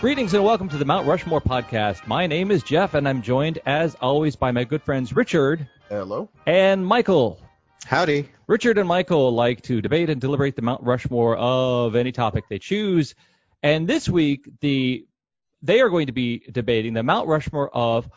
Greetings 0.00 0.32
and 0.32 0.42
welcome 0.42 0.66
to 0.70 0.78
the 0.78 0.84
Mount 0.86 1.06
Rushmore 1.06 1.42
podcast. 1.42 2.06
My 2.06 2.26
name 2.26 2.50
is 2.50 2.62
Jeff, 2.62 2.94
and 2.94 3.06
I'm 3.06 3.20
joined, 3.20 3.58
as 3.66 3.94
always, 3.96 4.34
by 4.34 4.50
my 4.50 4.64
good 4.64 4.82
friends 4.82 5.14
Richard 5.14 5.68
Hello. 5.90 6.30
and 6.46 6.86
Michael. 6.86 7.38
Howdy. 7.84 8.30
Richard 8.46 8.78
and 8.78 8.88
Michael 8.88 9.30
like 9.34 9.60
to 9.64 9.82
debate 9.82 10.08
and 10.08 10.18
deliberate 10.18 10.56
the 10.56 10.62
Mount 10.62 10.82
Rushmore 10.82 11.36
of 11.36 11.96
any 11.96 12.12
topic 12.12 12.44
they 12.48 12.58
choose. 12.58 13.14
And 13.62 13.86
this 13.86 14.08
week, 14.08 14.48
the 14.62 15.06
they 15.60 15.82
are 15.82 15.90
going 15.90 16.06
to 16.06 16.12
be 16.12 16.44
debating 16.50 16.94
the 16.94 17.02
Mount 17.02 17.28
Rushmore 17.28 17.68
of 17.76 18.08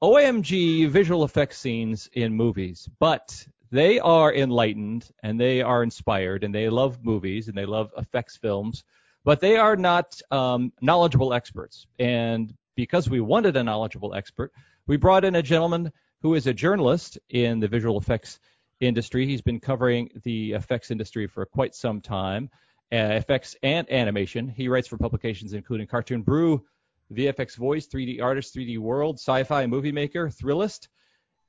OMG 0.00 0.88
visual 0.88 1.24
effects 1.24 1.58
scenes 1.58 2.08
in 2.12 2.32
movies. 2.32 2.88
But 3.00 3.44
they 3.72 3.98
are 3.98 4.32
enlightened 4.32 5.10
and 5.24 5.40
they 5.40 5.62
are 5.62 5.82
inspired 5.82 6.44
and 6.44 6.54
they 6.54 6.68
love 6.68 7.04
movies 7.04 7.48
and 7.48 7.58
they 7.58 7.66
love 7.66 7.90
effects 7.98 8.36
films, 8.36 8.84
but 9.24 9.40
they 9.40 9.56
are 9.56 9.76
not 9.76 10.20
um, 10.30 10.72
knowledgeable 10.80 11.32
experts. 11.32 11.86
And 11.98 12.54
because 12.76 13.08
we 13.08 13.20
wanted 13.20 13.56
a 13.56 13.64
knowledgeable 13.64 14.14
expert, 14.14 14.52
we 14.86 14.96
brought 14.96 15.24
in 15.24 15.34
a 15.34 15.42
gentleman 15.42 15.90
who 16.20 16.34
is 16.34 16.46
a 16.46 16.54
journalist 16.54 17.18
in 17.30 17.60
the 17.60 17.68
visual 17.68 17.98
effects 17.98 18.38
industry. 18.80 19.26
He's 19.26 19.42
been 19.42 19.60
covering 19.60 20.10
the 20.24 20.52
effects 20.52 20.90
industry 20.90 21.26
for 21.26 21.46
quite 21.46 21.74
some 21.74 22.00
time, 22.00 22.50
uh, 22.92 22.96
effects 22.96 23.56
and 23.62 23.90
animation. 23.90 24.48
He 24.48 24.68
writes 24.68 24.88
for 24.88 24.98
publications 24.98 25.54
including 25.54 25.86
Cartoon 25.86 26.22
Brew, 26.22 26.64
VFX 27.12 27.56
Voice, 27.56 27.86
3D 27.86 28.22
Artist, 28.22 28.54
3D 28.54 28.78
World, 28.78 29.16
Sci-Fi 29.16 29.66
Movie 29.66 29.92
Maker, 29.92 30.28
Thrillist, 30.28 30.88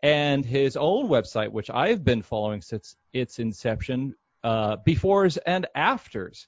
and 0.04 0.46
his 0.46 0.78
own 0.78 1.08
website, 1.08 1.52
which 1.52 1.70
I've 1.70 2.04
been 2.04 2.22
following 2.22 2.62
since 2.62 2.96
its 3.14 3.40
inception, 3.40 4.14
uh, 4.44 4.78
befores 4.86 5.38
and 5.46 5.66
afters. 5.76 6.48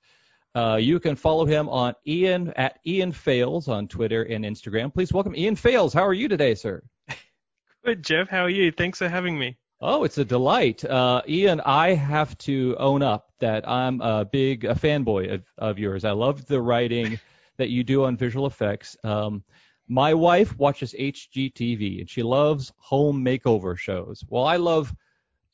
Uh, 0.55 0.75
you 0.75 0.99
can 0.99 1.15
follow 1.15 1.45
him 1.45 1.69
on 1.69 1.93
Ian 2.07 2.51
at 2.55 2.79
Ian 2.85 3.11
Failes 3.11 3.67
on 3.67 3.87
Twitter 3.87 4.23
and 4.23 4.43
Instagram. 4.43 4.93
Please 4.93 5.13
welcome 5.13 5.35
Ian 5.35 5.55
Failes. 5.55 5.93
How 5.93 6.05
are 6.05 6.13
you 6.13 6.27
today, 6.27 6.55
sir? 6.55 6.83
Good, 7.85 8.03
Jeff. 8.03 8.29
How 8.29 8.43
are 8.43 8.49
you? 8.49 8.71
Thanks 8.71 8.97
for 8.97 9.07
having 9.07 9.37
me. 9.37 9.57
Oh, 9.79 10.03
it's 10.03 10.17
a 10.17 10.25
delight. 10.25 10.83
Uh, 10.83 11.21
Ian, 11.27 11.61
I 11.61 11.93
have 11.93 12.35
to 12.39 12.75
own 12.79 13.03
up 13.03 13.31
that 13.39 13.67
I'm 13.69 14.01
a 14.01 14.25
big 14.25 14.65
a 14.65 14.73
fanboy 14.73 15.31
of, 15.31 15.43
of 15.59 15.77
yours. 15.77 16.03
I 16.03 16.11
love 16.11 16.47
the 16.47 16.59
writing 16.59 17.19
that 17.57 17.69
you 17.69 17.83
do 17.83 18.05
on 18.05 18.17
visual 18.17 18.47
effects. 18.47 18.97
Um, 19.03 19.43
my 19.87 20.13
wife 20.13 20.57
watches 20.57 20.95
HGTV 20.99 21.99
and 21.99 22.09
she 22.09 22.23
loves 22.23 22.73
home 22.77 23.23
makeover 23.23 23.77
shows. 23.77 24.23
Well, 24.27 24.45
I 24.45 24.57
love 24.57 24.93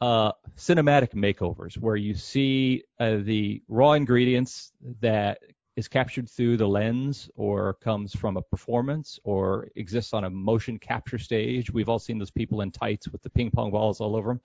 uh, 0.04 0.34
cinematic 0.58 1.14
makeovers 1.14 1.78
where 1.78 1.96
you 1.96 2.14
see 2.14 2.84
uh, 3.00 3.16
the 3.22 3.64
raw 3.70 3.94
ingredients 3.94 4.73
that 5.00 5.40
is 5.78 5.88
captured 5.88 6.30
through 6.30 6.58
the 6.58 6.68
lens 6.68 7.30
or 7.38 7.76
comes 7.76 8.14
from 8.14 8.36
a 8.36 8.42
performance 8.42 9.18
or 9.24 9.70
exists 9.78 10.12
on 10.14 10.26
a 10.26 10.30
motion 10.30 10.78
capture 10.78 11.18
stage. 11.18 11.72
We've 11.72 11.88
all 11.88 12.00
seen 12.00 12.20
those 12.20 12.31
people 12.31 12.59
in 12.59 12.70
tights 12.70 13.08
with 13.08 13.22
the 13.22 13.30
ping 13.30 13.50
pong 13.50 13.72
balls 13.72 14.02
all 14.02 14.18
over 14.18 14.28
them. 14.28 14.42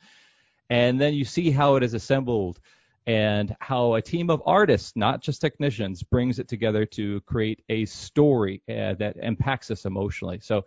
And 0.70 1.00
then 1.00 1.14
you 1.14 1.24
see 1.24 1.50
how 1.50 1.74
it 1.74 1.82
is 1.82 1.92
assembled 1.92 2.60
and 3.08 3.56
how 3.58 3.94
a 3.94 4.02
team 4.02 4.30
of 4.30 4.40
artists, 4.46 4.92
not 4.94 5.22
just 5.22 5.40
technicians, 5.40 6.04
brings 6.04 6.38
it 6.38 6.46
together 6.46 6.86
to 6.86 7.20
create 7.22 7.64
a 7.68 7.84
story 7.86 8.62
uh, 8.68 8.94
that 8.94 9.16
impacts 9.20 9.72
us 9.72 9.86
emotionally. 9.86 10.38
So 10.40 10.66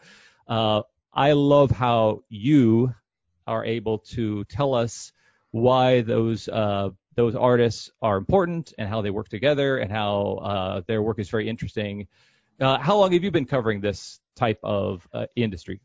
uh, 0.49 0.81
I 1.13 1.31
love 1.31 1.71
how 1.71 2.23
you 2.27 2.93
are 3.47 3.65
able 3.65 3.99
to 3.99 4.43
tell 4.45 4.73
us 4.73 5.11
why 5.51 6.01
those 6.01 6.47
uh, 6.47 6.89
those 7.15 7.35
artists 7.35 7.89
are 8.01 8.17
important 8.17 8.73
and 8.77 8.87
how 8.87 9.01
they 9.01 9.09
work 9.09 9.29
together 9.29 9.77
and 9.77 9.91
how 9.91 10.39
uh, 10.41 10.81
their 10.87 11.01
work 11.01 11.19
is 11.19 11.29
very 11.29 11.49
interesting. 11.49 12.07
Uh, 12.59 12.77
how 12.77 12.97
long 12.97 13.11
have 13.11 13.23
you 13.23 13.31
been 13.31 13.45
covering 13.45 13.81
this 13.81 14.19
type 14.35 14.59
of 14.63 15.07
uh, 15.13 15.25
industry? 15.35 15.81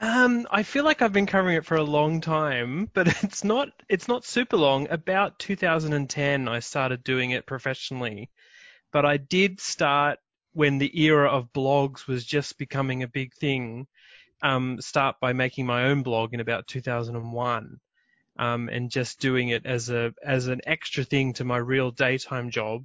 Um, 0.00 0.46
I 0.50 0.64
feel 0.64 0.84
like 0.84 1.02
I've 1.02 1.12
been 1.12 1.26
covering 1.26 1.56
it 1.56 1.64
for 1.64 1.76
a 1.76 1.82
long 1.82 2.20
time, 2.20 2.90
but 2.92 3.08
it's 3.22 3.44
not 3.44 3.70
it's 3.88 4.08
not 4.08 4.24
super 4.24 4.56
long. 4.56 4.88
About 4.90 5.38
2010, 5.38 6.48
I 6.48 6.58
started 6.60 7.04
doing 7.04 7.30
it 7.30 7.46
professionally, 7.46 8.30
but 8.92 9.04
I 9.04 9.16
did 9.16 9.60
start 9.60 10.18
when 10.52 10.78
the 10.78 11.00
era 11.02 11.28
of 11.28 11.52
blogs 11.52 12.06
was 12.06 12.24
just 12.24 12.58
becoming 12.58 13.02
a 13.02 13.08
big 13.08 13.34
thing. 13.34 13.86
Um, 14.44 14.80
start 14.80 15.16
by 15.20 15.32
making 15.32 15.66
my 15.66 15.84
own 15.86 16.02
blog 16.02 16.34
in 16.34 16.40
about 16.40 16.66
2001 16.68 17.80
um, 18.38 18.68
and 18.68 18.90
just 18.90 19.18
doing 19.20 19.48
it 19.48 19.64
as 19.66 19.90
a 19.90 20.12
as 20.24 20.48
an 20.48 20.60
extra 20.66 21.02
thing 21.02 21.32
to 21.34 21.44
my 21.44 21.56
real 21.56 21.90
daytime 21.90 22.50
job. 22.50 22.82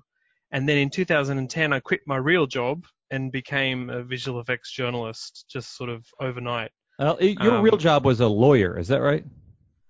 And 0.52 0.68
then 0.68 0.78
in 0.78 0.90
2010, 0.90 1.74
I 1.74 1.80
quit 1.80 2.02
my 2.08 2.18
real 2.18 2.47
job 2.47 2.86
and 3.12 3.31
became 3.31 3.90
a 3.90 4.03
visual 4.03 4.40
effects 4.40 4.72
journalist, 4.72 5.46
just 5.52 5.75
sort 5.75 5.90
of 5.90 6.06
overnight. 6.20 6.72
Well, 6.97 7.22
your 7.22 7.53
Um, 7.53 7.64
real 7.64 7.78
job 7.78 8.06
was 8.06 8.20
a 8.20 8.28
lawyer, 8.28 8.78
is 8.78 8.88
that 8.88 9.02
right? 9.02 9.26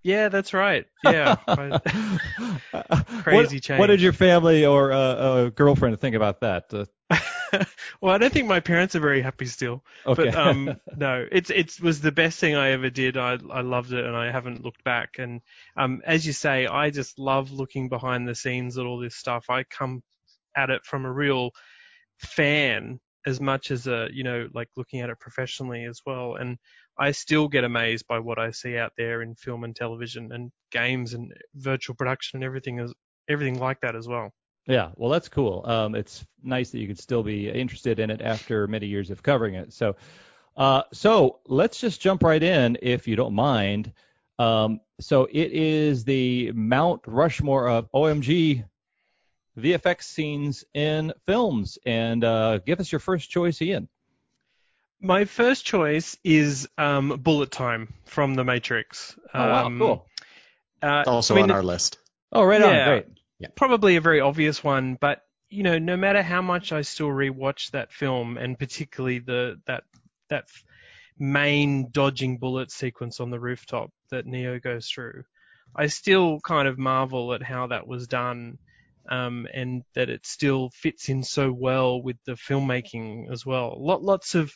Yeah, 0.03 0.29
that's 0.29 0.53
right. 0.53 0.85
Yeah, 1.03 1.35
Crazy 3.21 3.57
what, 3.57 3.63
change. 3.63 3.79
What 3.79 3.87
did 3.87 4.01
your 4.01 4.13
family 4.13 4.65
or 4.65 4.91
uh, 4.91 5.49
girlfriend 5.49 5.99
think 5.99 6.15
about 6.15 6.39
that? 6.41 6.73
Uh, 6.73 6.85
well, 8.01 8.13
I 8.13 8.17
don't 8.17 8.31
think 8.31 8.47
my 8.47 8.59
parents 8.59 8.95
are 8.95 8.99
very 8.99 9.21
happy 9.21 9.45
still. 9.45 9.83
okay. 10.05 10.25
But 10.25 10.35
um, 10.35 10.79
no, 10.95 11.25
it's 11.31 11.49
it 11.49 11.79
was 11.81 12.01
the 12.01 12.11
best 12.11 12.39
thing 12.39 12.55
I 12.55 12.71
ever 12.71 12.89
did. 12.89 13.17
I 13.17 13.37
I 13.51 13.61
loved 13.61 13.93
it, 13.93 14.05
and 14.05 14.15
I 14.15 14.31
haven't 14.31 14.63
looked 14.63 14.83
back. 14.83 15.15
And 15.17 15.41
um, 15.75 16.01
as 16.05 16.25
you 16.25 16.33
say, 16.33 16.67
I 16.67 16.89
just 16.89 17.17
love 17.17 17.51
looking 17.51 17.89
behind 17.89 18.27
the 18.27 18.35
scenes 18.35 18.77
at 18.77 18.85
all 18.85 18.99
this 18.99 19.15
stuff. 19.15 19.49
I 19.49 19.63
come 19.63 20.03
at 20.55 20.69
it 20.69 20.83
from 20.85 21.05
a 21.05 21.11
real 21.11 21.51
fan 22.17 22.99
as 23.25 23.39
much 23.39 23.71
as 23.71 23.87
a 23.87 24.09
you 24.11 24.23
know 24.23 24.47
like 24.53 24.69
looking 24.77 25.01
at 25.01 25.09
it 25.09 25.19
professionally 25.19 25.85
as 25.85 26.01
well. 26.05 26.35
And 26.35 26.57
I 26.97 27.11
still 27.11 27.47
get 27.47 27.63
amazed 27.63 28.05
by 28.07 28.19
what 28.19 28.39
I 28.39 28.51
see 28.51 28.77
out 28.77 28.91
there 28.97 29.21
in 29.21 29.35
film 29.35 29.63
and 29.63 29.75
television 29.75 30.31
and 30.31 30.51
games 30.71 31.13
and 31.13 31.31
virtual 31.55 31.95
production 31.95 32.37
and 32.37 32.43
everything 32.43 32.79
is 32.79 32.93
everything 33.29 33.59
like 33.59 33.81
that 33.81 33.95
as 33.95 34.07
well. 34.07 34.31
Yeah, 34.69 34.91
well, 34.97 35.09
that's 35.09 35.29
cool. 35.29 35.63
Um, 35.65 35.95
it's 35.95 36.23
nice 36.43 36.69
that 36.69 36.79
you 36.79 36.85
could 36.85 36.99
still 36.99 37.23
be 37.23 37.49
interested 37.49 37.97
in 37.97 38.11
it 38.11 38.21
after 38.21 38.67
many 38.67 38.85
years 38.85 39.09
of 39.09 39.23
covering 39.23 39.55
it. 39.55 39.73
So, 39.73 39.95
uh, 40.55 40.83
so 40.93 41.39
let's 41.47 41.79
just 41.79 41.99
jump 41.99 42.21
right 42.21 42.41
in, 42.41 42.77
if 42.83 43.07
you 43.07 43.15
don't 43.15 43.33
mind. 43.33 43.91
Um, 44.37 44.79
so 44.99 45.27
it 45.31 45.51
is 45.53 46.03
the 46.03 46.51
Mount 46.51 47.01
Rushmore 47.07 47.67
of 47.67 47.91
OMG 47.93 48.63
VFX 49.57 50.03
scenes 50.03 50.63
in 50.75 51.13
films, 51.25 51.79
and 51.83 52.23
uh, 52.23 52.59
give 52.59 52.79
us 52.79 52.91
your 52.91 52.99
first 52.99 53.31
choice, 53.31 53.59
Ian. 53.63 53.89
My 55.01 55.25
first 55.25 55.65
choice 55.65 56.15
is 56.23 56.69
um, 56.77 57.19
Bullet 57.23 57.49
Time 57.49 57.91
from 58.05 58.35
The 58.35 58.43
Matrix. 58.43 59.17
Oh 59.33 59.39
wow, 59.39 59.65
Um, 59.65 59.79
cool. 59.79 60.05
Uh, 60.83 61.03
Also 61.07 61.33
I 61.33 61.37
mean, 61.37 61.49
on 61.49 61.51
our 61.57 61.63
list. 61.63 61.97
Oh, 62.31 62.43
right 62.43 62.61
on, 62.61 63.03
probably 63.55 63.95
a 63.95 64.01
very 64.01 64.19
obvious 64.19 64.63
one, 64.63 64.97
but 64.99 65.21
you 65.49 65.63
know, 65.63 65.79
no 65.79 65.97
matter 65.97 66.21
how 66.21 66.41
much 66.41 66.71
I 66.71 66.83
still 66.83 67.07
rewatch 67.07 67.71
that 67.71 67.91
film, 67.91 68.37
and 68.37 68.57
particularly 68.57 69.19
the 69.19 69.59
that 69.65 69.83
that 70.29 70.45
main 71.17 71.89
dodging 71.91 72.37
bullet 72.37 72.71
sequence 72.71 73.19
on 73.19 73.31
the 73.31 73.39
rooftop 73.39 73.91
that 74.11 74.25
Neo 74.25 74.59
goes 74.59 74.87
through, 74.87 75.23
I 75.75 75.87
still 75.87 76.39
kind 76.39 76.67
of 76.67 76.77
marvel 76.77 77.33
at 77.33 77.41
how 77.41 77.67
that 77.67 77.87
was 77.87 78.07
done, 78.07 78.59
um, 79.09 79.47
and 79.53 79.83
that 79.95 80.09
it 80.09 80.25
still 80.25 80.69
fits 80.73 81.09
in 81.09 81.23
so 81.23 81.51
well 81.51 82.01
with 82.01 82.17
the 82.25 82.33
filmmaking 82.33 83.31
as 83.31 83.45
well. 83.45 83.75
Lot, 83.79 84.03
lots 84.03 84.35
of 84.35 84.55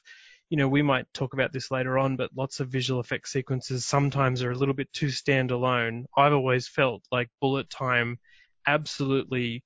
you 0.49 0.57
know, 0.57 0.67
we 0.67 0.83
might 0.83 1.11
talk 1.13 1.33
about 1.33 1.51
this 1.51 1.71
later 1.71 1.97
on, 1.97 2.15
but 2.15 2.29
lots 2.35 2.59
of 2.59 2.67
visual 2.67 2.99
effects 2.99 3.31
sequences 3.31 3.85
sometimes 3.85 4.43
are 4.43 4.51
a 4.51 4.55
little 4.55 4.75
bit 4.75 4.91
too 4.93 5.07
standalone. 5.07 6.03
I've 6.15 6.33
always 6.33 6.67
felt 6.67 7.01
like 7.11 7.29
Bullet 7.41 7.71
Time 7.71 8.19
absolutely 8.65 9.63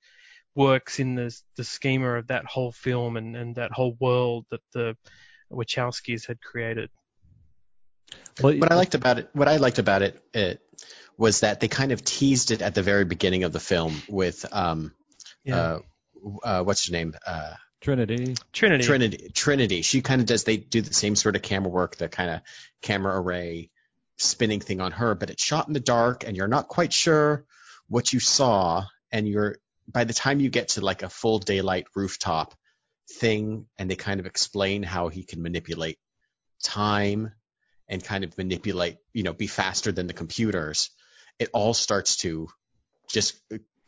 works 0.54 0.98
in 0.98 1.14
the 1.14 1.34
the 1.56 1.64
schema 1.64 2.14
of 2.14 2.26
that 2.28 2.44
whole 2.44 2.72
film 2.72 3.16
and, 3.16 3.36
and 3.36 3.54
that 3.56 3.72
whole 3.72 3.96
world 4.00 4.44
that 4.50 4.60
the 4.72 4.96
Wachowskis 5.52 6.26
had 6.26 6.40
created. 6.40 6.90
Well, 8.42 8.56
What 8.58 8.72
I 8.72 8.76
liked 8.76 8.94
about 8.94 9.18
it, 9.18 9.30
what 9.32 9.48
I 9.48 9.56
liked 9.56 9.78
about 9.78 10.02
it, 10.02 10.22
it 10.32 10.60
was 11.16 11.40
that 11.40 11.60
they 11.60 11.68
kind 11.68 11.92
of 11.92 12.04
teased 12.04 12.50
it 12.50 12.62
at 12.62 12.74
the 12.74 12.82
very 12.82 13.04
beginning 13.04 13.44
of 13.44 13.52
the 13.52 13.60
film 13.60 14.00
with 14.08 14.44
um, 14.52 14.92
uh, 15.50 15.78
uh, 16.42 16.62
what's 16.62 16.86
her 16.86 16.92
name? 16.92 17.14
Uh, 17.26 17.54
Trinity. 17.80 18.34
Trinity. 18.52 18.84
Trinity. 18.84 19.30
Trinity. 19.32 19.82
She 19.82 20.02
kind 20.02 20.20
of 20.20 20.26
does. 20.26 20.44
They 20.44 20.56
do 20.56 20.82
the 20.82 20.94
same 20.94 21.14
sort 21.14 21.36
of 21.36 21.42
camera 21.42 21.70
work, 21.70 21.96
the 21.96 22.08
kind 22.08 22.30
of 22.30 22.40
camera 22.82 23.20
array 23.20 23.70
spinning 24.16 24.60
thing 24.60 24.80
on 24.80 24.92
her, 24.92 25.14
but 25.14 25.30
it's 25.30 25.42
shot 25.42 25.68
in 25.68 25.74
the 25.74 25.80
dark, 25.80 26.24
and 26.26 26.36
you're 26.36 26.48
not 26.48 26.66
quite 26.68 26.92
sure 26.92 27.44
what 27.88 28.12
you 28.12 28.20
saw, 28.20 28.84
and 29.10 29.28
you're 29.28 29.56
by 29.90 30.04
the 30.04 30.14
time 30.14 30.40
you 30.40 30.50
get 30.50 30.68
to 30.70 30.80
like 30.80 31.02
a 31.02 31.08
full 31.08 31.38
daylight 31.38 31.86
rooftop 31.94 32.54
thing, 33.10 33.66
and 33.78 33.90
they 33.90 33.96
kind 33.96 34.20
of 34.20 34.26
explain 34.26 34.82
how 34.82 35.08
he 35.08 35.24
can 35.24 35.42
manipulate 35.42 35.98
time 36.62 37.32
and 37.88 38.04
kind 38.04 38.24
of 38.24 38.36
manipulate, 38.36 38.98
you 39.12 39.22
know, 39.22 39.32
be 39.32 39.46
faster 39.46 39.92
than 39.92 40.06
the 40.06 40.12
computers. 40.12 40.90
It 41.38 41.48
all 41.54 41.72
starts 41.72 42.16
to 42.18 42.48
just 43.08 43.40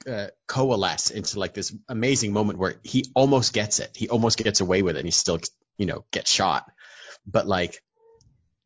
uh, 0.08 0.28
coalesce 0.46 1.10
into 1.10 1.38
like 1.38 1.52
this 1.52 1.74
amazing 1.88 2.32
moment 2.32 2.58
where 2.58 2.76
he 2.82 3.04
almost 3.14 3.52
gets 3.52 3.80
it. 3.80 3.90
He 3.94 4.08
almost 4.08 4.38
gets 4.38 4.60
away 4.60 4.82
with 4.82 4.96
it, 4.96 5.00
and 5.00 5.06
he 5.06 5.12
still, 5.12 5.38
you 5.76 5.86
know, 5.86 6.04
gets 6.10 6.30
shot. 6.30 6.70
But 7.26 7.46
like 7.46 7.82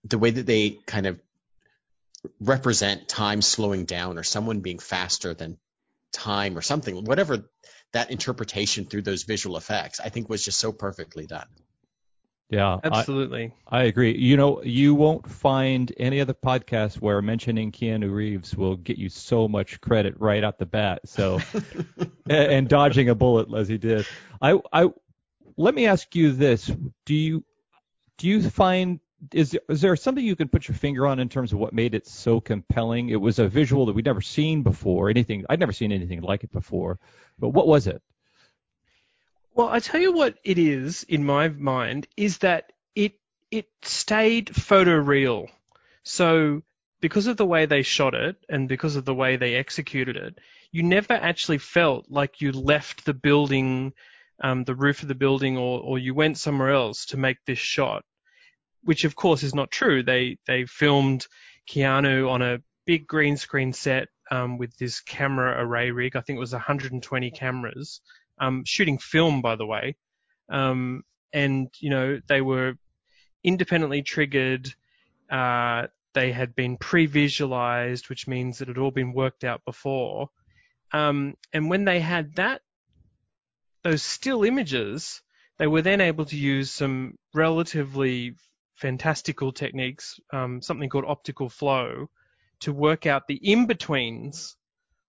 the 0.04 0.18
way 0.18 0.30
that 0.30 0.46
they 0.46 0.78
kind 0.86 1.06
of 1.06 1.20
represent 2.40 3.08
time 3.08 3.42
slowing 3.42 3.84
down 3.84 4.18
or 4.18 4.22
someone 4.22 4.60
being 4.60 4.78
faster 4.78 5.34
than 5.34 5.58
time 6.12 6.56
or 6.56 6.62
something, 6.62 7.04
whatever 7.04 7.50
that 7.92 8.10
interpretation 8.10 8.84
through 8.84 9.02
those 9.02 9.24
visual 9.24 9.56
effects, 9.56 10.00
I 10.00 10.08
think 10.08 10.28
was 10.28 10.44
just 10.44 10.58
so 10.58 10.72
perfectly 10.72 11.26
done. 11.26 11.46
Yeah, 12.50 12.78
absolutely. 12.84 13.52
I, 13.66 13.80
I, 13.80 13.82
agree. 13.84 14.16
You 14.16 14.36
know, 14.36 14.62
you 14.62 14.94
won't 14.94 15.28
find 15.28 15.92
any 15.96 16.20
other 16.20 16.34
podcast 16.34 17.00
where 17.00 17.20
mentioning 17.22 17.72
Keanu 17.72 18.12
Reeves 18.12 18.54
will 18.54 18.76
get 18.76 18.98
you 18.98 19.08
so 19.08 19.48
much 19.48 19.80
credit 19.80 20.20
right 20.20 20.44
out 20.44 20.58
the 20.58 20.66
bat. 20.66 21.00
So, 21.06 21.40
and, 22.28 22.52
and 22.52 22.68
dodging 22.68 23.08
a 23.08 23.14
bullet 23.14 23.52
as 23.54 23.66
he 23.66 23.78
did. 23.78 24.06
I, 24.42 24.60
I, 24.72 24.90
let 25.56 25.74
me 25.74 25.86
ask 25.86 26.14
you 26.14 26.32
this: 26.32 26.70
Do 27.06 27.14
you, 27.14 27.44
do 28.18 28.28
you 28.28 28.48
find 28.48 29.00
is 29.32 29.56
is 29.68 29.80
there 29.80 29.96
something 29.96 30.24
you 30.24 30.36
can 30.36 30.48
put 30.48 30.68
your 30.68 30.76
finger 30.76 31.06
on 31.06 31.18
in 31.18 31.28
terms 31.28 31.52
of 31.52 31.58
what 31.58 31.72
made 31.72 31.94
it 31.94 32.06
so 32.06 32.40
compelling? 32.40 33.08
It 33.08 33.20
was 33.20 33.38
a 33.38 33.48
visual 33.48 33.86
that 33.86 33.94
we'd 33.94 34.04
never 34.04 34.20
seen 34.20 34.62
before. 34.62 35.10
Anything 35.10 35.44
I'd 35.48 35.60
never 35.60 35.72
seen 35.72 35.92
anything 35.92 36.20
like 36.20 36.44
it 36.44 36.52
before. 36.52 36.98
But 37.38 37.50
what 37.50 37.66
was 37.66 37.86
it? 37.86 38.02
Well, 39.54 39.68
I 39.68 39.78
tell 39.78 40.00
you 40.00 40.12
what 40.12 40.36
it 40.42 40.58
is 40.58 41.04
in 41.04 41.24
my 41.24 41.48
mind 41.48 42.08
is 42.16 42.38
that 42.38 42.72
it 42.94 43.14
it 43.50 43.68
stayed 43.82 44.48
photoreal. 44.48 45.48
So 46.02 46.62
because 47.00 47.26
of 47.26 47.36
the 47.36 47.46
way 47.46 47.66
they 47.66 47.82
shot 47.82 48.14
it 48.14 48.36
and 48.48 48.68
because 48.68 48.96
of 48.96 49.04
the 49.04 49.14
way 49.14 49.36
they 49.36 49.54
executed 49.54 50.16
it, 50.16 50.38
you 50.72 50.82
never 50.82 51.12
actually 51.12 51.58
felt 51.58 52.06
like 52.08 52.40
you 52.40 52.50
left 52.50 53.04
the 53.04 53.14
building, 53.14 53.92
um, 54.42 54.64
the 54.64 54.74
roof 54.74 55.02
of 55.02 55.08
the 55.08 55.14
building, 55.14 55.56
or, 55.56 55.80
or 55.80 55.98
you 55.98 56.14
went 56.14 56.38
somewhere 56.38 56.70
else 56.70 57.06
to 57.06 57.16
make 57.16 57.36
this 57.44 57.58
shot. 57.58 58.04
Which 58.84 59.04
of 59.04 59.16
course 59.16 59.42
is 59.42 59.54
not 59.54 59.70
true. 59.70 60.02
They 60.02 60.38
they 60.46 60.66
filmed 60.66 61.26
Keanu 61.68 62.30
on 62.30 62.42
a 62.42 62.58
big 62.86 63.06
green 63.06 63.36
screen 63.36 63.72
set 63.72 64.08
um, 64.30 64.58
with 64.58 64.76
this 64.76 65.00
camera 65.00 65.64
array 65.64 65.90
rig. 65.90 66.16
I 66.16 66.20
think 66.20 66.36
it 66.36 66.40
was 66.40 66.52
120 66.52 67.30
cameras 67.30 68.00
um, 68.38 68.64
shooting 68.64 68.98
film, 68.98 69.42
by 69.42 69.56
the 69.56 69.66
way. 69.66 69.96
Um, 70.48 71.02
and, 71.32 71.68
you 71.80 71.90
know, 71.90 72.20
they 72.28 72.40
were 72.40 72.74
independently 73.42 74.02
triggered. 74.02 74.72
Uh, 75.30 75.88
they 76.12 76.32
had 76.32 76.54
been 76.54 76.76
pre-visualized, 76.76 78.08
which 78.08 78.28
means 78.28 78.60
it 78.60 78.68
had 78.68 78.78
all 78.78 78.90
been 78.90 79.12
worked 79.12 79.44
out 79.44 79.64
before. 79.64 80.30
Um, 80.92 81.34
and 81.52 81.68
when 81.68 81.84
they 81.84 82.00
had 82.00 82.36
that, 82.36 82.62
those 83.82 84.02
still 84.02 84.44
images, 84.44 85.22
they 85.58 85.66
were 85.66 85.82
then 85.82 86.00
able 86.00 86.24
to 86.26 86.36
use 86.36 86.70
some 86.70 87.18
relatively 87.34 88.34
fantastical 88.76 89.52
techniques, 89.52 90.18
um, 90.32 90.60
something 90.60 90.88
called 90.88 91.04
optical 91.06 91.48
flow, 91.48 92.08
to 92.60 92.72
work 92.72 93.06
out 93.06 93.26
the 93.26 93.34
in-betweens 93.34 94.56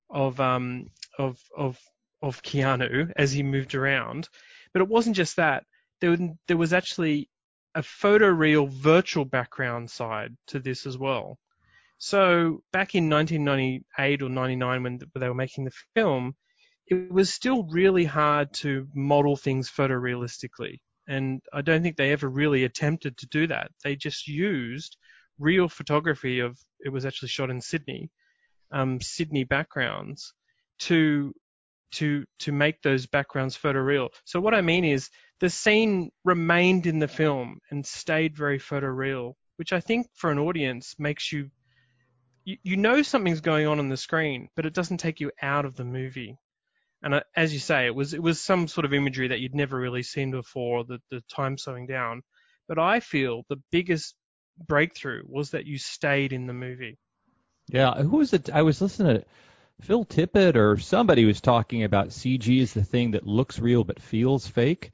of 0.10 0.40
um, 0.40 0.88
of 1.18 1.40
of 1.56 1.80
of 2.22 2.42
Keanu 2.42 3.12
as 3.16 3.32
he 3.32 3.44
moved 3.44 3.76
around. 3.76 4.30
But 4.74 4.82
it 4.82 4.88
wasn't 4.88 5.16
just 5.16 5.38
that. 5.38 5.66
There, 6.02 6.18
there 6.48 6.58
was 6.58 6.74
actually 6.74 7.30
a 7.74 7.82
photoreal 7.82 8.70
virtual 8.70 9.26
background 9.26 9.90
side 9.90 10.36
to 10.48 10.60
this 10.60 10.86
as 10.86 10.98
well. 10.98 11.38
So 11.98 12.62
back 12.72 12.96
in 12.96 13.10
1998 13.10 14.22
or 14.22 14.30
99 14.30 14.84
when 14.84 15.00
they 15.16 15.28
were 15.28 15.34
making 15.34 15.66
the 15.66 15.72
film, 15.94 16.36
it 16.88 17.12
was 17.12 17.34
still 17.34 17.64
really 17.64 18.06
hard 18.06 18.54
to 18.56 18.88
model 18.94 19.36
things 19.36 19.70
photorealistically. 19.70 20.80
And 21.08 21.42
I 21.54 21.62
don't 21.62 21.84
think 21.84 21.98
they 21.98 22.12
ever 22.12 22.30
really 22.30 22.64
attempted 22.64 23.18
to 23.18 23.28
do 23.28 23.48
that. 23.48 23.72
They 23.84 23.96
just 23.96 24.28
used 24.28 24.98
real 25.40 25.70
photography 25.70 26.40
of, 26.40 26.58
it 26.80 26.90
was 26.90 27.06
actually 27.06 27.30
shot 27.30 27.50
in 27.50 27.62
Sydney, 27.62 28.10
um, 28.72 29.00
Sydney 29.02 29.44
backgrounds 29.44 30.34
to 30.80 31.34
to 31.92 32.26
to 32.40 32.52
make 32.52 32.82
those 32.82 33.06
backgrounds 33.06 33.58
photoreal. 33.58 34.10
So 34.26 34.40
what 34.40 34.54
I 34.54 34.62
mean 34.62 34.84
is 34.84 35.10
the 35.40 35.50
scene 35.50 36.12
remained 36.26 36.88
in 36.88 37.00
the 37.00 37.08
film 37.08 37.60
and 37.72 37.86
stayed 37.86 38.36
very 38.36 38.60
photoreal, 38.60 39.34
which 39.58 39.72
I 39.72 39.80
think 39.80 40.08
for 40.16 40.32
an 40.32 40.40
audience 40.40 40.96
makes 41.00 41.32
you 41.32 41.50
you, 42.44 42.58
you 42.64 42.78
know 42.78 43.02
something's 43.02 43.42
going 43.42 43.68
on 43.68 43.80
on 43.80 43.90
the 43.90 43.98
screen, 43.98 44.50
but 44.56 44.66
it 44.66 44.74
doesn't 44.74 44.98
take 44.98 45.20
you 45.20 45.32
out 45.42 45.66
of 45.66 45.76
the 45.76 45.86
movie. 45.86 46.38
And 47.06 47.22
as 47.36 47.54
you 47.54 47.60
say, 47.60 47.86
it 47.86 47.94
was 47.94 48.16
it 48.16 48.22
was 48.22 48.42
some 48.42 48.68
sort 48.68 48.84
of 48.84 48.94
imagery 48.94 49.28
that 49.28 49.40
you'd 49.40 49.54
never 49.54 49.80
really 49.80 50.02
seen 50.02 50.32
before, 50.32 50.84
the 50.84 51.00
the 51.12 51.22
time 51.34 51.56
slowing 51.56 51.86
down. 51.86 52.24
But 52.68 52.80
I 52.80 53.00
feel 53.00 53.44
the 53.48 53.62
biggest 53.72 54.16
breakthrough 54.68 55.22
was 55.28 55.52
that 55.52 55.68
you 55.68 55.78
stayed 55.78 56.34
in 56.34 56.48
the 56.48 56.54
movie. 56.54 56.98
Yeah, 57.68 57.94
who 57.94 58.18
was 58.18 58.34
it? 58.34 58.50
I 58.52 58.64
was 58.64 58.82
listening 58.82 59.18
to 59.18 59.26
Phil 59.82 60.04
Tippett 60.04 60.56
or 60.56 60.80
somebody 60.80 61.26
was 61.26 61.42
talking 61.42 61.84
about 61.84 62.10
CG 62.10 62.60
is 62.60 62.74
the 62.74 62.84
thing 62.84 63.12
that 63.12 63.28
looks 63.28 63.60
real 63.60 63.84
but 63.84 64.02
feels 64.02 64.48
fake. 64.48 64.92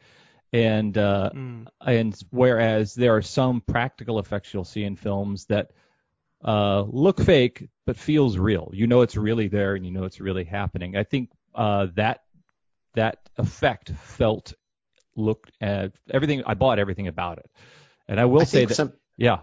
And 0.52 0.98
uh, 0.98 1.30
mm. 1.34 1.68
and 1.80 2.22
whereas 2.30 2.94
there 2.94 3.16
are 3.16 3.22
some 3.22 3.62
practical 3.62 4.20
effects 4.20 4.54
you'll 4.54 4.66
see 4.66 4.84
in 4.84 4.98
films 4.98 5.46
that 5.46 5.72
uh, 6.44 6.82
look 6.82 7.22
fake 7.22 7.70
but 7.86 7.96
feels 7.96 8.38
real. 8.38 8.70
You 8.74 8.88
know 8.88 9.00
it's 9.00 9.16
really 9.16 9.48
there 9.48 9.76
and 9.76 9.86
you 9.86 9.94
know 9.94 10.04
it's 10.04 10.20
really 10.20 10.44
happening. 10.44 10.98
I 10.98 11.06
think 11.06 11.30
uh, 11.56 11.88
that 11.96 12.22
that 12.96 13.20
effect 13.38 13.92
felt 13.92 14.54
looked 15.16 15.52
at 15.62 15.94
everything. 16.10 16.44
I 16.46 16.54
bought 16.54 16.80
everything 16.80 17.08
about 17.08 17.40
it, 17.40 17.50
and 18.08 18.20
I 18.20 18.26
will 18.26 18.42
I 18.42 18.46
say 18.46 18.66
that. 18.66 18.76
Some, 18.76 18.94
yeah. 19.18 19.40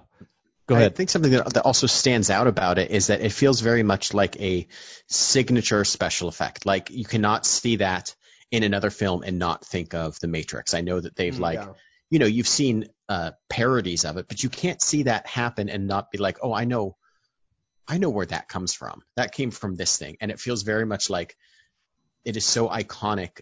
Go 0.67 0.75
ahead. 0.75 0.93
I 0.93 0.95
think 0.95 1.09
something 1.09 1.31
that, 1.31 1.55
that 1.55 1.65
also 1.65 1.87
stands 1.87 2.29
out 2.29 2.47
about 2.47 2.79
it 2.79 2.91
is 2.91 3.07
that 3.07 3.23
it 3.23 3.33
feels 3.33 3.61
very 3.61 3.83
much 3.83 4.13
like 4.13 4.39
a 4.39 4.69
signature 5.07 5.83
special 5.85 6.29
effect. 6.29 6.67
Like 6.67 6.91
you 6.91 7.07
cannot 7.07 7.47
see 7.47 7.77
that 7.77 8.15
in 8.51 8.63
another 8.63 8.91
film 8.91 9.23
and 9.23 9.39
not 9.39 9.65
think 9.65 9.95
of 9.95 10.21
The 10.21 10.29
Matrix. 10.29 10.75
I 10.75 10.83
know 10.83 11.01
that 11.01 11.17
they've 11.17 11.35
mm, 11.35 11.41
like, 11.41 11.59
yeah. 11.59 11.73
you 12.11 12.19
know, 12.19 12.27
you've 12.27 12.49
seen 12.49 12.89
uh, 13.09 13.33
parodies 13.49 14.05
of 14.05 14.19
it, 14.19 14.29
but 14.29 14.43
you 14.43 14.51
can't 14.51 14.83
see 14.83 15.05
that 15.05 15.27
happen 15.27 15.71
and 15.71 15.87
not 15.87 16.11
be 16.11 16.19
like, 16.19 16.39
oh, 16.43 16.53
I 16.53 16.65
know, 16.65 16.97
I 17.87 17.97
know 17.97 18.11
where 18.11 18.27
that 18.27 18.49
comes 18.49 18.75
from. 18.75 19.03
That 19.17 19.33
came 19.33 19.51
from 19.51 19.75
this 19.75 19.97
thing, 19.97 20.19
and 20.21 20.31
it 20.31 20.39
feels 20.39 20.63
very 20.63 20.85
much 20.85 21.09
like 21.09 21.37
it 22.25 22.37
is 22.37 22.45
so 22.45 22.69
iconic 22.69 23.41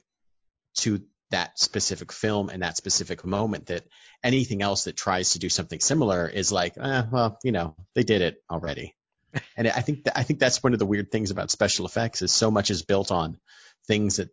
to 0.76 1.02
that 1.30 1.58
specific 1.58 2.12
film 2.12 2.50
and 2.50 2.62
that 2.62 2.76
specific 2.76 3.24
moment 3.24 3.66
that 3.66 3.84
anything 4.22 4.62
else 4.62 4.84
that 4.84 4.96
tries 4.96 5.32
to 5.32 5.38
do 5.38 5.48
something 5.48 5.80
similar 5.80 6.28
is 6.28 6.52
like, 6.52 6.74
eh, 6.78 7.02
well, 7.10 7.38
you 7.42 7.52
know, 7.52 7.74
they 7.94 8.04
did 8.04 8.22
it 8.22 8.42
already. 8.50 8.94
and 9.56 9.68
I 9.68 9.80
think 9.80 10.04
that, 10.04 10.18
I 10.18 10.22
think 10.22 10.38
that's 10.38 10.62
one 10.62 10.72
of 10.72 10.78
the 10.78 10.86
weird 10.86 11.10
things 11.10 11.30
about 11.30 11.50
special 11.50 11.86
effects 11.86 12.22
is 12.22 12.32
so 12.32 12.50
much 12.50 12.70
is 12.70 12.82
built 12.82 13.10
on 13.10 13.38
things 13.86 14.16
that 14.16 14.30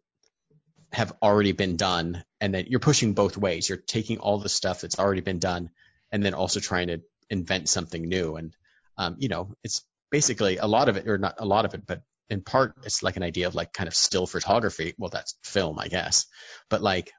have 0.91 1.13
already 1.23 1.51
been 1.51 1.75
done, 1.75 2.23
and 2.39 2.53
then 2.53 2.65
you're 2.67 2.79
pushing 2.79 3.13
both 3.13 3.35
ways. 3.35 3.67
You're 3.67 3.79
taking 3.79 4.19
all 4.19 4.37
the 4.37 4.49
stuff 4.49 4.81
that's 4.81 4.99
already 4.99 5.21
been 5.21 5.39
done, 5.39 5.71
and 6.11 6.23
then 6.23 6.35
also 6.35 6.59
trying 6.59 6.87
to 6.87 7.01
invent 7.31 7.67
something 7.67 8.07
new. 8.07 8.35
And 8.35 8.55
um, 8.97 9.15
you 9.17 9.27
know, 9.27 9.55
it's 9.63 9.81
basically 10.11 10.57
a 10.57 10.67
lot 10.67 10.89
of 10.89 10.97
it, 10.97 11.07
or 11.07 11.17
not 11.17 11.35
a 11.39 11.45
lot 11.45 11.65
of 11.65 11.73
it, 11.73 11.87
but 11.87 12.03
in 12.33 12.41
part 12.41 12.73
it's 12.83 13.03
like 13.03 13.15
an 13.15 13.23
idea 13.23 13.47
of 13.47 13.55
like 13.55 13.71
kind 13.71 13.87
of 13.87 13.95
still 13.95 14.27
photography. 14.27 14.93
Well, 14.97 15.09
that's 15.09 15.37
film, 15.43 15.79
I 15.79 15.87
guess. 15.87 16.25
But 16.69 16.81
like, 16.81 17.11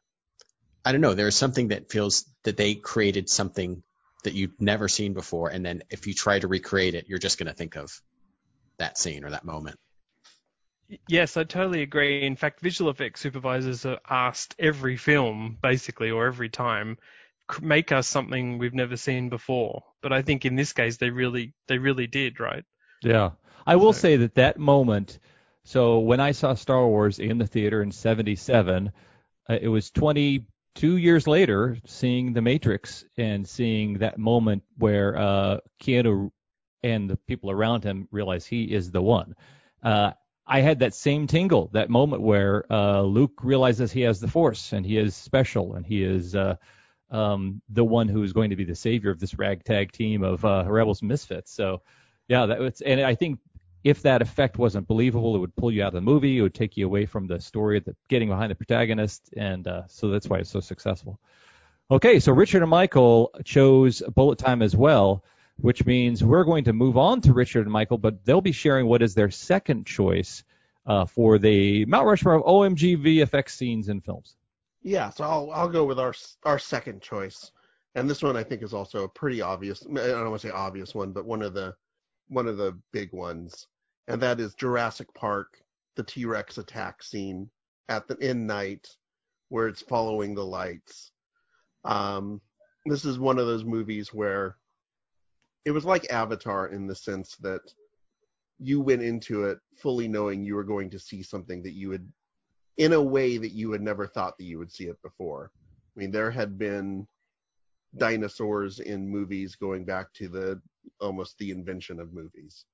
I 0.85 0.93
don't 0.93 1.01
know. 1.01 1.15
There's 1.15 1.37
something 1.37 1.69
that 1.69 1.91
feels 1.91 2.29
that 2.43 2.59
they 2.59 2.75
created 2.75 3.31
something 3.31 3.83
that 4.25 4.35
you've 4.35 4.61
never 4.61 4.89
seen 4.89 5.15
before, 5.15 5.49
and 5.49 5.65
then 5.65 5.83
if 5.91 6.07
you 6.07 6.15
try 6.15 6.39
to 6.39 6.49
recreate 6.49 6.95
it, 6.95 7.07
you're 7.09 7.19
just 7.19 7.39
going 7.39 7.47
to 7.47 7.55
think 7.55 7.77
of 7.77 7.91
that 8.79 8.99
scene 8.99 9.25
or 9.25 9.31
that 9.31 9.45
moment. 9.45 9.79
Yes, 11.09 11.37
I 11.37 11.45
totally 11.45 11.83
agree. 11.83 12.27
In 12.27 12.37
fact, 12.37 12.61
visual 12.61 12.91
effects 12.91 13.21
supervisors 13.21 13.87
are 13.87 14.01
asked 14.09 14.55
every 14.59 14.97
film, 14.97 15.59
basically, 15.63 16.11
or 16.11 16.27
every 16.27 16.51
time, 16.51 16.99
make 17.61 17.93
us 17.93 18.07
something 18.07 18.59
we've 18.59 18.75
never 18.75 18.97
seen 18.97 19.29
before. 19.31 19.83
But 20.03 20.13
I 20.13 20.23
think 20.23 20.45
in 20.45 20.57
this 20.57 20.73
case, 20.73 20.99
they 20.99 21.11
really, 21.11 21.55
they 21.69 21.79
really 21.79 22.07
did, 22.07 22.41
right? 22.41 22.65
Yeah. 23.05 23.31
I 23.67 23.77
will 23.77 23.93
say 23.93 24.17
that 24.17 24.35
that 24.35 24.59
moment. 24.59 25.19
So 25.65 25.99
when 25.99 26.21
I 26.21 26.33
saw 26.33 26.55
Star 26.55 26.87
Wars 26.87 27.19
in 27.19 27.39
the 27.39 27.47
theater 27.47 27.83
in 27.83 27.93
'77, 27.93 28.93
uh, 29.49 29.59
it 29.61 29.69
was 29.69 29.91
22 29.91 30.97
years 30.97 31.27
later 31.27 31.79
seeing 31.87 32.33
The 32.33 32.43
Matrix 32.43 33.05
and 33.17 33.49
seeing 33.49 33.99
that 33.99 34.19
moment 34.19 34.63
where 34.77 35.17
uh, 35.17 35.59
Keanu 35.83 36.31
and 36.83 37.09
the 37.09 37.17
people 37.17 37.51
around 37.51 37.85
him 37.85 38.09
realize 38.11 38.45
he 38.45 38.65
is 38.65 38.91
the 38.91 39.03
one. 39.03 39.35
Uh, 39.83 40.13
I 40.47 40.61
had 40.61 40.81
that 40.81 40.95
same 40.95 41.27
tingle, 41.27 41.71
that 41.73 41.89
moment 41.89 42.21
where 42.21 42.71
uh, 42.71 43.01
Luke 43.01 43.41
realizes 43.43 43.91
he 43.91 44.03
has 44.03 44.21
the 44.21 44.29
Force 44.29 44.73
and 44.75 44.85
he 44.85 44.99
is 44.99 45.17
special 45.17 45.75
and 45.75 45.87
he 45.87 46.05
is 46.05 46.35
uh, 46.35 46.57
um, 47.11 47.63
the 47.71 47.85
one 47.85 48.09
who 48.09 48.23
is 48.23 48.35
going 48.35 48.51
to 48.51 48.57
be 48.57 48.65
the 48.65 48.75
savior 48.75 49.11
of 49.11 49.19
this 49.19 49.39
ragtag 49.39 49.93
team 49.93 50.23
of 50.23 50.45
uh, 50.45 50.65
rebels 50.67 51.01
and 51.01 51.09
misfits. 51.09 51.53
So, 51.53 51.81
yeah, 52.29 52.47
that 52.47 52.59
was, 52.59 52.81
and 52.81 53.01
I 53.01 53.15
think 53.15 53.39
if 53.85 54.01
that 54.03 54.23
effect 54.23 54.59
wasn't 54.59 54.89
believable, 54.89 55.37
it 55.37 55.39
would 55.39 55.55
pull 55.57 55.71
you 55.71 55.83
out 55.83 55.89
of 55.89 55.95
the 55.95 56.01
movie. 56.01 56.39
It 56.39 56.43
would 56.43 56.55
take 56.55 56.77
you 56.77 56.87
away 56.87 57.05
from 57.05 57.27
the 57.27 57.39
story, 57.39 57.81
the 57.81 57.95
getting 58.09 58.29
behind 58.29 58.51
the 58.51 58.55
protagonist, 58.55 59.31
and 59.37 59.69
uh, 59.69 59.83
so 59.89 60.09
that's 60.09 60.29
why 60.29 60.39
it's 60.39 60.51
so 60.51 60.61
successful. 60.61 61.21
Okay, 61.91 62.19
so 62.19 62.33
Richard 62.33 62.63
and 62.63 62.71
Michael 62.71 63.31
chose 63.45 64.03
Bullet 64.15 64.39
Time 64.39 64.63
as 64.63 64.75
well, 64.75 65.23
which 65.57 65.85
means 65.85 66.25
we're 66.25 66.45
going 66.45 66.65
to 66.65 66.73
move 66.73 66.97
on 66.97 67.21
to 67.21 67.35
Richard 67.35 67.67
and 67.67 67.73
Michael, 67.73 67.99
but 67.99 68.25
they'll 68.25 68.41
be 68.41 68.53
sharing 68.53 68.87
what 68.87 69.03
is 69.03 69.15
their 69.15 69.31
second 69.31 69.87
choice 69.87 70.45
uh, 70.87 71.05
for 71.05 71.39
the 71.39 71.85
Mount 71.85 72.07
Rushmore 72.07 72.35
of 72.35 72.43
OMG 72.43 72.97
VFX 72.97 73.51
scenes 73.51 73.91
in 73.91 74.01
films. 74.01 74.35
Yeah, 74.83 75.11
so 75.11 75.25
I'll 75.25 75.51
I'll 75.51 75.69
go 75.69 75.85
with 75.85 75.99
our 75.99 76.15
our 76.45 76.59
second 76.59 77.03
choice, 77.03 77.51
and 77.95 78.09
this 78.09 78.23
one 78.23 78.37
I 78.37 78.43
think 78.43 78.63
is 78.63 78.73
also 78.73 79.05
a 79.05 79.09
pretty 79.09 79.43
obvious. 79.43 79.85
I 79.87 79.95
don't 79.95 80.31
want 80.31 80.41
to 80.41 80.49
say 80.49 80.53
obvious 80.53 80.95
one, 80.95 81.13
but 81.13 81.27
one 81.27 81.43
of 81.43 81.53
the 81.53 81.75
one 82.29 82.49
of 82.49 82.57
the 82.57 82.79
big 82.93 83.13
ones, 83.13 83.67
and 84.09 84.21
that 84.23 84.41
is 84.41 84.55
Jurassic 84.55 85.13
Park, 85.15 85.59
the 85.97 86.05
T 86.05 86.25
Rex 86.25 86.59
attack 86.59 87.03
scene 87.03 87.51
at 87.89 88.09
the 88.09 88.17
in 88.17 88.47
night, 88.47 88.89
where 89.49 89.69
it's 89.69 89.83
following 89.83 90.35
the 90.35 90.45
lights 90.45 91.13
um, 91.85 92.41
this 92.87 93.05
is 93.05 93.19
one 93.19 93.39
of 93.39 93.47
those 93.47 93.65
movies 93.65 94.13
where 94.13 94.57
it 95.65 95.71
was 95.71 95.85
like 95.85 96.11
Avatar 96.11 96.69
in 96.69 96.87
the 96.87 96.95
sense 96.95 97.37
that 97.37 97.61
you 98.59 98.81
went 98.81 99.03
into 99.03 99.45
it 99.45 99.59
fully 99.77 100.09
knowing 100.09 100.45
you 100.45 100.55
were 100.55 100.65
going 100.65 100.91
to 100.91 100.99
see 100.99 101.23
something 101.23 101.63
that 101.63 101.73
you 101.73 101.89
would, 101.91 102.11
in 102.77 102.93
a 102.93 103.03
way 103.03 103.39
that 103.39 103.53
you 103.53 103.73
had 103.73 103.81
never 103.81 104.07
thought 104.07 104.37
that 104.39 104.45
you 104.45 104.59
would 104.59 104.73
see 104.73 104.85
it 104.85 105.01
before. 105.03 105.51
I 105.97 106.01
mean, 106.01 106.11
there 106.11 106.31
had 106.31 106.59
been 106.59 107.07
dinosaurs 107.97 108.81
in 108.81 109.09
movies 109.09 109.57
going 109.57 109.85
back 109.85 110.13
to 110.15 110.29
the 110.29 110.61
almost 111.01 111.39
the 111.39 111.51
invention 111.51 112.01
of 112.01 112.13
movies. 112.13 112.65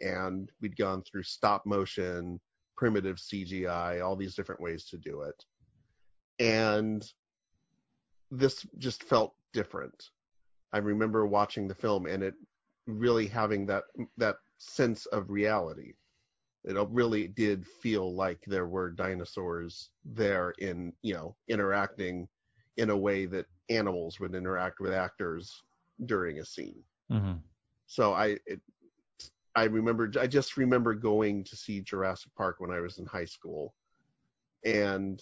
And 0.00 0.50
we'd 0.60 0.76
gone 0.76 1.02
through 1.02 1.22
stop 1.22 1.64
motion, 1.66 2.40
primitive 2.76 3.16
CGI, 3.16 4.04
all 4.04 4.16
these 4.16 4.34
different 4.34 4.60
ways 4.60 4.86
to 4.86 4.98
do 4.98 5.22
it. 5.22 5.44
And 6.38 7.06
this 8.30 8.66
just 8.78 9.04
felt 9.04 9.34
different. 9.52 10.10
I 10.72 10.78
remember 10.78 11.26
watching 11.26 11.68
the 11.68 11.74
film 11.74 12.06
and 12.06 12.22
it 12.22 12.34
really 12.86 13.26
having 13.26 13.66
that 13.66 13.84
that 14.16 14.36
sense 14.58 15.06
of 15.06 15.30
reality. 15.30 15.92
It 16.64 16.76
really 16.90 17.26
did 17.26 17.66
feel 17.66 18.14
like 18.14 18.40
there 18.46 18.66
were 18.66 18.90
dinosaurs 18.90 19.90
there 20.04 20.54
in, 20.58 20.92
you 21.02 21.14
know, 21.14 21.36
interacting 21.48 22.28
in 22.76 22.90
a 22.90 22.96
way 22.96 23.26
that 23.26 23.46
animals 23.68 24.20
would 24.20 24.34
interact 24.34 24.78
with 24.80 24.92
actors 24.92 25.62
during 26.06 26.38
a 26.38 26.44
scene. 26.44 26.82
Mm-hmm. 27.10 27.38
So 27.92 28.14
I 28.14 28.38
it, 28.46 28.58
I 29.54 29.64
remember 29.64 30.10
I 30.18 30.26
just 30.26 30.56
remember 30.56 30.94
going 30.94 31.44
to 31.44 31.54
see 31.54 31.82
Jurassic 31.82 32.32
Park 32.34 32.56
when 32.58 32.70
I 32.70 32.80
was 32.80 32.96
in 32.96 33.04
high 33.04 33.26
school 33.26 33.74
and 34.64 35.20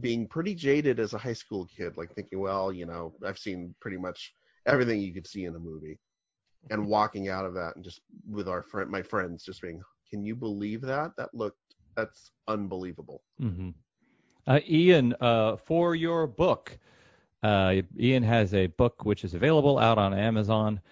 being 0.00 0.28
pretty 0.28 0.54
jaded 0.54 1.00
as 1.00 1.14
a 1.14 1.18
high 1.18 1.32
school 1.32 1.66
kid, 1.74 1.96
like 1.96 2.14
thinking, 2.14 2.38
well, 2.38 2.72
you 2.72 2.84
know, 2.84 3.14
I've 3.26 3.38
seen 3.38 3.74
pretty 3.80 3.96
much 3.96 4.34
everything 4.66 5.00
you 5.00 5.14
could 5.14 5.26
see 5.26 5.46
in 5.46 5.56
a 5.56 5.58
movie, 5.58 5.98
and 6.68 6.86
walking 6.96 7.30
out 7.30 7.46
of 7.46 7.54
that 7.54 7.76
and 7.76 7.82
just 7.82 8.02
with 8.28 8.48
our 8.48 8.62
friend, 8.62 8.90
my 8.90 9.00
friends, 9.00 9.42
just 9.42 9.62
being, 9.62 9.80
can 10.10 10.22
you 10.22 10.36
believe 10.36 10.82
that? 10.82 11.12
That 11.16 11.30
looked, 11.32 11.74
that's 11.96 12.32
unbelievable. 12.48 13.22
Mm-hmm. 13.40 13.70
Uh, 14.46 14.60
Ian, 14.68 15.14
uh, 15.22 15.56
for 15.56 15.94
your 15.94 16.26
book, 16.26 16.78
uh, 17.42 17.76
Ian 17.98 18.24
has 18.24 18.52
a 18.52 18.66
book 18.66 19.06
which 19.06 19.24
is 19.24 19.32
available 19.32 19.78
out 19.78 19.96
on 19.96 20.12
Amazon, 20.12 20.82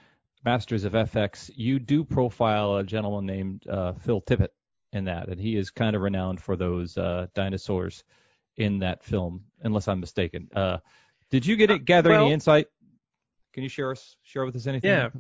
Masters 0.49 0.85
of 0.85 0.95
FX. 0.95 1.51
You 1.57 1.79
do 1.79 2.05
profile 2.05 2.77
a 2.77 2.83
gentleman 2.83 3.27
named 3.27 3.69
uh, 3.69 3.93
Phil 3.93 4.23
Tippett 4.23 4.49
in 4.95 5.05
that, 5.05 5.29
and 5.29 5.39
he 5.39 5.55
is 5.57 5.69
kind 5.69 5.95
of 5.95 6.01
renowned 6.01 6.41
for 6.41 6.57
those 6.57 6.97
uh, 6.97 7.27
dinosaurs 7.35 8.03
in 8.57 8.79
that 8.79 9.05
film, 9.05 9.45
unless 9.61 9.89
I'm 9.89 10.01
mistaken. 10.01 10.49
Uh, 10.57 10.79
did 11.31 11.45
you 11.45 11.55
get 11.57 11.71
it, 11.71 11.85
gather 11.85 12.09
well, 12.09 12.25
any 12.25 12.33
insight? 12.33 12.69
Can 13.53 13.63
you 13.63 13.69
share 13.69 13.91
us 13.91 14.17
share 14.23 14.47
with 14.47 14.57
us 14.57 14.67
anything? 14.67 14.89
Yeah, 14.89 15.11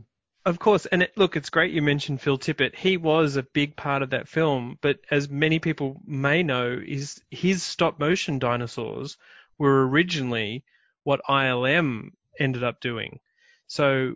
of 0.46 0.58
course. 0.58 0.86
And 0.86 1.02
it, 1.02 1.12
look, 1.18 1.36
it's 1.36 1.50
great 1.50 1.74
you 1.74 1.82
mentioned 1.82 2.22
Phil 2.22 2.38
Tippett. 2.38 2.74
He 2.74 2.96
was 2.96 3.36
a 3.36 3.42
big 3.42 3.76
part 3.76 4.00
of 4.00 4.08
that 4.10 4.28
film, 4.28 4.78
but 4.80 4.98
as 5.10 5.28
many 5.28 5.58
people 5.58 6.00
may 6.06 6.42
know, 6.42 6.80
is 6.82 7.20
his 7.30 7.62
stop 7.62 8.00
motion 8.00 8.38
dinosaurs 8.38 9.18
were 9.58 9.86
originally 9.86 10.64
what 11.04 11.20
ILM 11.28 12.12
ended 12.40 12.64
up 12.64 12.80
doing. 12.80 13.20
So 13.66 14.14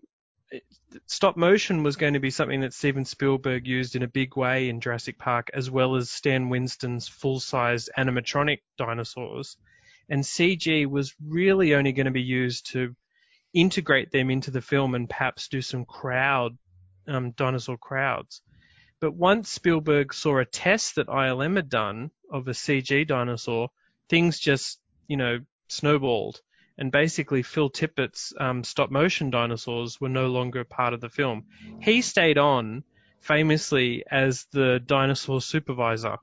stop 1.07 1.37
motion 1.37 1.83
was 1.83 1.97
going 1.97 2.15
to 2.15 2.21
be 2.21 2.31
something 2.31 2.61
that 2.61 2.75
Steven 2.75 3.05
Spielberg 3.05 3.67
used 3.67 3.97
in 3.97 4.03
a 4.03 4.09
big 4.09 4.37
way 4.37 4.69
in 4.69 4.81
Jurassic 4.81 5.19
Park, 5.19 5.51
as 5.55 5.71
well 5.71 5.97
as 5.97 6.11
Stan 6.11 6.49
Winston's 6.49 7.09
full-sized 7.09 7.91
animatronic 7.97 8.61
dinosaurs. 8.77 9.57
And 10.09 10.23
CG 10.23 10.87
was 10.87 11.15
really 11.25 11.75
only 11.75 11.93
going 11.93 12.07
to 12.07 12.13
be 12.13 12.23
used 12.23 12.73
to 12.73 12.95
integrate 13.55 14.11
them 14.11 14.31
into 14.31 14.51
the 14.51 14.61
film 14.61 14.95
and 14.95 15.09
perhaps 15.09 15.49
do 15.49 15.63
some 15.63 15.85
crowd, 15.85 16.57
um, 17.07 17.33
dinosaur 17.33 17.79
crowds. 17.79 18.43
But 19.01 19.15
once 19.15 19.51
Spielberg 19.51 20.15
saw 20.15 20.39
a 20.39 20.45
test 20.45 20.97
that 20.97 21.09
ILM 21.09 21.57
had 21.57 21.69
done 21.69 22.11
of 22.31 22.49
a 22.49 22.53
CG 22.53 23.07
dinosaur, 23.07 23.71
things 24.09 24.39
just, 24.39 24.79
you 25.09 25.17
know, 25.17 25.41
snowballed 25.69 26.41
and 26.79 26.91
basically 26.91 27.43
Phil 27.43 27.71
Tippett's 27.71 28.33
um, 28.39 28.65
stop 28.65 28.91
motion 28.91 29.31
dinosaurs 29.31 30.01
were 30.01 30.09
no 30.09 30.29
longer 30.29 30.65
part 30.65 30.95
of 30.95 31.01
the 31.01 31.09
film. 31.09 31.45
He 31.81 32.03
stayed 32.03 32.39
on 32.39 32.85
famously 33.21 34.05
as 34.11 34.47
the 34.53 34.81
dinosaur 34.85 35.41
supervisor, 35.41 36.17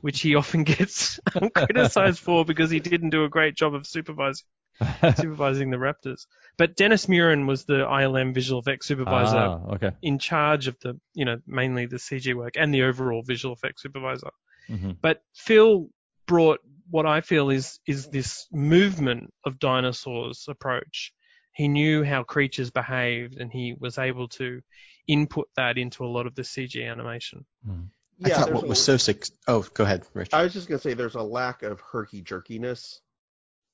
which 0.00 0.20
he 0.20 0.34
often 0.34 0.64
gets 0.64 1.20
criticized 1.54 2.18
for 2.18 2.44
because 2.44 2.70
he 2.70 2.80
didn't 2.80 3.10
do 3.10 3.24
a 3.24 3.28
great 3.28 3.56
job 3.56 3.74
of 3.74 3.86
supervising 3.86 4.46
supervising 5.16 5.70
the 5.70 5.76
raptors. 5.76 6.26
But 6.56 6.76
Dennis 6.76 7.06
Muren 7.06 7.46
was 7.46 7.64
the 7.64 7.84
ILM 7.84 8.34
visual 8.34 8.60
effects 8.60 8.86
supervisor 8.86 9.36
ah, 9.36 9.60
okay. 9.74 9.90
in 10.02 10.18
charge 10.18 10.68
of 10.68 10.78
the, 10.80 10.98
you 11.14 11.24
know, 11.24 11.38
mainly 11.46 11.86
the 11.86 11.96
CG 11.96 12.34
work 12.34 12.54
and 12.56 12.72
the 12.72 12.84
overall 12.84 13.22
visual 13.22 13.54
effects 13.54 13.82
supervisor. 13.82 14.30
Mm-hmm. 14.68 14.92
But 15.00 15.22
Phil 15.34 15.90
brought 16.26 16.60
what 16.90 17.06
I 17.06 17.20
feel 17.20 17.50
is 17.50 17.78
is 17.86 18.08
this 18.08 18.46
movement 18.52 19.32
of 19.44 19.58
dinosaurs 19.58 20.46
approach. 20.48 21.12
He 21.52 21.68
knew 21.68 22.04
how 22.04 22.22
creatures 22.22 22.70
behaved, 22.70 23.36
and 23.38 23.50
he 23.52 23.74
was 23.78 23.98
able 23.98 24.28
to 24.28 24.60
input 25.06 25.48
that 25.56 25.78
into 25.78 26.04
a 26.04 26.08
lot 26.08 26.26
of 26.26 26.34
the 26.34 26.42
CG 26.42 26.88
animation. 26.88 27.44
Mm. 27.66 27.88
Yeah, 28.18 28.36
I 28.36 28.38
thought 28.40 28.52
what 28.52 28.64
a, 28.64 28.68
was 28.68 28.84
so 28.84 28.96
sick. 28.96 29.26
Oh, 29.48 29.66
go 29.74 29.84
ahead, 29.84 30.04
Rich. 30.14 30.30
I 30.32 30.42
was 30.42 30.52
just 30.52 30.68
gonna 30.68 30.78
say 30.78 30.94
there's 30.94 31.14
a 31.14 31.22
lack 31.22 31.62
of 31.62 31.80
herky 31.80 32.22
jerkiness 32.22 33.00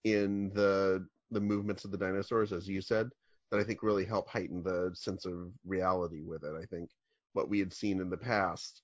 in 0.05 0.51
the 0.55 1.07
the 1.31 1.41
movements 1.41 1.85
of 1.85 1.91
the 1.91 1.99
dinosaurs, 1.99 2.53
as 2.53 2.69
you 2.69 2.81
said, 2.81 3.11
that 3.51 3.61
I 3.61 3.65
think 3.65 3.83
really 3.83 4.05
help 4.05 4.29
heighten 4.29 4.63
the 4.63 4.93
sense 4.95 5.27
of 5.27 5.51
reality 5.65 6.23
with 6.23 6.45
it. 6.45 6.55
I 6.61 6.65
think 6.67 6.91
what 7.33 7.49
we 7.49 7.59
had 7.59 7.73
seen 7.73 8.01
in 8.01 8.09
the 8.09 8.17
past, 8.17 8.83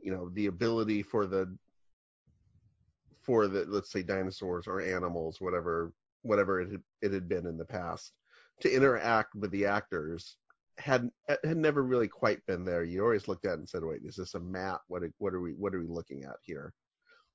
you 0.00 0.12
know, 0.12 0.30
the 0.30 0.46
ability 0.46 1.02
for 1.02 1.26
the 1.26 1.56
for 3.28 3.46
the 3.46 3.66
let's 3.68 3.92
say 3.92 4.02
dinosaurs 4.02 4.66
or 4.66 4.80
animals, 4.80 5.36
whatever 5.38 5.92
whatever 6.22 6.62
it 6.62 6.72
had, 6.72 6.82
it 7.02 7.12
had 7.12 7.28
been 7.28 7.46
in 7.46 7.58
the 7.58 7.64
past, 7.66 8.10
to 8.62 8.74
interact 8.74 9.34
with 9.34 9.50
the 9.50 9.66
actors 9.66 10.38
had 10.78 11.10
had 11.44 11.58
never 11.58 11.82
really 11.82 12.08
quite 12.08 12.44
been 12.46 12.64
there. 12.64 12.82
You 12.82 13.02
always 13.02 13.28
looked 13.28 13.44
at 13.44 13.52
it 13.52 13.58
and 13.58 13.68
said, 13.68 13.84
"Wait, 13.84 14.00
is 14.02 14.16
this 14.16 14.34
a 14.34 14.40
map? 14.40 14.80
What 14.88 15.02
what 15.18 15.34
are 15.34 15.42
we 15.42 15.50
what 15.50 15.74
are 15.74 15.80
we 15.80 15.86
looking 15.86 16.24
at 16.24 16.36
here?" 16.42 16.72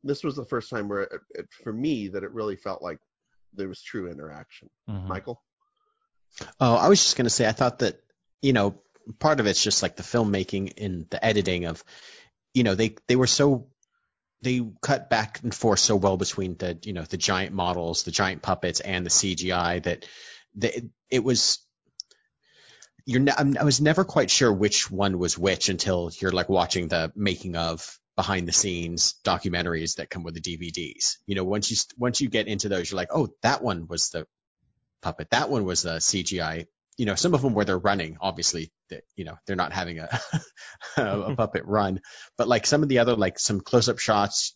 This 0.03 0.23
was 0.23 0.35
the 0.35 0.45
first 0.45 0.71
time 0.71 0.89
where, 0.89 1.03
it, 1.03 1.21
it, 1.35 1.45
for 1.63 1.71
me, 1.71 2.07
that 2.09 2.23
it 2.23 2.31
really 2.31 2.55
felt 2.55 2.81
like 2.81 2.97
there 3.53 3.69
was 3.69 3.83
true 3.83 4.09
interaction. 4.09 4.69
Mm-hmm. 4.89 5.07
Michael. 5.07 5.43
Oh, 6.59 6.73
I 6.73 6.89
was 6.89 7.03
just 7.03 7.15
going 7.17 7.25
to 7.25 7.29
say, 7.29 7.47
I 7.47 7.51
thought 7.51 7.79
that 7.79 8.01
you 8.41 8.53
know 8.53 8.81
part 9.19 9.39
of 9.39 9.45
it's 9.45 9.63
just 9.63 9.83
like 9.83 9.95
the 9.95 10.03
filmmaking 10.03 10.73
in 10.77 11.05
the 11.11 11.23
editing 11.23 11.65
of, 11.65 11.83
you 12.55 12.63
know, 12.63 12.73
they 12.73 12.95
they 13.07 13.15
were 13.15 13.27
so 13.27 13.67
they 14.43 14.61
cut 14.81 15.09
back 15.09 15.41
and 15.43 15.53
forth 15.53 15.79
so 15.79 15.95
well 15.95 16.17
between 16.17 16.55
the 16.57 16.77
you 16.83 16.93
know 16.93 17.03
the 17.03 17.17
giant 17.17 17.53
models, 17.53 18.03
the 18.03 18.11
giant 18.11 18.41
puppets, 18.41 18.79
and 18.79 19.05
the 19.05 19.09
CGI 19.09 19.83
that 19.83 20.05
the, 20.55 20.89
it 21.09 21.23
was. 21.23 21.59
You're 23.05 23.21
ne- 23.21 23.57
I 23.59 23.63
was 23.63 23.81
never 23.81 24.05
quite 24.05 24.31
sure 24.31 24.51
which 24.51 24.89
one 24.89 25.19
was 25.19 25.37
which 25.37 25.67
until 25.67 26.11
you're 26.19 26.31
like 26.31 26.47
watching 26.47 26.87
the 26.87 27.11
making 27.15 27.57
of 27.57 27.99
behind 28.15 28.47
the 28.47 28.53
scenes 28.53 29.15
documentaries 29.25 29.95
that 29.95 30.09
come 30.09 30.23
with 30.23 30.35
the 30.35 30.41
DVDs. 30.41 31.17
You 31.25 31.35
know, 31.35 31.43
once 31.43 31.69
you 31.69 31.77
once 31.97 32.21
you 32.21 32.29
get 32.29 32.47
into 32.47 32.69
those, 32.69 32.91
you're 32.91 32.97
like, 32.97 33.13
oh, 33.13 33.29
that 33.41 33.61
one 33.61 33.87
was 33.87 34.09
the 34.09 34.25
puppet, 35.01 35.31
that 35.31 35.49
one 35.49 35.65
was 35.65 35.81
the 35.81 35.95
CGI 35.97 36.67
you 36.97 37.05
know, 37.05 37.15
some 37.15 37.33
of 37.33 37.41
them 37.41 37.53
where 37.53 37.65
they're 37.65 37.77
running, 37.77 38.17
obviously, 38.21 38.71
you 39.15 39.25
know, 39.25 39.35
they're 39.45 39.55
not 39.55 39.73
having 39.73 39.99
a, 39.99 40.19
a 40.97 41.35
puppet 41.35 41.63
run, 41.65 41.99
but 42.37 42.47
like 42.47 42.65
some 42.65 42.83
of 42.83 42.89
the 42.89 42.99
other, 42.99 43.15
like 43.15 43.39
some 43.39 43.61
close-up 43.61 43.99
shots 43.99 44.55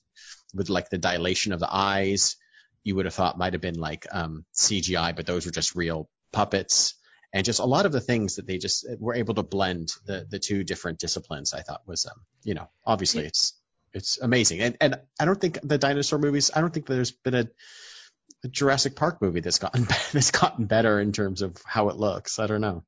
with 0.53 0.69
like 0.69 0.89
the 0.89 0.97
dilation 0.97 1.53
of 1.53 1.59
the 1.59 1.69
eyes, 1.71 2.35
you 2.83 2.95
would 2.95 3.05
have 3.05 3.13
thought 3.13 3.37
might 3.37 3.53
have 3.53 3.61
been 3.61 3.79
like 3.79 4.05
um, 4.11 4.45
CGI, 4.55 5.15
but 5.15 5.25
those 5.25 5.45
were 5.45 5.51
just 5.51 5.75
real 5.75 6.09
puppets. 6.31 6.93
and 7.33 7.45
just 7.45 7.59
a 7.59 7.65
lot 7.65 7.85
of 7.85 7.91
the 7.91 8.01
things 8.01 8.35
that 8.35 8.47
they 8.47 8.57
just 8.57 8.85
were 8.99 9.15
able 9.15 9.33
to 9.35 9.43
blend 9.43 9.89
the 10.05 10.25
the 10.29 10.39
two 10.39 10.63
different 10.63 10.99
disciplines. 10.99 11.53
I 11.53 11.61
thought 11.61 11.81
was, 11.85 12.05
um, 12.05 12.21
you 12.43 12.53
know, 12.53 12.69
obviously 12.85 13.25
it's 13.25 13.53
it's 13.93 14.19
amazing, 14.19 14.61
and 14.61 14.77
and 14.79 14.95
I 15.19 15.25
don't 15.25 15.39
think 15.39 15.59
the 15.63 15.77
dinosaur 15.77 16.19
movies. 16.19 16.51
I 16.55 16.61
don't 16.61 16.73
think 16.73 16.85
there's 16.85 17.11
been 17.11 17.35
a, 17.35 17.47
a 18.43 18.47
Jurassic 18.47 18.95
Park 18.95 19.21
movie 19.21 19.39
that's 19.39 19.59
gotten 19.59 19.83
that's 20.13 20.31
gotten 20.31 20.65
better 20.65 20.99
in 20.99 21.11
terms 21.11 21.41
of 21.41 21.61
how 21.65 21.89
it 21.89 21.97
looks. 21.97 22.39
I 22.39 22.47
don't 22.47 22.61
know. 22.61 22.83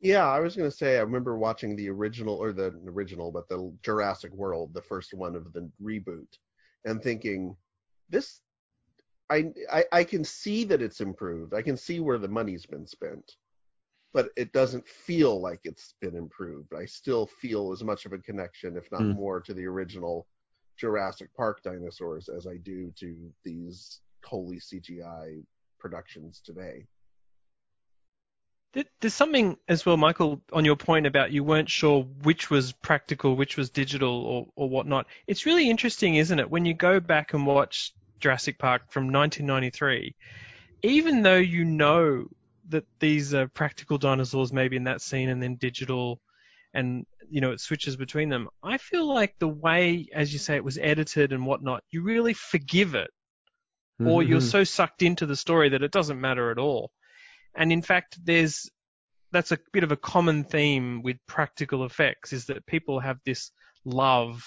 Yeah, 0.00 0.26
I 0.26 0.40
was 0.40 0.56
gonna 0.56 0.70
say 0.70 0.98
I 0.98 1.02
remember 1.02 1.36
watching 1.38 1.76
the 1.76 1.88
original 1.90 2.34
or 2.34 2.52
the 2.52 2.74
original, 2.86 3.30
but 3.32 3.48
the 3.48 3.72
Jurassic 3.82 4.32
World, 4.32 4.74
the 4.74 4.82
first 4.82 5.14
one 5.14 5.36
of 5.36 5.52
the 5.52 5.70
reboot, 5.82 6.28
and 6.84 7.02
thinking 7.02 7.56
this 8.10 8.40
I, 9.30 9.52
I 9.72 9.84
I 9.92 10.04
can 10.04 10.24
see 10.24 10.64
that 10.64 10.82
it's 10.82 11.00
improved. 11.00 11.54
I 11.54 11.62
can 11.62 11.76
see 11.76 12.00
where 12.00 12.18
the 12.18 12.28
money's 12.28 12.66
been 12.66 12.86
spent. 12.86 13.36
But 14.12 14.28
it 14.36 14.52
doesn't 14.52 14.86
feel 14.86 15.40
like 15.40 15.60
it's 15.64 15.94
been 16.00 16.16
improved. 16.16 16.72
I 16.72 16.84
still 16.84 17.26
feel 17.26 17.72
as 17.72 17.82
much 17.82 18.06
of 18.06 18.12
a 18.12 18.18
connection, 18.18 18.76
if 18.76 18.90
not 18.92 19.00
Mm. 19.02 19.16
more, 19.16 19.40
to 19.40 19.52
the 19.54 19.66
original 19.66 20.28
Jurassic 20.78 21.34
Park 21.34 21.62
dinosaurs 21.64 22.28
as 22.28 22.46
I 22.46 22.58
do 22.58 22.92
to 23.00 23.32
these 23.44 24.00
wholly 24.24 24.60
CGI 24.60 25.44
productions 25.78 26.40
today. 26.44 26.86
There's 29.00 29.14
something 29.14 29.56
as 29.68 29.86
well, 29.86 29.96
Michael, 29.96 30.42
on 30.52 30.64
your 30.64 30.74
point 30.74 31.06
about 31.06 31.30
you 31.30 31.44
weren't 31.44 31.70
sure 31.70 32.02
which 32.24 32.50
was 32.50 32.72
practical, 32.72 33.36
which 33.36 33.56
was 33.56 33.70
digital, 33.70 34.24
or, 34.24 34.46
or 34.56 34.68
whatnot. 34.68 35.06
It's 35.28 35.46
really 35.46 35.70
interesting, 35.70 36.16
isn't 36.16 36.40
it, 36.40 36.50
when 36.50 36.64
you 36.64 36.74
go 36.74 36.98
back 36.98 37.34
and 37.34 37.46
watch 37.46 37.94
Jurassic 38.18 38.58
Park 38.58 38.90
from 38.90 39.12
1993, 39.12 40.16
even 40.82 41.22
though 41.22 41.36
you 41.36 41.64
know 41.64 42.26
that 42.68 42.84
these 42.98 43.34
are 43.34 43.48
practical 43.48 43.98
dinosaurs 43.98 44.52
maybe 44.52 44.76
in 44.76 44.84
that 44.84 45.00
scene 45.00 45.28
and 45.28 45.42
then 45.42 45.56
digital 45.56 46.20
and 46.72 47.06
you 47.28 47.40
know 47.40 47.52
it 47.52 47.60
switches 47.60 47.96
between 47.96 48.28
them 48.28 48.48
i 48.62 48.78
feel 48.78 49.06
like 49.06 49.34
the 49.38 49.48
way 49.48 50.06
as 50.14 50.32
you 50.32 50.38
say 50.38 50.56
it 50.56 50.64
was 50.64 50.78
edited 50.78 51.32
and 51.32 51.44
whatnot 51.44 51.82
you 51.90 52.02
really 52.02 52.32
forgive 52.32 52.94
it 52.94 53.10
or 54.00 54.22
you're 54.22 54.40
Mhm. 54.40 54.50
so 54.50 54.64
sucked 54.64 55.02
into 55.02 55.26
the 55.26 55.36
story 55.36 55.70
that 55.70 55.82
it 55.82 55.92
doesn't 55.92 56.20
matter 56.20 56.50
at 56.50 56.58
all. 56.58 56.90
And 57.54 57.72
in 57.72 57.82
fact, 57.82 58.18
there's 58.24 58.70
that's 59.32 59.52
a 59.52 59.58
bit 59.72 59.82
of 59.84 59.92
a 59.92 59.96
common 59.96 60.44
theme 60.44 61.02
with 61.02 61.16
practical 61.26 61.84
effects 61.84 62.32
is 62.32 62.46
that 62.46 62.66
people 62.66 63.00
have 63.00 63.18
this 63.24 63.50
love, 63.84 64.44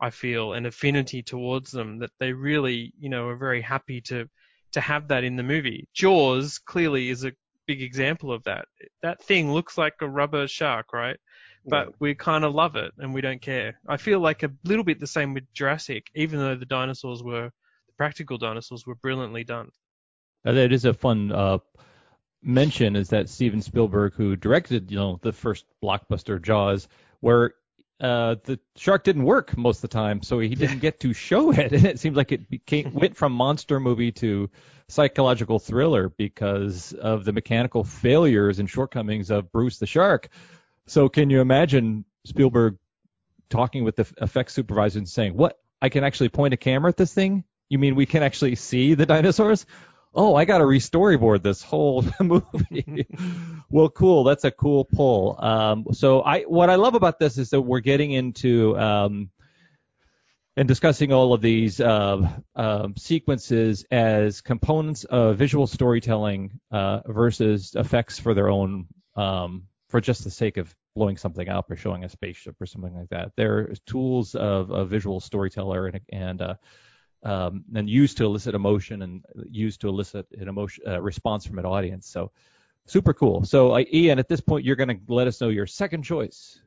I 0.00 0.10
feel, 0.10 0.54
and 0.54 0.66
affinity 0.66 1.22
towards 1.22 1.70
them 1.70 1.98
that 1.98 2.12
they 2.18 2.32
really, 2.32 2.92
you 2.98 3.10
know, 3.10 3.28
are 3.28 3.36
very 3.36 3.60
happy 3.62 4.00
to 4.02 4.28
to 4.72 4.80
have 4.80 5.08
that 5.08 5.24
in 5.24 5.36
the 5.36 5.42
movie. 5.42 5.86
Jaws 5.94 6.58
clearly 6.58 7.10
is 7.10 7.24
a 7.24 7.32
big 7.66 7.82
example 7.82 8.32
of 8.32 8.42
that. 8.44 8.66
That 9.02 9.22
thing 9.22 9.52
looks 9.52 9.76
like 9.78 9.94
a 10.00 10.08
rubber 10.08 10.48
shark, 10.48 10.92
right? 10.92 11.18
But 11.68 11.88
Yeah. 11.88 11.94
we 12.00 12.14
kind 12.14 12.44
of 12.44 12.54
love 12.54 12.76
it 12.76 12.92
and 12.98 13.12
we 13.14 13.20
don't 13.20 13.40
care. 13.42 13.78
I 13.88 13.96
feel 13.98 14.20
like 14.20 14.42
a 14.42 14.50
little 14.64 14.84
bit 14.84 14.98
the 15.00 15.06
same 15.06 15.34
with 15.34 15.52
Jurassic, 15.52 16.10
even 16.14 16.38
though 16.38 16.56
the 16.56 16.66
dinosaurs 16.66 17.22
were 17.22 17.50
the 17.92 17.96
practical 17.96 18.38
dinosaurs 18.38 18.86
were 18.86 18.94
brilliantly 18.94 19.44
done. 19.44 19.70
Uh, 20.44 20.52
that 20.52 20.72
is 20.72 20.84
a 20.84 20.94
fun 20.94 21.30
uh, 21.30 21.58
mention 22.42 22.96
is 22.96 23.10
that 23.10 23.28
Steven 23.28 23.62
Spielberg, 23.62 24.14
who 24.14 24.34
directed 24.36 24.90
you 24.90 24.96
know 24.96 25.18
the 25.22 25.32
first 25.32 25.64
blockbuster 25.82 26.42
Jaws, 26.42 26.88
where 27.20 27.54
uh, 28.00 28.36
the 28.44 28.58
shark 28.76 29.04
didn't 29.04 29.24
work 29.24 29.56
most 29.56 29.78
of 29.78 29.82
the 29.82 29.88
time, 29.88 30.22
so 30.22 30.40
he 30.40 30.54
didn't 30.54 30.80
get 30.80 31.00
to 31.00 31.12
show 31.12 31.52
it, 31.52 31.72
and 31.72 31.84
it 31.84 32.00
seems 32.00 32.16
like 32.16 32.32
it 32.32 32.48
became 32.48 32.92
went 32.94 33.16
from 33.16 33.32
monster 33.32 33.78
movie 33.78 34.12
to 34.12 34.50
psychological 34.88 35.58
thriller 35.58 36.08
because 36.08 36.92
of 36.94 37.24
the 37.24 37.32
mechanical 37.32 37.84
failures 37.84 38.58
and 38.58 38.68
shortcomings 38.68 39.30
of 39.30 39.52
Bruce 39.52 39.78
the 39.78 39.86
shark. 39.86 40.28
So 40.86 41.08
can 41.08 41.30
you 41.30 41.40
imagine 41.40 42.04
Spielberg 42.24 42.76
talking 43.48 43.84
with 43.84 43.96
the 43.96 44.06
effects 44.20 44.54
supervisor 44.54 44.98
and 44.98 45.08
saying, 45.08 45.36
"What? 45.36 45.58
I 45.80 45.88
can 45.88 46.04
actually 46.04 46.28
point 46.28 46.54
a 46.54 46.56
camera 46.56 46.88
at 46.88 46.96
this 46.96 47.12
thing? 47.12 47.44
You 47.72 47.78
mean 47.78 47.94
we 47.94 48.04
can 48.04 48.22
actually 48.22 48.54
see 48.56 48.92
the 48.92 49.06
dinosaurs?" 49.06 49.64
Oh, 50.14 50.34
I 50.34 50.44
got 50.44 50.58
to 50.58 50.66
re-storyboard 50.66 51.42
this 51.42 51.62
whole 51.62 52.04
movie. 52.20 53.06
well, 53.70 53.88
cool. 53.88 54.24
That's 54.24 54.44
a 54.44 54.50
cool 54.50 54.84
pull. 54.84 55.42
Um, 55.42 55.86
so 55.92 56.20
I, 56.20 56.42
what 56.42 56.68
I 56.68 56.74
love 56.74 56.94
about 56.94 57.18
this 57.18 57.38
is 57.38 57.48
that 57.50 57.62
we're 57.62 57.80
getting 57.80 58.12
into 58.12 58.78
um, 58.78 59.30
and 60.54 60.68
discussing 60.68 61.14
all 61.14 61.32
of 61.32 61.40
these 61.40 61.80
uh, 61.80 62.28
um, 62.54 62.94
sequences 62.98 63.86
as 63.90 64.42
components 64.42 65.04
of 65.04 65.38
visual 65.38 65.66
storytelling 65.66 66.60
uh, 66.70 67.00
versus 67.06 67.74
effects 67.74 68.18
for 68.18 68.34
their 68.34 68.50
own, 68.50 68.88
um, 69.16 69.62
for 69.88 70.02
just 70.02 70.24
the 70.24 70.30
sake 70.30 70.58
of 70.58 70.74
blowing 70.94 71.16
something 71.16 71.48
up 71.48 71.70
or 71.70 71.76
showing 71.76 72.04
a 72.04 72.08
spaceship 72.10 72.54
or 72.60 72.66
something 72.66 72.94
like 72.94 73.08
that. 73.08 73.32
They're 73.34 73.72
tools 73.86 74.34
of 74.34 74.70
a 74.70 74.84
visual 74.84 75.20
storyteller 75.20 75.86
and, 75.86 76.00
and 76.10 76.42
uh, 76.42 76.54
um, 77.22 77.64
and 77.74 77.88
used 77.88 78.16
to 78.18 78.24
elicit 78.24 78.54
emotion 78.54 79.02
and 79.02 79.24
used 79.50 79.80
to 79.82 79.88
elicit 79.88 80.26
an 80.38 80.48
emotion 80.48 80.84
uh, 80.86 81.00
response 81.00 81.46
from 81.46 81.58
an 81.58 81.66
audience. 81.66 82.08
So 82.08 82.30
super 82.86 83.14
cool. 83.14 83.44
So 83.44 83.72
uh, 83.72 83.84
Ian, 83.92 84.18
at 84.18 84.28
this 84.28 84.40
point, 84.40 84.64
you're 84.64 84.76
going 84.76 84.88
to 84.88 85.00
let 85.08 85.26
us 85.26 85.40
know 85.40 85.48
your 85.48 85.66
second 85.66 86.02
choice. 86.02 86.60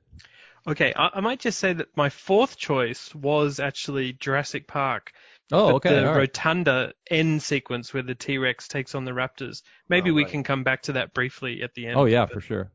Okay, 0.68 0.94
I, 0.96 1.10
I 1.15 1.20
might 1.22 1.39
just 1.39 1.60
say 1.60 1.74
that 1.74 1.96
my 1.96 2.10
fourth 2.10 2.58
choice 2.58 3.13
was 3.13 3.60
actually 3.60 4.13
Jurassic 4.13 4.68
Park. 4.68 5.12
Oh, 5.52 5.76
okay. 5.76 5.94
The 5.94 6.08
right. 6.08 6.18
rotunda 6.18 6.94
end 7.10 7.44
sequence 7.44 7.94
where 7.94 8.02
the 8.02 8.15
T 8.15 8.39
Rex 8.39 8.68
takes 8.68 8.96
on 8.96 9.06
the 9.06 9.12
raptors. 9.12 9.62
Maybe 9.88 10.10
Oh, 10.10 10.13
we 10.13 10.24
right. 10.24 10.32
can 10.32 10.44
come 10.44 10.63
back 10.63 10.84
to 10.84 10.94
that 10.94 11.13
briefly 11.13 11.62
at 11.62 11.76
the 11.76 11.86
end. 11.86 11.98
Oh 11.98 12.06
yeah, 12.06 12.26
for 12.26 12.41
sure. 12.41 12.72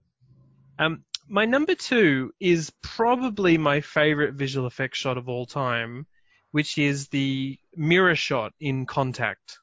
Um, 0.78 1.04
my 1.28 1.46
number 1.46 1.74
two 1.74 2.32
is 2.38 2.72
probably 2.80 3.58
my 3.58 3.80
favorite 3.80 4.34
visual 4.34 4.66
effects 4.68 4.98
shot 4.98 5.18
of 5.18 5.28
all 5.28 5.46
time, 5.46 6.06
which 6.52 6.78
is 6.78 7.08
the 7.08 7.58
mirror 7.76 8.14
shot 8.14 8.52
in 8.60 8.86
Contact. 8.86 9.58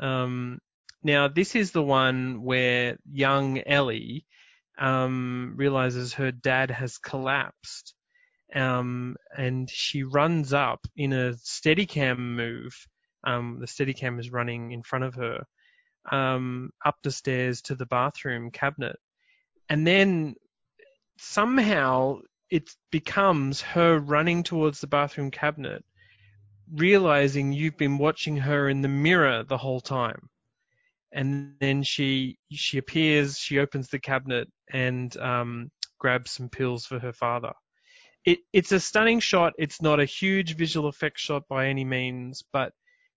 Um, 0.00 0.58
now, 1.02 1.28
this 1.28 1.54
is 1.54 1.72
the 1.72 1.82
one 1.82 2.42
where 2.42 2.96
young 3.10 3.60
Ellie 3.66 4.24
um, 4.78 5.54
realizes 5.56 6.14
her 6.14 6.30
dad 6.30 6.70
has 6.70 6.98
collapsed, 6.98 7.94
um, 8.54 9.16
and 9.36 9.68
she 9.70 10.02
runs 10.02 10.52
up 10.52 10.80
in 10.96 11.12
a 11.12 11.34
Steadicam 11.34 12.18
move. 12.18 12.74
Um, 13.24 13.58
the 13.60 13.66
Steadicam 13.66 14.18
is 14.18 14.32
running 14.32 14.72
in 14.72 14.82
front 14.82 15.04
of 15.04 15.14
her 15.14 15.44
um, 16.10 16.70
up 16.84 16.96
the 17.02 17.10
stairs 17.10 17.62
to 17.62 17.74
the 17.74 17.86
bathroom 17.86 18.50
cabinet, 18.50 18.96
and 19.68 19.86
then 19.86 20.34
somehow 21.18 22.18
it 22.50 22.70
becomes 22.90 23.60
her 23.60 23.98
running 23.98 24.42
towards 24.42 24.80
the 24.80 24.86
bathroom 24.86 25.30
cabinet, 25.30 25.84
realizing 26.74 27.52
you've 27.52 27.76
been 27.76 27.98
watching 27.98 28.36
her 28.36 28.68
in 28.68 28.82
the 28.82 28.88
mirror 28.88 29.44
the 29.44 29.58
whole 29.58 29.80
time. 29.80 30.28
And 31.12 31.54
then 31.60 31.82
she 31.82 32.38
she 32.50 32.78
appears, 32.78 33.38
she 33.38 33.58
opens 33.58 33.88
the 33.88 33.98
cabinet 33.98 34.48
and 34.72 35.14
um, 35.18 35.70
grabs 35.98 36.30
some 36.30 36.48
pills 36.48 36.86
for 36.86 36.98
her 36.98 37.12
father. 37.12 37.52
It, 38.24 38.38
it's 38.52 38.72
a 38.72 38.80
stunning 38.80 39.20
shot. 39.20 39.52
It's 39.58 39.82
not 39.82 40.00
a 40.00 40.04
huge 40.04 40.56
visual 40.56 40.88
effects 40.88 41.22
shot 41.22 41.42
by 41.48 41.66
any 41.66 41.84
means, 41.84 42.42
but 42.52 42.72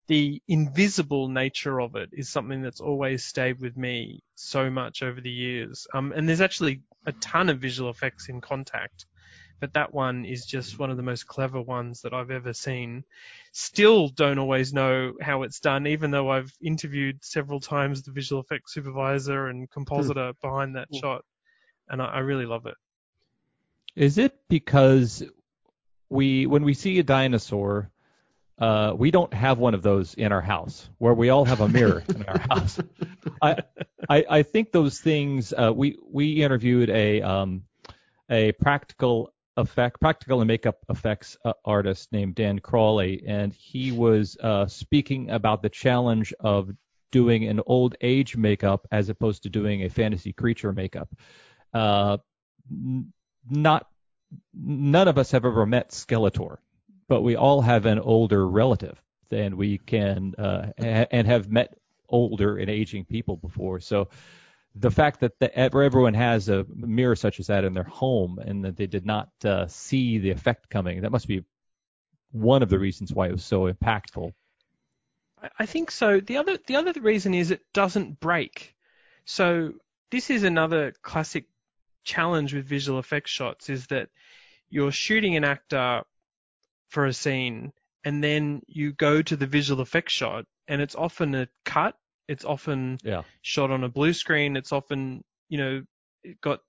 the 0.08 0.42
invisible 0.48 1.30
nature 1.30 1.80
of 1.80 1.96
it 1.96 2.10
is 2.12 2.30
something 2.30 2.62
that's 2.62 2.82
always 2.82 3.26
stayed 3.26 3.60
with 3.60 3.76
me 3.78 4.22
so 4.36 4.70
much 4.70 5.02
over 5.02 5.22
the 5.22 5.32
years. 5.32 5.88
Um, 5.94 6.12
and 6.16 6.28
there's 6.28 6.42
actually 6.42 6.82
a 7.06 7.12
ton 7.14 7.50
of 7.50 7.60
visual 7.60 7.90
effects 7.90 8.30
in 8.30 8.42
Contact, 8.42 9.06
but 9.60 9.74
that 9.74 9.94
one 9.94 10.26
is 10.26 10.46
just 10.46 10.80
one 10.80 10.92
of 10.92 10.98
the 10.98 11.04
most 11.04 11.28
clever 11.28 11.62
ones 11.62 12.02
that 12.02 12.14
I've 12.14 12.32
ever 12.32 12.54
seen. 12.54 13.04
Still 13.52 14.10
don't 14.10 14.40
always 14.40 14.74
know 14.74 15.14
how 15.22 15.44
it's 15.44 15.60
done, 15.60 15.88
even 15.88 16.12
though 16.12 16.30
I've 16.30 16.54
interviewed 16.62 17.24
several 17.24 17.60
times 17.60 18.04
the 18.04 18.12
visual 18.12 18.42
effects 18.42 18.74
supervisor 18.74 19.48
and 19.48 19.70
compositor 19.70 20.34
behind 20.42 20.76
that 20.76 20.90
Hmm. 20.92 20.98
shot, 20.98 21.26
and 21.90 22.02
I, 22.02 22.06
I 22.06 22.20
really 22.20 22.46
love 22.46 22.66
it. 22.66 22.76
Is 23.96 24.18
it 24.18 24.34
because 24.50 25.24
we 26.10 26.46
when 26.46 26.64
we 26.64 26.74
see 26.74 27.00
a 27.00 27.04
dinosaur, 27.04 27.90
uh, 28.60 28.94
we 28.96 29.12
don't 29.12 29.34
have 29.34 29.58
one 29.58 29.74
of 29.74 29.82
those 29.84 30.14
in 30.16 30.32
our 30.32 30.42
house 30.42 30.90
where 30.98 31.14
we 31.14 31.30
all 31.30 31.46
have 31.46 31.62
a 31.62 31.70
mirror 31.70 32.04
in 32.14 32.24
our 32.26 32.40
house? 32.50 32.82
I, 33.42 33.58
I 34.10 34.26
I 34.30 34.44
think 34.44 34.72
those 34.72 35.00
things. 35.00 35.54
Uh, 35.54 35.72
we 35.74 35.98
we 36.12 36.44
interviewed 36.44 36.90
a 36.90 37.22
um, 37.22 37.64
a 38.30 38.52
practical 38.54 39.34
effect, 39.58 40.00
practical 40.00 40.42
and 40.42 40.48
makeup 40.48 40.80
effects 40.90 41.38
uh, 41.46 41.54
artist 41.64 42.12
named 42.12 42.36
Dan 42.36 42.60
Crawley, 42.60 43.24
and 43.26 43.54
he 43.54 43.92
was 43.92 44.38
uh, 44.42 44.68
speaking 44.68 45.30
about 45.30 45.62
the 45.62 45.70
challenge 45.70 46.34
of 46.40 46.72
doing 47.12 47.46
an 47.46 47.62
old 47.66 47.96
age 48.02 48.36
makeup 48.36 48.88
as 48.92 49.10
opposed 49.10 49.44
to 49.44 49.50
doing 49.50 49.84
a 49.84 49.90
fantasy 49.90 50.34
creature 50.34 50.74
makeup. 50.74 51.10
Uh, 51.74 52.18
not 53.50 53.88
none 54.54 55.08
of 55.08 55.18
us 55.18 55.32
have 55.32 55.46
ever 55.46 55.66
met 55.66 55.92
Skeletor, 55.92 56.58
but 57.08 57.22
we 57.22 57.36
all 57.36 57.62
have 57.62 57.86
an 57.86 58.00
older 58.00 58.48
relative, 58.48 59.02
and 59.32 59.56
we 59.56 59.78
can 59.78 60.36
uh, 60.38 60.72
and 60.78 61.28
have 61.28 61.50
met 61.50 61.78
older 62.10 62.58
and 62.58 62.70
aging 62.70 63.06
people 63.06 63.38
before. 63.38 63.80
So 63.80 64.10
the 64.76 64.92
fact 64.92 65.22
that 65.22 65.40
the, 65.40 65.58
everyone 65.58 66.14
has 66.14 66.50
a 66.50 66.66
mirror 66.76 67.16
such 67.16 67.40
as 67.40 67.48
that 67.48 67.64
in 67.64 67.74
their 67.74 67.84
home 67.84 68.40
and 68.40 68.66
that 68.66 68.76
they 68.76 68.88
did 68.88 69.06
not 69.06 69.30
uh, 69.46 69.68
see 69.68 70.18
the 70.18 70.32
effect 70.32 70.70
coming, 70.70 71.02
that 71.02 71.12
must 71.12 71.28
be 71.28 71.44
one 72.32 72.62
of 72.62 72.70
the 72.70 72.80
reasons 72.80 73.14
why 73.14 73.28
it 73.28 73.32
was 73.32 73.46
so 73.46 73.72
impactful. 73.72 74.34
I 75.58 75.66
think 75.66 75.92
so. 75.92 76.20
The 76.20 76.38
other 76.38 76.58
the 76.66 76.76
other 76.76 76.94
reason 77.00 77.34
is 77.34 77.52
it 77.52 77.62
doesn't 77.74 78.20
break. 78.20 78.76
So 79.26 79.74
this 80.12 80.30
is 80.30 80.44
another 80.44 80.94
classic 81.02 81.46
challenge 82.04 82.54
with 82.54 82.66
visual 82.66 83.00
effects 83.00 83.32
shots 83.32 83.70
is 83.70 83.88
that 83.88 84.10
you're 84.70 84.92
shooting 84.92 85.36
an 85.36 85.44
actor 85.44 86.04
for 86.90 87.06
a 87.06 87.14
scene 87.14 87.74
and 88.04 88.24
then 88.24 88.62
you 88.68 88.94
go 88.94 89.22
to 89.22 89.36
the 89.36 89.48
visual 89.48 89.82
effects 89.82 90.14
shot 90.14 90.46
and 90.68 90.82
it's 90.82 90.96
often 90.96 91.34
a 91.36 91.48
cut 91.64 91.96
it's 92.28 92.46
often 92.46 92.98
Yeah. 93.04 93.24
shot 93.42 93.72
on 93.72 93.84
a 93.84 93.90
blue 93.90 94.14
screen 94.14 94.56
it's 94.56 94.72
often 94.72 95.24
you 95.50 95.58
know 95.58 95.84
got 96.42 96.60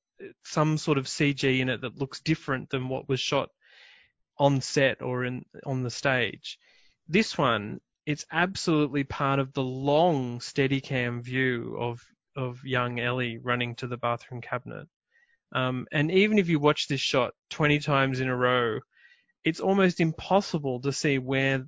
some 0.44 0.78
sort 0.78 0.98
of 0.98 1.06
cg 1.06 1.60
in 1.60 1.68
it 1.68 1.80
that 1.82 1.98
looks 1.98 2.20
different 2.20 2.70
than 2.70 2.88
what 2.88 3.08
was 3.08 3.20
shot 3.20 3.50
on 4.38 4.60
set 4.60 5.02
or 5.02 5.24
in 5.24 5.44
on 5.64 5.82
the 5.82 5.90
stage 5.90 6.58
this 7.08 7.36
one 7.38 7.80
it's 8.04 8.24
absolutely 8.30 9.04
part 9.04 9.38
of 9.38 9.52
the 9.52 9.62
long 9.62 10.38
steadicam 10.38 11.22
view 11.22 11.76
of 11.78 12.02
of 12.36 12.62
young 12.64 13.00
Ellie 13.00 13.38
running 13.38 13.74
to 13.76 13.86
the 13.86 13.96
bathroom 13.96 14.42
cabinet 14.42 14.86
um, 15.52 15.86
and 15.92 16.10
even 16.10 16.38
if 16.38 16.48
you 16.48 16.58
watch 16.58 16.88
this 16.88 17.00
shot 17.00 17.32
20 17.50 17.78
times 17.78 18.20
in 18.20 18.28
a 18.28 18.36
row, 18.36 18.80
it's 19.44 19.60
almost 19.60 20.00
impossible 20.00 20.80
to 20.80 20.92
see 20.92 21.18
where 21.18 21.66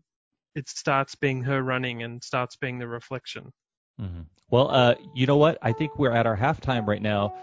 it 0.55 0.69
starts 0.69 1.15
being 1.15 1.43
her 1.45 1.63
running 1.63 2.03
and 2.03 2.23
starts 2.23 2.57
being 2.57 2.79
the 2.79 2.89
reflection. 2.89 3.53
Mm-hmm. 4.01 4.21
Well, 4.51 4.71
uh, 4.71 4.95
you 5.15 5.27
know 5.27 5.37
what? 5.37 5.59
I 5.63 5.73
think 5.73 5.99
we're 5.99 6.13
at 6.13 6.27
our 6.27 6.37
halftime 6.37 6.87
right 6.87 7.03
now, 7.03 7.35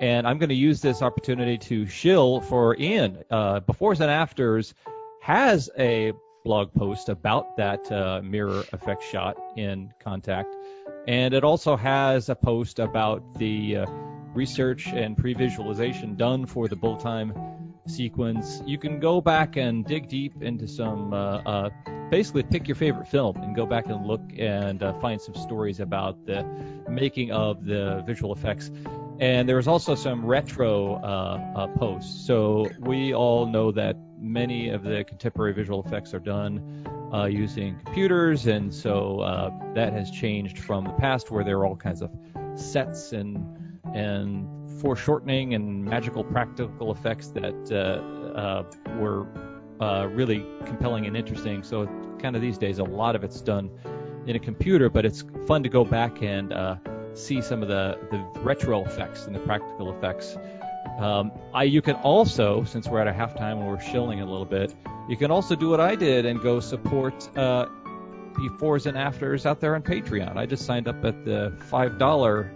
and 0.00 0.26
I'm 0.26 0.38
going 0.38 0.48
to 0.48 0.54
use 0.54 0.80
this 0.80 1.02
opportunity 1.02 1.58
to 1.58 1.86
shill 1.86 2.40
for 2.40 2.76
Ian. 2.78 3.22
Uh, 3.30 3.60
Befores 3.60 4.00
and 4.00 4.10
Afters 4.10 4.74
has 5.20 5.68
a 5.78 6.12
blog 6.44 6.72
post 6.74 7.08
about 7.08 7.56
that 7.56 7.90
uh, 7.90 8.20
mirror 8.22 8.64
effect 8.72 9.02
shot 9.02 9.36
in 9.56 9.92
Contact, 10.00 10.54
and 11.06 11.34
it 11.34 11.44
also 11.44 11.76
has 11.76 12.28
a 12.28 12.34
post 12.34 12.78
about 12.78 13.38
the 13.38 13.78
uh, 13.78 13.86
research 14.34 14.86
and 14.88 15.16
pre-visualization 15.16 16.16
done 16.16 16.46
for 16.46 16.66
the 16.66 16.76
Bullet 16.76 17.00
Time 17.00 17.32
sequence. 17.86 18.62
You 18.66 18.78
can 18.78 19.00
go 19.00 19.20
back 19.20 19.56
and 19.56 19.84
dig 19.84 20.08
deep 20.08 20.42
into 20.42 20.66
some, 20.66 21.12
uh, 21.12 21.42
uh, 21.44 21.70
basically 22.10 22.42
pick 22.42 22.68
your 22.68 22.74
favorite 22.76 23.08
film 23.08 23.36
and 23.36 23.54
go 23.54 23.66
back 23.66 23.86
and 23.86 24.06
look 24.06 24.22
and 24.38 24.82
uh, 24.82 24.92
find 25.00 25.20
some 25.20 25.34
stories 25.34 25.80
about 25.80 26.24
the 26.26 26.44
making 26.88 27.32
of 27.32 27.64
the 27.64 28.02
visual 28.06 28.32
effects. 28.32 28.70
And 29.20 29.48
there 29.48 29.56
was 29.56 29.68
also 29.68 29.94
some 29.94 30.24
retro 30.24 30.96
uh, 30.96 31.52
uh, 31.56 31.66
posts. 31.78 32.26
So 32.26 32.68
we 32.80 33.14
all 33.14 33.46
know 33.46 33.70
that 33.72 33.96
many 34.18 34.70
of 34.70 34.82
the 34.82 35.04
contemporary 35.04 35.52
visual 35.52 35.82
effects 35.84 36.12
are 36.14 36.20
done 36.20 36.84
uh, 37.12 37.26
using 37.26 37.78
computers, 37.84 38.46
and 38.46 38.74
so 38.74 39.20
uh, 39.20 39.50
that 39.74 39.92
has 39.92 40.10
changed 40.10 40.58
from 40.58 40.84
the 40.84 40.92
past 40.94 41.30
where 41.30 41.44
there 41.44 41.58
were 41.58 41.66
all 41.66 41.76
kinds 41.76 42.02
of 42.02 42.10
sets 42.56 43.12
and 43.12 43.46
and 43.94 44.48
foreshortening 44.80 45.54
and 45.54 45.84
magical 45.84 46.24
practical 46.24 46.92
effects 46.92 47.28
that 47.28 47.54
uh, 47.72 48.38
uh, 48.38 48.64
were 48.98 49.26
uh, 49.80 50.06
really 50.08 50.44
compelling 50.66 51.06
and 51.06 51.16
interesting. 51.16 51.62
So 51.62 51.86
kind 52.18 52.36
of 52.36 52.42
these 52.42 52.58
days, 52.58 52.78
a 52.78 52.84
lot 52.84 53.16
of 53.16 53.24
it's 53.24 53.40
done 53.40 53.70
in 54.26 54.36
a 54.36 54.38
computer, 54.38 54.88
but 54.88 55.04
it's 55.04 55.24
fun 55.46 55.62
to 55.62 55.68
go 55.68 55.84
back 55.84 56.22
and 56.22 56.52
see 57.14 57.40
some 57.40 57.62
of 57.62 57.68
the, 57.68 57.98
the 58.10 58.18
retro 58.40 58.84
effects 58.84 59.26
and 59.26 59.34
the 59.34 59.40
practical 59.40 59.96
effects. 59.96 60.36
Um, 60.98 61.32
I, 61.52 61.64
you 61.64 61.82
can 61.82 61.96
also, 61.96 62.64
since 62.64 62.88
we're 62.88 63.00
at 63.00 63.08
a 63.08 63.12
halftime 63.12 63.58
and 63.58 63.66
we're 63.66 63.80
shilling 63.80 64.20
a 64.20 64.26
little 64.26 64.44
bit, 64.44 64.74
you 65.08 65.16
can 65.16 65.30
also 65.30 65.54
do 65.54 65.68
what 65.68 65.80
I 65.80 65.96
did 65.96 66.24
and 66.24 66.40
go 66.40 66.60
support 66.60 67.28
uh, 67.36 67.66
befores 68.34 68.86
and 68.86 68.96
afters 68.96 69.46
out 69.46 69.60
there 69.60 69.74
on 69.74 69.82
Patreon. 69.82 70.36
I 70.36 70.46
just 70.46 70.66
signed 70.66 70.88
up 70.88 71.04
at 71.04 71.24
the 71.24 71.52
five 71.68 71.98
dollar 71.98 72.50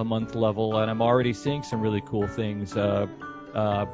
a 0.00 0.04
month 0.04 0.34
level, 0.34 0.78
and 0.78 0.90
I'm 0.90 1.02
already 1.02 1.34
seeing 1.34 1.62
some 1.62 1.80
really 1.80 2.00
cool 2.06 2.26
things. 2.26 2.74
Uh, 2.74 3.06
uh, 3.54 3.84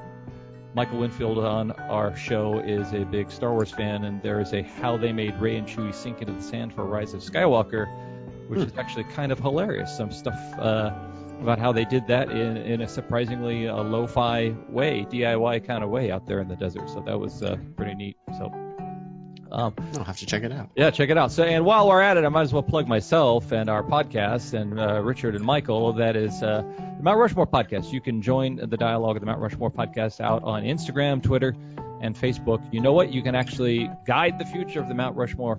Michael 0.75 0.99
Winfield 0.99 1.38
on 1.38 1.73
our 1.73 2.16
show 2.16 2.61
is 2.61 2.92
a 2.92 3.05
big 3.05 3.31
Star 3.31 3.53
Wars 3.53 3.73
fan, 3.73 4.05
and 4.05 4.23
there 4.23 4.40
is 4.40 4.53
a 4.53 4.62
how 4.62 4.97
they 4.97 5.12
made 5.12 5.35
Rey 5.40 5.57
and 5.57 5.66
Chewie 5.66 5.92
sink 5.92 6.21
into 6.21 6.33
the 6.33 6.42
sand 6.42 6.73
for 6.73 6.85
Rise 6.85 7.12
of 7.12 7.23
Skywalker, 7.23 7.88
which 8.49 8.61
is 8.61 8.73
actually 8.79 9.05
kind 9.05 9.33
of 9.33 9.40
hilarious. 9.40 9.97
Some 9.97 10.12
stuff 10.12 10.38
uh, 10.59 10.92
about 11.40 11.59
how 11.59 11.73
they 11.73 11.85
did 11.85 12.07
that 12.07 12.31
in, 12.31 12.57
in 12.57 12.83
a 12.83 12.88
surprisingly 12.88 13.66
uh, 13.66 13.83
lo-fi 13.83 14.55
way, 14.69 15.07
DIY 15.11 15.66
kind 15.66 15.83
of 15.83 15.90
way 15.90 16.12
out 16.12 16.25
there 16.25 16.40
in 16.40 16.47
the 16.47 16.57
desert. 16.57 16.88
So 16.88 17.01
that 17.01 17.19
was 17.19 17.42
uh, 17.42 17.57
pretty 17.77 17.95
neat. 17.95 18.16
So. 18.38 18.65
Um, 19.57 19.75
I'll 19.95 20.05
have 20.05 20.19
to 20.19 20.27
check 20.27 20.42
it 20.42 20.53
out. 20.53 20.69
yeah, 20.77 20.90
check 20.90 21.09
it 21.09 21.16
out. 21.16 21.33
So, 21.33 21.42
and 21.42 21.64
while 21.64 21.88
we're 21.88 22.03
at 22.03 22.19
it, 22.19 22.25
I 22.25 22.29
might 22.29 22.42
as 22.42 22.53
well 22.53 22.62
plug 22.62 22.87
myself 22.87 23.53
and 23.53 23.71
our 23.71 23.83
podcast 23.83 24.53
and 24.53 24.79
uh, 24.79 25.01
Richard 25.03 25.35
and 25.35 25.42
Michael. 25.42 25.95
That 25.95 26.14
is 26.14 26.42
uh, 26.42 26.62
the 26.99 27.03
Mount 27.03 27.19
Rushmore 27.19 27.47
podcast. 27.47 27.90
You 27.90 28.03
can 28.03 28.21
join 28.21 28.57
the 28.57 28.77
dialogue 28.77 29.16
of 29.16 29.21
the 29.21 29.27
Mount 29.27 29.40
Rushmore 29.40 29.71
podcast 29.71 30.21
out 30.21 30.42
on 30.42 30.62
Instagram, 30.64 31.23
Twitter, 31.23 31.57
and 32.03 32.14
Facebook. 32.14 32.62
You 32.71 32.83
know 32.83 32.92
what? 32.92 33.14
You 33.14 33.23
can 33.23 33.35
actually 33.35 33.90
guide 34.07 34.38
the 34.38 34.45
future 34.45 34.79
of 34.79 34.88
the 34.88 34.95
Mount 34.95 35.16
Rushmore 35.16 35.57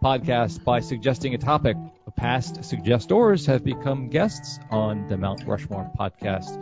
podcast 0.00 0.62
by 0.62 0.78
suggesting 0.78 1.34
a 1.34 1.38
topic. 1.38 1.76
Past 2.16 2.56
suggestors 2.60 3.46
have 3.46 3.64
become 3.64 4.10
guests 4.10 4.60
on 4.70 5.08
the 5.08 5.16
Mount 5.16 5.42
Rushmore 5.44 5.90
podcast. 5.98 6.56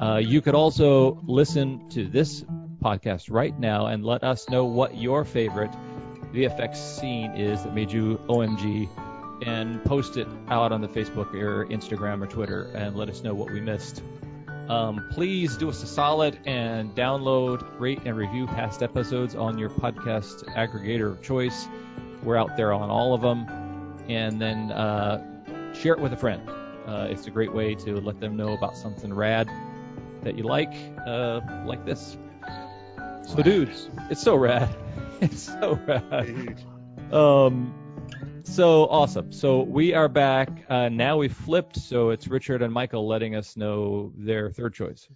Uh, 0.00 0.16
you 0.16 0.40
could 0.40 0.54
also 0.54 1.20
listen 1.26 1.88
to 1.90 2.08
this 2.08 2.44
podcast 2.82 3.30
right 3.30 3.58
now 3.58 3.86
and 3.86 4.04
let 4.04 4.24
us 4.24 4.48
know 4.48 4.64
what 4.64 4.96
your 4.96 5.24
favorite 5.24 5.70
VFX 6.32 6.76
scene 6.76 7.32
is 7.32 7.62
that 7.62 7.74
made 7.74 7.90
you 7.90 8.18
OMG 8.28 8.88
and 9.46 9.82
post 9.84 10.16
it 10.16 10.26
out 10.48 10.72
on 10.72 10.80
the 10.80 10.88
Facebook 10.88 11.34
or 11.34 11.66
Instagram 11.66 12.22
or 12.22 12.26
Twitter 12.26 12.70
and 12.74 12.96
let 12.96 13.08
us 13.08 13.22
know 13.22 13.34
what 13.34 13.50
we 13.50 13.60
missed. 13.60 14.02
Um, 14.68 15.06
please 15.12 15.56
do 15.56 15.68
us 15.68 15.82
a 15.82 15.86
solid 15.86 16.38
and 16.44 16.94
download, 16.94 17.64
rate, 17.78 18.00
and 18.04 18.16
review 18.16 18.46
past 18.46 18.82
episodes 18.82 19.34
on 19.34 19.58
your 19.58 19.70
podcast 19.70 20.44
aggregator 20.54 21.12
of 21.12 21.22
choice. 21.22 21.68
We're 22.22 22.36
out 22.36 22.56
there 22.56 22.72
on 22.72 22.90
all 22.90 23.14
of 23.14 23.20
them. 23.20 23.46
And 24.08 24.40
then 24.40 24.72
uh, 24.72 25.72
share 25.74 25.92
it 25.94 26.00
with 26.00 26.12
a 26.12 26.16
friend. 26.16 26.48
Uh, 26.86 27.08
it's 27.10 27.26
a 27.26 27.30
great 27.30 27.52
way 27.52 27.74
to 27.74 28.00
let 28.00 28.20
them 28.20 28.36
know 28.36 28.54
about 28.54 28.76
something 28.76 29.12
rad 29.12 29.48
that 30.22 30.36
you 30.36 30.44
like, 30.44 30.72
uh, 31.06 31.40
like 31.64 31.84
this. 31.84 32.16
So, 33.26 33.42
dudes, 33.42 33.90
it's 34.08 34.22
so 34.22 34.36
rad. 34.36 34.74
It's 35.20 35.42
so 35.42 35.80
rad. 35.86 36.62
Um, 37.10 37.74
so 38.44 38.86
awesome. 38.86 39.32
So 39.32 39.62
we 39.62 39.94
are 39.94 40.08
back. 40.08 40.50
Uh, 40.68 40.90
now 40.90 41.16
we've 41.16 41.32
flipped. 41.32 41.78
So 41.78 42.10
it's 42.10 42.28
Richard 42.28 42.60
and 42.60 42.72
Michael 42.72 43.08
letting 43.08 43.34
us 43.34 43.56
know 43.56 44.12
their 44.14 44.50
third 44.50 44.74
choice. 44.74 45.08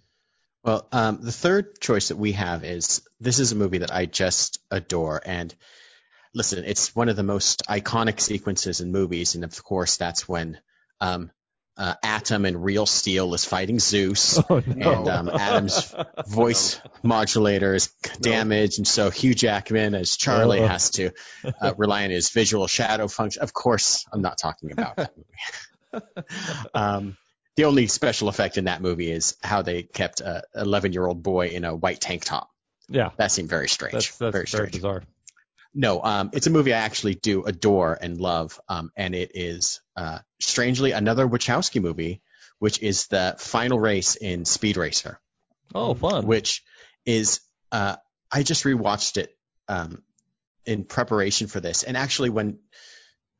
Well, 0.63 0.87
um, 0.91 1.19
the 1.21 1.31
third 1.31 1.79
choice 1.79 2.07
that 2.07 2.17
we 2.17 2.31
have 2.33 2.63
is 2.63 3.07
this 3.19 3.37
is 3.37 3.51
a 3.51 3.55
movie 3.55 3.77
that 3.77 3.93
I 3.93 4.07
just 4.07 4.59
adore. 4.71 5.21
And 5.23 5.53
listen, 6.33 6.63
it's 6.65 6.95
one 6.95 7.09
of 7.09 7.15
the 7.15 7.23
most 7.23 7.63
iconic 7.69 8.19
sequences 8.19 8.81
in 8.81 8.91
movies. 8.91 9.35
And 9.35 9.43
of 9.43 9.63
course, 9.63 9.97
that's 9.97 10.27
when 10.27 10.59
um, 10.99 11.31
uh, 11.81 11.95
Atom 12.03 12.45
and 12.45 12.63
Real 12.63 12.85
Steel 12.85 13.33
is 13.33 13.43
fighting 13.43 13.79
Zeus. 13.79 14.37
Oh, 14.49 14.57
And 14.57 15.07
um, 15.09 15.29
Atom's 15.29 15.93
voice 16.27 16.79
modulator 17.03 17.73
is 17.73 17.87
damaged. 18.21 18.77
And 18.79 18.87
so 18.87 19.09
Hugh 19.09 19.33
Jackman, 19.33 19.95
as 19.95 20.15
Charlie, 20.17 20.59
Oh. 20.59 20.67
has 20.67 20.91
to 20.91 21.09
uh, 21.59 21.73
rely 21.77 22.03
on 22.03 22.11
his 22.11 22.29
visual 22.29 22.67
shadow 22.67 23.07
function. 23.07 23.41
Of 23.41 23.53
course, 23.53 24.05
I'm 24.13 24.21
not 24.21 24.37
talking 24.37 24.71
about 24.71 24.95
that 24.97 25.13
movie. 25.17 26.01
um, 26.73 27.17
the 27.55 27.65
only 27.65 27.87
special 27.87 28.29
effect 28.29 28.57
in 28.57 28.65
that 28.65 28.81
movie 28.81 29.11
is 29.11 29.35
how 29.43 29.61
they 29.61 29.83
kept 29.83 30.21
a 30.21 30.43
11 30.55 30.93
year 30.93 31.05
old 31.05 31.21
boy 31.23 31.47
in 31.47 31.65
a 31.65 31.75
white 31.75 31.99
tank 31.99 32.23
top. 32.23 32.49
Yeah, 32.89 33.09
That 33.17 33.31
seemed 33.31 33.49
very 33.49 33.69
strange. 33.69 33.93
that's 33.93 34.07
that's 34.17 34.19
very 34.19 34.31
very, 34.31 34.47
strange. 34.47 34.71
bizarre. 34.73 35.03
No, 35.73 36.03
um, 36.03 36.31
it's 36.33 36.47
a 36.47 36.51
movie 36.51 36.73
I 36.73 36.79
actually 36.79 37.15
do 37.15 37.43
adore 37.45 37.97
and 37.99 38.19
love, 38.19 38.59
um, 38.67 38.91
and 38.97 39.15
it 39.15 39.31
is 39.35 39.79
uh, 39.95 40.19
strangely 40.39 40.91
another 40.91 41.27
Wachowski 41.27 41.81
movie, 41.81 42.21
which 42.59 42.81
is 42.81 43.07
the 43.07 43.35
final 43.37 43.79
race 43.79 44.15
in 44.15 44.43
Speed 44.45 44.75
Racer, 44.77 45.19
Oh, 45.73 45.93
fun. 45.93 46.27
which 46.27 46.63
is 47.05 47.39
uh, 47.71 47.95
I 48.29 48.43
just 48.43 48.65
rewatched 48.65 49.17
it 49.17 49.35
um, 49.69 50.03
in 50.65 50.83
preparation 50.83 51.47
for 51.47 51.61
this, 51.61 51.83
and 51.83 51.95
actually 51.95 52.29
when 52.29 52.59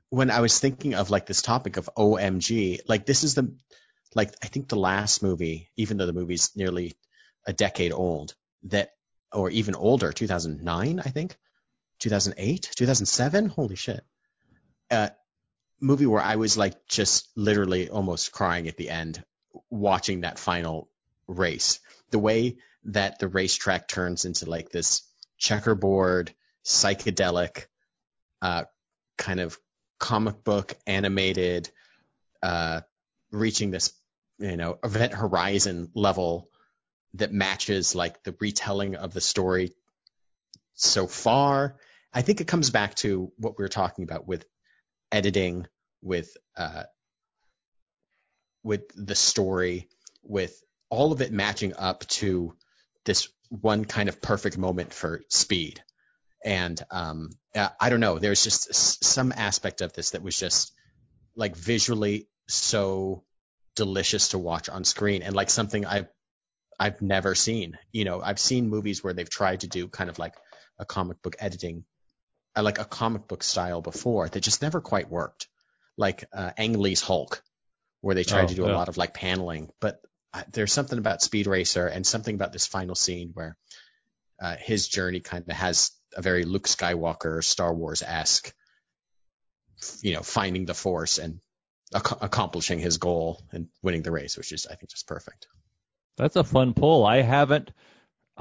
when 0.09 0.31
I 0.31 0.39
was 0.41 0.59
thinking 0.59 0.93
of 0.93 1.09
like 1.09 1.25
this 1.25 1.41
topic 1.41 1.77
of 1.77 1.89
OMG, 1.97 2.79
like 2.87 3.05
this 3.05 3.23
is 3.23 3.35
the 3.35 3.53
like 4.15 4.33
I 4.41 4.47
think 4.47 4.69
the 4.69 4.77
last 4.77 5.21
movie, 5.21 5.69
even 5.75 5.97
though 5.97 6.05
the 6.05 6.13
movie's 6.13 6.51
nearly 6.55 6.95
a 7.45 7.51
decade 7.53 7.91
old, 7.91 8.35
that 8.63 8.91
or 9.33 9.49
even 9.49 9.75
older, 9.75 10.11
2009, 10.13 10.99
I 10.99 11.09
think. 11.09 11.37
2008, 12.01 12.69
2007. 12.75 13.47
Holy 13.47 13.75
shit! 13.75 14.03
Uh, 14.89 15.09
movie 15.79 16.05
where 16.05 16.21
I 16.21 16.35
was 16.35 16.57
like 16.57 16.87
just 16.87 17.29
literally 17.35 17.89
almost 17.89 18.31
crying 18.31 18.67
at 18.67 18.77
the 18.77 18.89
end 18.89 19.23
watching 19.69 20.21
that 20.21 20.39
final 20.39 20.89
race. 21.27 21.79
The 22.11 22.19
way 22.19 22.57
that 22.85 23.19
the 23.19 23.27
racetrack 23.27 23.87
turns 23.87 24.25
into 24.25 24.49
like 24.49 24.69
this 24.69 25.03
checkerboard, 25.37 26.33
psychedelic, 26.65 27.65
uh, 28.41 28.65
kind 29.17 29.39
of 29.39 29.57
comic 29.99 30.43
book 30.43 30.75
animated, 30.87 31.69
uh, 32.41 32.81
reaching 33.31 33.71
this, 33.71 33.93
you 34.39 34.57
know, 34.57 34.77
event 34.83 35.13
horizon 35.13 35.91
level 35.93 36.49
that 37.15 37.31
matches 37.31 37.95
like 37.95 38.23
the 38.23 38.35
retelling 38.39 38.95
of 38.95 39.13
the 39.13 39.21
story 39.21 39.73
so 40.73 41.07
far. 41.07 41.75
I 42.13 42.21
think 42.21 42.41
it 42.41 42.47
comes 42.47 42.69
back 42.69 42.95
to 42.95 43.31
what 43.37 43.57
we 43.57 43.63
were 43.63 43.69
talking 43.69 44.03
about 44.03 44.27
with 44.27 44.45
editing, 45.11 45.67
with 46.01 46.35
uh, 46.57 46.83
with 48.63 48.81
the 48.95 49.15
story, 49.15 49.87
with 50.23 50.61
all 50.89 51.11
of 51.11 51.21
it 51.21 51.31
matching 51.31 51.73
up 51.75 52.05
to 52.07 52.53
this 53.05 53.29
one 53.49 53.85
kind 53.85 54.09
of 54.09 54.21
perfect 54.21 54.57
moment 54.57 54.93
for 54.93 55.21
speed. 55.29 55.81
And 56.43 56.81
um, 56.89 57.29
I 57.55 57.89
don't 57.89 57.99
know, 57.99 58.19
there's 58.19 58.43
just 58.43 59.03
some 59.03 59.31
aspect 59.35 59.81
of 59.81 59.93
this 59.93 60.11
that 60.11 60.23
was 60.23 60.37
just 60.37 60.73
like 61.35 61.55
visually 61.55 62.27
so 62.47 63.23
delicious 63.75 64.29
to 64.29 64.37
watch 64.37 64.69
on 64.69 64.83
screen 64.83 65.21
and 65.21 65.35
like 65.35 65.49
something 65.49 65.85
I've 65.85 66.07
I've 66.79 67.01
never 67.01 67.35
seen. 67.35 67.77
You 67.91 68.05
know, 68.05 68.21
I've 68.21 68.39
seen 68.39 68.69
movies 68.69 69.03
where 69.03 69.13
they've 69.13 69.29
tried 69.29 69.61
to 69.61 69.67
do 69.67 69.87
kind 69.87 70.09
of 70.09 70.17
like 70.17 70.33
a 70.79 70.85
comic 70.85 71.21
book 71.21 71.35
editing, 71.39 71.85
uh, 72.55 72.63
like 72.63 72.79
a 72.79 72.85
comic 72.85 73.27
book 73.27 73.43
style 73.43 73.81
before 73.81 74.27
that 74.29 74.39
just 74.41 74.61
never 74.61 74.81
quite 74.81 75.09
worked. 75.09 75.47
Like 75.97 76.25
uh, 76.33 76.51
Ang 76.57 76.79
Lee's 76.79 77.01
Hulk, 77.01 77.43
where 78.01 78.15
they 78.15 78.23
tried 78.23 78.45
Oh, 78.45 78.47
to 78.47 78.55
do 78.55 78.63
yeah. 78.65 78.71
a 78.71 78.77
lot 78.77 78.89
of 78.89 78.97
like 78.97 79.13
paneling, 79.13 79.69
but 79.79 80.01
I, 80.33 80.43
there's 80.53 80.71
something 80.73 80.97
about 80.97 81.21
Speed 81.21 81.47
Racer 81.47 81.87
and 81.87 82.07
something 82.07 82.33
about 82.33 82.53
this 82.53 82.65
final 82.65 82.95
scene 82.95 83.31
where 83.33 83.57
uh, 84.41 84.55
his 84.57 84.87
journey 84.87 85.19
kind 85.19 85.43
of 85.47 85.55
has 85.55 85.91
a 86.15 86.21
very 86.21 86.45
Luke 86.45 86.67
Skywalker, 86.67 87.43
Star 87.43 87.73
Wars 87.73 88.01
esque, 88.01 88.53
you 90.01 90.13
know, 90.13 90.21
finding 90.21 90.65
the 90.65 90.73
Force 90.73 91.17
and 91.17 91.39
ac- 91.93 92.15
accomplishing 92.21 92.79
his 92.79 92.97
goal 92.97 93.43
and 93.51 93.67
winning 93.83 94.01
the 94.03 94.11
race, 94.11 94.37
which 94.37 94.51
is 94.51 94.65
I 94.65 94.75
think 94.75 94.89
just 94.91 95.07
perfect. 95.07 95.47
That's 96.17 96.35
a 96.35 96.43
fun 96.43 96.73
pull. 96.73 97.05
I 97.05 97.21
haven't 97.21 97.71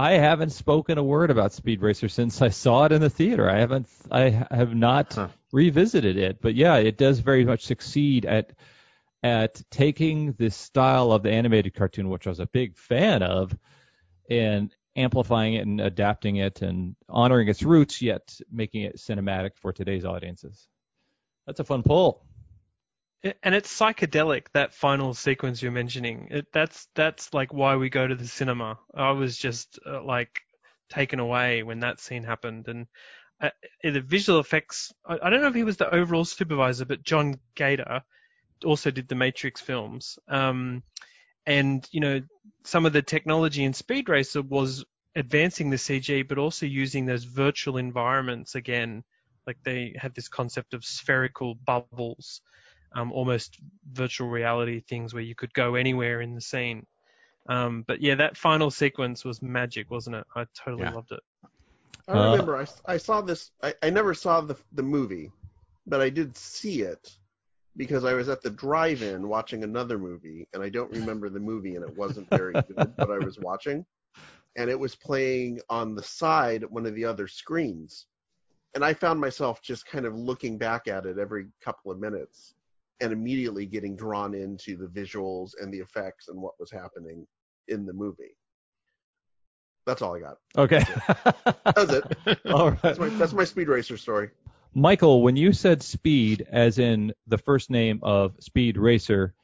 I 0.00 0.12
haven't 0.12 0.48
spoken 0.48 0.96
a 0.96 1.04
word 1.04 1.30
about 1.30 1.52
Speed 1.52 1.82
Racer 1.82 2.08
since 2.08 2.40
I 2.40 2.48
saw 2.48 2.86
it 2.86 2.92
in 2.92 3.02
the 3.02 3.10
theater. 3.10 3.50
I 3.50 3.58
haven't 3.58 3.86
I 4.10 4.30
have 4.50 4.74
not 4.74 5.12
Huh. 5.12 5.28
revisited 5.52 6.16
it. 6.16 6.40
But 6.40 6.54
yeah, 6.54 6.76
it 6.76 6.96
does 6.96 7.18
very 7.18 7.44
much 7.44 7.66
succeed 7.66 8.24
at 8.24 8.52
at 9.22 9.60
taking 9.70 10.32
the 10.38 10.50
style 10.50 11.12
of 11.12 11.22
the 11.22 11.30
animated 11.30 11.74
cartoon, 11.74 12.08
which 12.08 12.26
I 12.26 12.30
was 12.30 12.40
a 12.40 12.46
big 12.46 12.78
fan 12.78 13.22
of, 13.22 13.54
and 14.30 14.74
amplifying 14.96 15.52
it 15.54 15.66
and 15.66 15.82
adapting 15.82 16.36
it 16.36 16.62
and 16.62 16.96
honoring 17.10 17.48
its 17.48 17.62
roots, 17.62 18.00
yet 18.00 18.40
making 18.50 18.84
it 18.84 18.96
cinematic 18.96 19.50
for 19.56 19.70
today's 19.70 20.06
audiences. 20.06 20.66
That's 21.46 21.60
a 21.60 21.64
fun 21.64 21.82
pull. 21.82 22.24
And 23.22 23.54
it's 23.54 23.78
psychedelic 23.78 24.46
that 24.54 24.72
final 24.72 25.12
sequence 25.12 25.61
you're 25.61 25.72
mentioning. 25.72 26.28
It, 26.30 26.46
that's 26.52 26.88
that's 26.94 27.35
like 27.35 27.52
why 27.52 27.76
we 27.76 27.90
go 27.90 28.06
to 28.06 28.14
the 28.14 28.26
cinema. 28.26 28.78
I 28.94 29.11
was 29.11 29.37
just 29.37 29.78
uh, 29.87 30.02
like 30.02 30.40
taken 30.88 31.20
away 31.20 31.62
when 31.62 31.80
that 31.80 32.00
scene 32.00 32.24
happened. 32.24 32.66
And 32.68 32.87
uh, 33.40 33.50
the 33.83 34.00
visual 34.00 34.40
effects 34.40 34.92
I, 35.06 35.18
I 35.22 35.30
don't 35.30 35.42
know 35.42 35.48
if 35.48 35.54
he 35.54 35.64
was 35.64 35.76
the 35.76 35.94
overall 35.94 36.24
supervisor 36.24 36.85
but 36.87 37.02
John 37.02 37.38
Gaeta 37.54 38.04
also 38.64 38.90
did 38.90 39.09
the 39.09 39.14
matrix 39.14 39.61
films. 39.61 40.18
Um, 40.26 40.83
and 41.46 41.87
you 41.90 42.00
know 42.00 42.22
some 42.64 42.87
of 42.87 42.92
the 42.94 43.02
technology 43.02 43.64
in 43.64 43.72
speed 43.74 44.09
racer 44.09 44.42
was 44.42 44.85
advancing 45.16 45.70
the 45.70 45.76
cg 45.76 46.28
but 46.28 46.38
also 46.38 46.66
using 46.66 47.04
those 47.04 47.24
virtual 47.24 47.76
environments 47.76 48.54
again. 48.54 49.04
Like 49.46 49.59
they 49.62 49.94
had 49.98 50.14
this 50.14 50.28
concept 50.28 50.72
of 50.72 50.87
spherical 50.87 51.54
bubbles 51.54 52.40
um, 52.94 53.12
almost 53.12 53.59
virtual 53.92 54.29
reality 54.29 54.81
things 54.81 55.14
where 55.14 55.22
you 55.22 55.35
could 55.35 55.53
go 55.55 55.74
anywhere 55.74 56.20
in 56.20 56.35
the 56.35 56.40
scene. 56.40 56.87
Um, 57.48 57.85
but 57.87 58.00
yeah, 58.00 58.14
that 58.16 58.37
final 58.37 58.70
sequence 58.70 59.24
was 59.24 59.42
magic, 59.42 59.90
wasn't 59.90 60.16
it? 60.16 60.26
I 60.37 60.44
totally 60.55 60.85
Yeah. 60.85 60.94
loved 60.94 61.12
it. 61.12 61.20
I 62.09 62.12
Uh, 62.12 62.33
remember 62.33 62.57
I, 62.57 62.66
I 62.87 62.96
saw 62.96 63.20
this. 63.20 63.50
I, 63.62 63.74
I 63.83 63.90
never 63.90 64.14
saw 64.14 64.40
the 64.40 64.57
the 64.72 64.83
movie, 64.83 65.31
but 65.87 66.00
I 66.00 66.11
did 66.11 66.37
see 66.37 66.83
it 66.83 67.16
because 67.76 68.05
I 68.05 68.14
was 68.14 68.29
at 68.29 68.42
the 68.42 68.50
drive-in 68.50 69.29
watching 69.29 69.62
another 69.62 69.96
movie, 69.98 70.48
and 70.53 70.62
I 70.62 70.68
don't 70.68 70.90
remember 70.90 71.29
the 71.31 71.40
movie, 71.40 71.76
and 71.76 71.85
it 71.85 71.96
wasn't 71.96 72.29
very 72.33 72.59
good. 72.68 72.94
But 72.98 73.11
I 73.11 73.18
was 73.18 73.38
watching, 73.38 73.85
and 74.57 74.68
it 74.68 74.79
was 74.79 74.96
playing 74.96 75.61
on 75.68 75.94
the 75.94 76.03
side 76.03 76.64
one 76.64 76.85
of 76.87 76.94
the 76.94 77.05
other 77.05 77.29
screens, 77.29 78.07
and 78.74 78.85
I 78.85 78.92
found 78.92 79.20
myself 79.20 79.62
just 79.62 79.87
kind 79.87 80.05
of 80.05 80.16
looking 80.16 80.59
back 80.59 80.88
at 80.88 81.07
it 81.07 81.18
every 81.18 81.46
couple 81.62 81.92
of 81.92 82.00
minutes, 82.00 82.55
and 83.00 83.12
immediately 83.12 83.66
getting 83.66 83.96
drawn 83.96 84.34
into 84.34 84.76
the 84.76 84.86
visuals 84.86 85.52
and 85.60 85.72
the 85.72 85.78
effects 85.78 86.28
and 86.28 86.40
what 86.40 86.54
was 86.58 86.70
happening 86.70 87.26
in 87.68 87.86
the 87.86 87.92
movie. 87.92 88.36
That's 89.86 90.02
all 90.02 90.14
I 90.14 90.20
got. 90.20 90.36
Okay. 90.56 90.84
That's 91.64 91.92
it. 91.92 92.40
All 92.46 92.70
right. 92.70 92.82
That's 92.82 92.98
my 92.98 93.08
that's 93.08 93.32
my 93.32 93.44
speed 93.44 93.68
racer 93.68 93.96
story. 93.96 94.30
Michael, 94.74 95.22
when 95.22 95.36
you 95.36 95.52
said 95.52 95.82
speed, 95.82 96.46
as 96.50 96.78
in 96.78 97.12
the 97.26 97.38
first 97.38 97.70
name 97.70 97.98
of 98.02 98.36
Speed 98.38 98.76
Racer, 98.76 99.34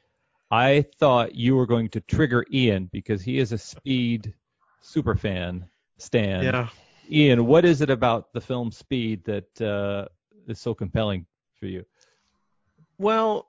I 0.49 0.85
thought 0.99 1.35
you 1.35 1.55
were 1.55 1.65
going 1.65 1.89
to 1.89 2.01
trigger 2.01 2.45
Ian 2.51 2.89
because 2.93 3.21
he 3.21 3.39
is 3.39 3.51
a 3.51 3.57
Speed 3.57 4.33
super 4.79 5.15
fan. 5.15 5.65
Stan. 5.97 6.43
Yeah. 6.43 6.69
Ian, 7.09 7.45
what 7.45 7.65
is 7.65 7.81
it 7.81 7.89
about 7.89 8.31
the 8.31 8.39
film 8.39 8.71
Speed 8.71 9.25
that 9.25 9.61
uh, 9.61 10.07
is 10.47 10.59
so 10.59 10.73
compelling 10.73 11.25
for 11.59 11.65
you? 11.65 11.83
Well, 12.97 13.46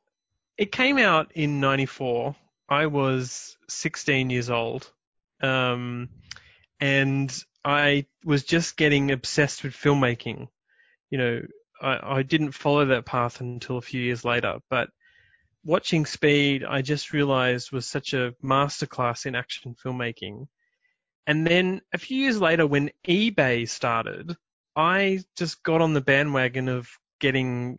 it 0.58 0.72
came 0.72 0.98
out 0.98 1.32
in 1.34 1.60
'94. 1.60 2.36
I 2.68 2.86
was 2.86 3.56
16 3.68 4.28
years 4.28 4.50
old, 4.50 4.92
um, 5.40 6.10
and 6.80 7.34
I 7.64 8.06
was 8.24 8.44
just 8.44 8.76
getting 8.76 9.10
obsessed 9.10 9.64
with 9.64 9.72
filmmaking. 9.72 10.48
You 11.10 11.18
know, 11.18 11.42
I, 11.80 12.18
I 12.18 12.22
didn't 12.22 12.52
follow 12.52 12.84
that 12.86 13.06
path 13.06 13.40
until 13.40 13.78
a 13.78 13.82
few 13.82 14.02
years 14.02 14.24
later, 14.24 14.58
but 14.68 14.90
watching 15.64 16.06
Speed, 16.06 16.64
I 16.64 16.82
just 16.82 17.12
realized 17.12 17.72
was 17.72 17.86
such 17.86 18.12
a 18.12 18.34
masterclass 18.42 19.26
in 19.26 19.34
action 19.34 19.76
filmmaking. 19.82 20.48
And 21.26 21.46
then 21.46 21.82
a 21.92 21.98
few 21.98 22.18
years 22.18 22.40
later, 22.40 22.66
when 22.66 22.90
eBay 23.06 23.68
started, 23.68 24.36
I 24.74 25.20
just 25.36 25.62
got 25.62 25.82
on 25.82 25.92
the 25.92 26.00
bandwagon 26.00 26.68
of 26.68 26.88
getting 27.20 27.78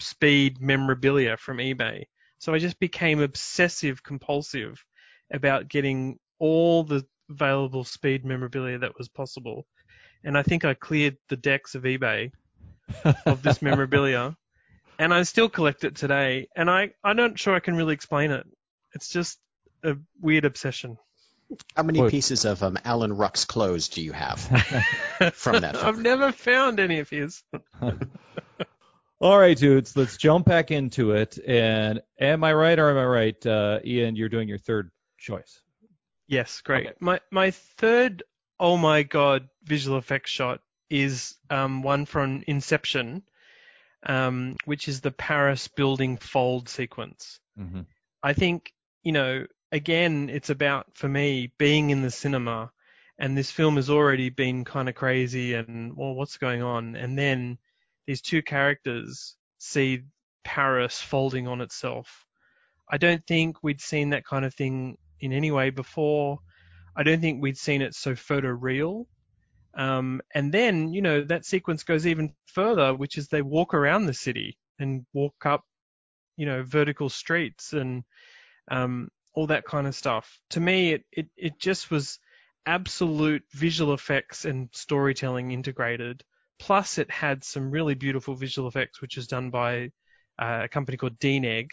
speed 0.00 0.60
memorabilia 0.60 1.36
from 1.36 1.58
eBay. 1.58 2.04
So 2.38 2.52
I 2.52 2.58
just 2.58 2.78
became 2.78 3.20
obsessive 3.20 4.02
compulsive 4.02 4.84
about 5.32 5.68
getting 5.68 6.18
all 6.38 6.84
the 6.84 7.04
available 7.30 7.84
speed 7.84 8.24
memorabilia 8.24 8.78
that 8.78 8.96
was 8.98 9.08
possible. 9.08 9.66
And 10.24 10.36
I 10.36 10.42
think 10.42 10.64
I 10.64 10.74
cleared 10.74 11.16
the 11.28 11.36
decks 11.36 11.74
of 11.74 11.82
eBay 11.84 12.32
of 13.24 13.42
this 13.42 13.62
memorabilia. 13.62 14.36
And 14.98 15.12
I 15.12 15.24
still 15.24 15.50
collect 15.50 15.84
it 15.84 15.94
today. 15.94 16.48
And 16.56 16.70
I, 16.70 16.92
I'm 17.04 17.16
not 17.18 17.38
sure 17.38 17.54
I 17.54 17.60
can 17.60 17.76
really 17.76 17.92
explain 17.92 18.30
it. 18.30 18.46
It's 18.94 19.10
just 19.10 19.38
a 19.84 19.98
weird 20.22 20.46
obsession. 20.46 20.96
How 21.76 21.82
many 21.82 22.00
What? 22.00 22.10
pieces 22.10 22.46
of 22.46 22.62
um, 22.62 22.78
Alan 22.82 23.12
Ruck's 23.12 23.44
clothes 23.44 23.88
do 23.88 24.00
you 24.00 24.12
have 24.12 24.40
from 25.34 25.60
that? 25.60 25.76
I've 25.76 25.98
never 25.98 26.32
found 26.32 26.80
any 26.80 27.00
of 27.00 27.10
his. 27.10 27.42
All 29.26 29.40
right, 29.40 29.58
dudes, 29.58 29.96
let's 29.96 30.16
jump 30.16 30.46
back 30.46 30.70
into 30.70 31.10
it. 31.10 31.36
And 31.44 32.00
am 32.20 32.44
I 32.44 32.54
right 32.54 32.78
or 32.78 32.90
am 32.90 32.96
I 32.96 33.04
right, 33.06 33.44
uh, 33.44 33.80
Ian? 33.84 34.14
You're 34.14 34.28
doing 34.28 34.48
your 34.48 34.56
third 34.56 34.92
choice. 35.18 35.62
Yes, 36.28 36.60
great. 36.60 36.86
Okay. 36.86 36.96
My 37.00 37.18
my 37.32 37.50
third 37.50 38.22
oh 38.60 38.76
my 38.76 39.02
god 39.02 39.48
visual 39.64 39.98
effects 39.98 40.30
shot 40.30 40.60
is 40.90 41.34
um, 41.50 41.82
one 41.82 42.06
from 42.06 42.44
Inception, 42.46 43.24
um, 44.04 44.54
which 44.64 44.86
is 44.86 45.00
the 45.00 45.10
Paris 45.10 45.66
building 45.66 46.18
fold 46.18 46.68
sequence. 46.68 47.40
Mm-hmm. 47.58 47.80
I 48.22 48.32
think 48.32 48.72
you 49.02 49.10
know 49.10 49.44
again 49.72 50.30
it's 50.30 50.50
about 50.50 50.86
for 50.94 51.08
me 51.08 51.52
being 51.58 51.90
in 51.90 52.00
the 52.00 52.12
cinema, 52.12 52.70
and 53.18 53.36
this 53.36 53.50
film 53.50 53.74
has 53.74 53.90
already 53.90 54.30
been 54.30 54.64
kind 54.64 54.88
of 54.88 54.94
crazy 54.94 55.54
and 55.54 55.96
well 55.96 56.14
what's 56.14 56.36
going 56.36 56.62
on, 56.62 56.94
and 56.94 57.18
then 57.18 57.58
these 58.06 58.20
two 58.20 58.42
characters 58.42 59.36
see 59.58 60.02
Paris 60.44 61.00
folding 61.00 61.48
on 61.48 61.60
itself. 61.60 62.24
I 62.88 62.98
don't 62.98 63.26
think 63.26 63.62
we'd 63.62 63.80
seen 63.80 64.10
that 64.10 64.24
kind 64.24 64.44
of 64.44 64.54
thing 64.54 64.96
in 65.20 65.32
any 65.32 65.50
way 65.50 65.70
before. 65.70 66.38
I 66.96 67.02
don't 67.02 67.20
think 67.20 67.42
we'd 67.42 67.58
seen 67.58 67.82
it 67.82 67.94
so 67.94 68.12
photoreal. 68.12 69.06
Um, 69.74 70.22
and 70.34 70.52
then, 70.52 70.92
you 70.92 71.02
know, 71.02 71.22
that 71.24 71.44
sequence 71.44 71.82
goes 71.82 72.06
even 72.06 72.32
further, 72.46 72.94
which 72.94 73.18
is 73.18 73.28
they 73.28 73.42
walk 73.42 73.74
around 73.74 74.06
the 74.06 74.14
city 74.14 74.56
and 74.78 75.04
walk 75.12 75.34
up, 75.44 75.64
you 76.36 76.46
know, 76.46 76.62
vertical 76.62 77.10
streets 77.10 77.72
and 77.72 78.04
um, 78.70 79.08
all 79.34 79.48
that 79.48 79.64
kind 79.64 79.86
of 79.86 79.94
stuff. 79.94 80.38
To 80.50 80.60
me, 80.60 80.92
it, 80.92 81.04
it, 81.12 81.26
it 81.36 81.58
just 81.58 81.90
was 81.90 82.18
absolute 82.64 83.42
visual 83.52 83.92
effects 83.92 84.44
and 84.44 84.68
storytelling 84.72 85.50
integrated. 85.50 86.24
Plus, 86.58 86.98
it 86.98 87.10
had 87.10 87.44
some 87.44 87.70
really 87.70 87.94
beautiful 87.94 88.34
visual 88.34 88.68
effects, 88.68 89.00
which 89.00 89.16
was 89.16 89.26
done 89.26 89.50
by 89.50 89.90
uh, 90.38 90.62
a 90.64 90.68
company 90.68 90.96
called 90.96 91.18
DNEG, 91.18 91.70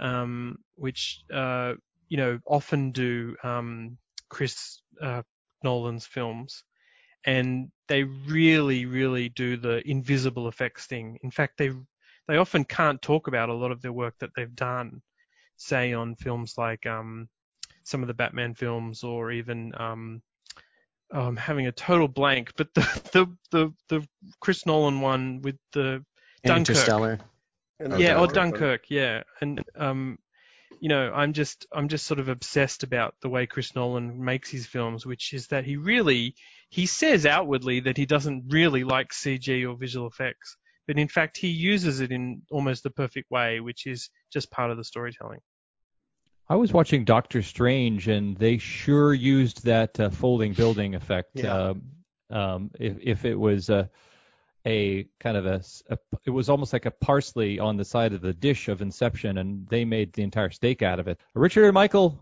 um, 0.00 0.56
which 0.76 1.20
uh, 1.32 1.74
you 2.08 2.16
know 2.16 2.38
often 2.46 2.92
do 2.92 3.36
um, 3.42 3.98
Chris 4.28 4.80
uh, 5.02 5.22
Nolan's 5.62 6.06
films, 6.06 6.64
and 7.24 7.70
they 7.88 8.04
really, 8.04 8.86
really 8.86 9.28
do 9.28 9.56
the 9.56 9.86
invisible 9.88 10.48
effects 10.48 10.86
thing. 10.86 11.18
In 11.22 11.30
fact, 11.30 11.58
they 11.58 11.70
they 12.26 12.36
often 12.36 12.64
can't 12.64 13.02
talk 13.02 13.26
about 13.26 13.48
a 13.48 13.54
lot 13.54 13.72
of 13.72 13.82
their 13.82 13.92
work 13.92 14.14
that 14.20 14.30
they've 14.34 14.54
done, 14.54 15.02
say 15.56 15.92
on 15.92 16.14
films 16.14 16.54
like 16.56 16.86
um, 16.86 17.28
some 17.84 18.02
of 18.02 18.08
the 18.08 18.14
Batman 18.14 18.54
films 18.54 19.02
or 19.04 19.32
even 19.32 19.72
um, 19.76 20.22
I'm 21.12 21.36
having 21.36 21.66
a 21.66 21.72
total 21.72 22.08
blank, 22.08 22.52
but 22.56 22.72
the 22.74 22.80
the 23.12 23.36
the, 23.50 23.74
the 23.88 24.08
Chris 24.40 24.66
Nolan 24.66 25.00
one 25.00 25.42
with 25.42 25.56
the 25.72 26.04
Dunkirk. 26.44 26.68
Interstellar. 26.68 27.18
And 27.78 27.98
yeah, 27.98 28.20
or 28.20 28.26
Dunkirk. 28.26 28.34
Dunkirk, 28.34 28.80
yeah, 28.90 29.22
and 29.40 29.64
um, 29.74 30.18
you 30.80 30.88
know, 30.88 31.12
I'm 31.12 31.32
just 31.32 31.66
I'm 31.72 31.88
just 31.88 32.06
sort 32.06 32.20
of 32.20 32.28
obsessed 32.28 32.82
about 32.82 33.14
the 33.22 33.28
way 33.28 33.46
Chris 33.46 33.74
Nolan 33.74 34.24
makes 34.24 34.50
his 34.50 34.66
films, 34.66 35.04
which 35.04 35.32
is 35.32 35.48
that 35.48 35.64
he 35.64 35.76
really 35.76 36.34
he 36.70 36.86
says 36.86 37.26
outwardly 37.26 37.80
that 37.80 37.96
he 37.96 38.06
doesn't 38.06 38.44
really 38.48 38.84
like 38.84 39.10
CG 39.12 39.68
or 39.68 39.76
visual 39.76 40.06
effects, 40.06 40.56
but 40.86 40.98
in 40.98 41.08
fact 41.08 41.36
he 41.36 41.48
uses 41.48 42.00
it 42.00 42.12
in 42.12 42.42
almost 42.50 42.82
the 42.82 42.90
perfect 42.90 43.30
way, 43.30 43.60
which 43.60 43.86
is 43.86 44.10
just 44.32 44.50
part 44.50 44.70
of 44.70 44.76
the 44.76 44.84
storytelling. 44.84 45.40
I 46.50 46.56
was 46.56 46.72
watching 46.72 47.04
Doctor 47.04 47.42
Strange, 47.42 48.08
and 48.08 48.36
they 48.36 48.58
sure 48.58 49.14
used 49.14 49.64
that 49.64 50.00
uh, 50.00 50.10
folding 50.10 50.52
building 50.52 50.96
effect. 50.96 51.30
Yeah. 51.34 51.54
Um, 51.54 51.82
um, 52.28 52.70
if, 52.78 52.96
if 53.00 53.24
it 53.24 53.36
was 53.36 53.70
a, 53.70 53.88
a 54.66 55.04
kind 55.20 55.36
of 55.36 55.46
a, 55.46 55.62
it 56.24 56.30
was 56.30 56.48
almost 56.48 56.72
like 56.72 56.86
a 56.86 56.90
parsley 56.90 57.60
on 57.60 57.76
the 57.76 57.84
side 57.84 58.12
of 58.12 58.20
the 58.20 58.32
dish 58.32 58.68
of 58.68 58.82
Inception, 58.82 59.38
and 59.38 59.64
they 59.68 59.84
made 59.84 60.12
the 60.12 60.24
entire 60.24 60.50
steak 60.50 60.82
out 60.82 60.98
of 60.98 61.06
it. 61.06 61.20
Richard 61.34 61.66
and 61.66 61.74
Michael, 61.74 62.18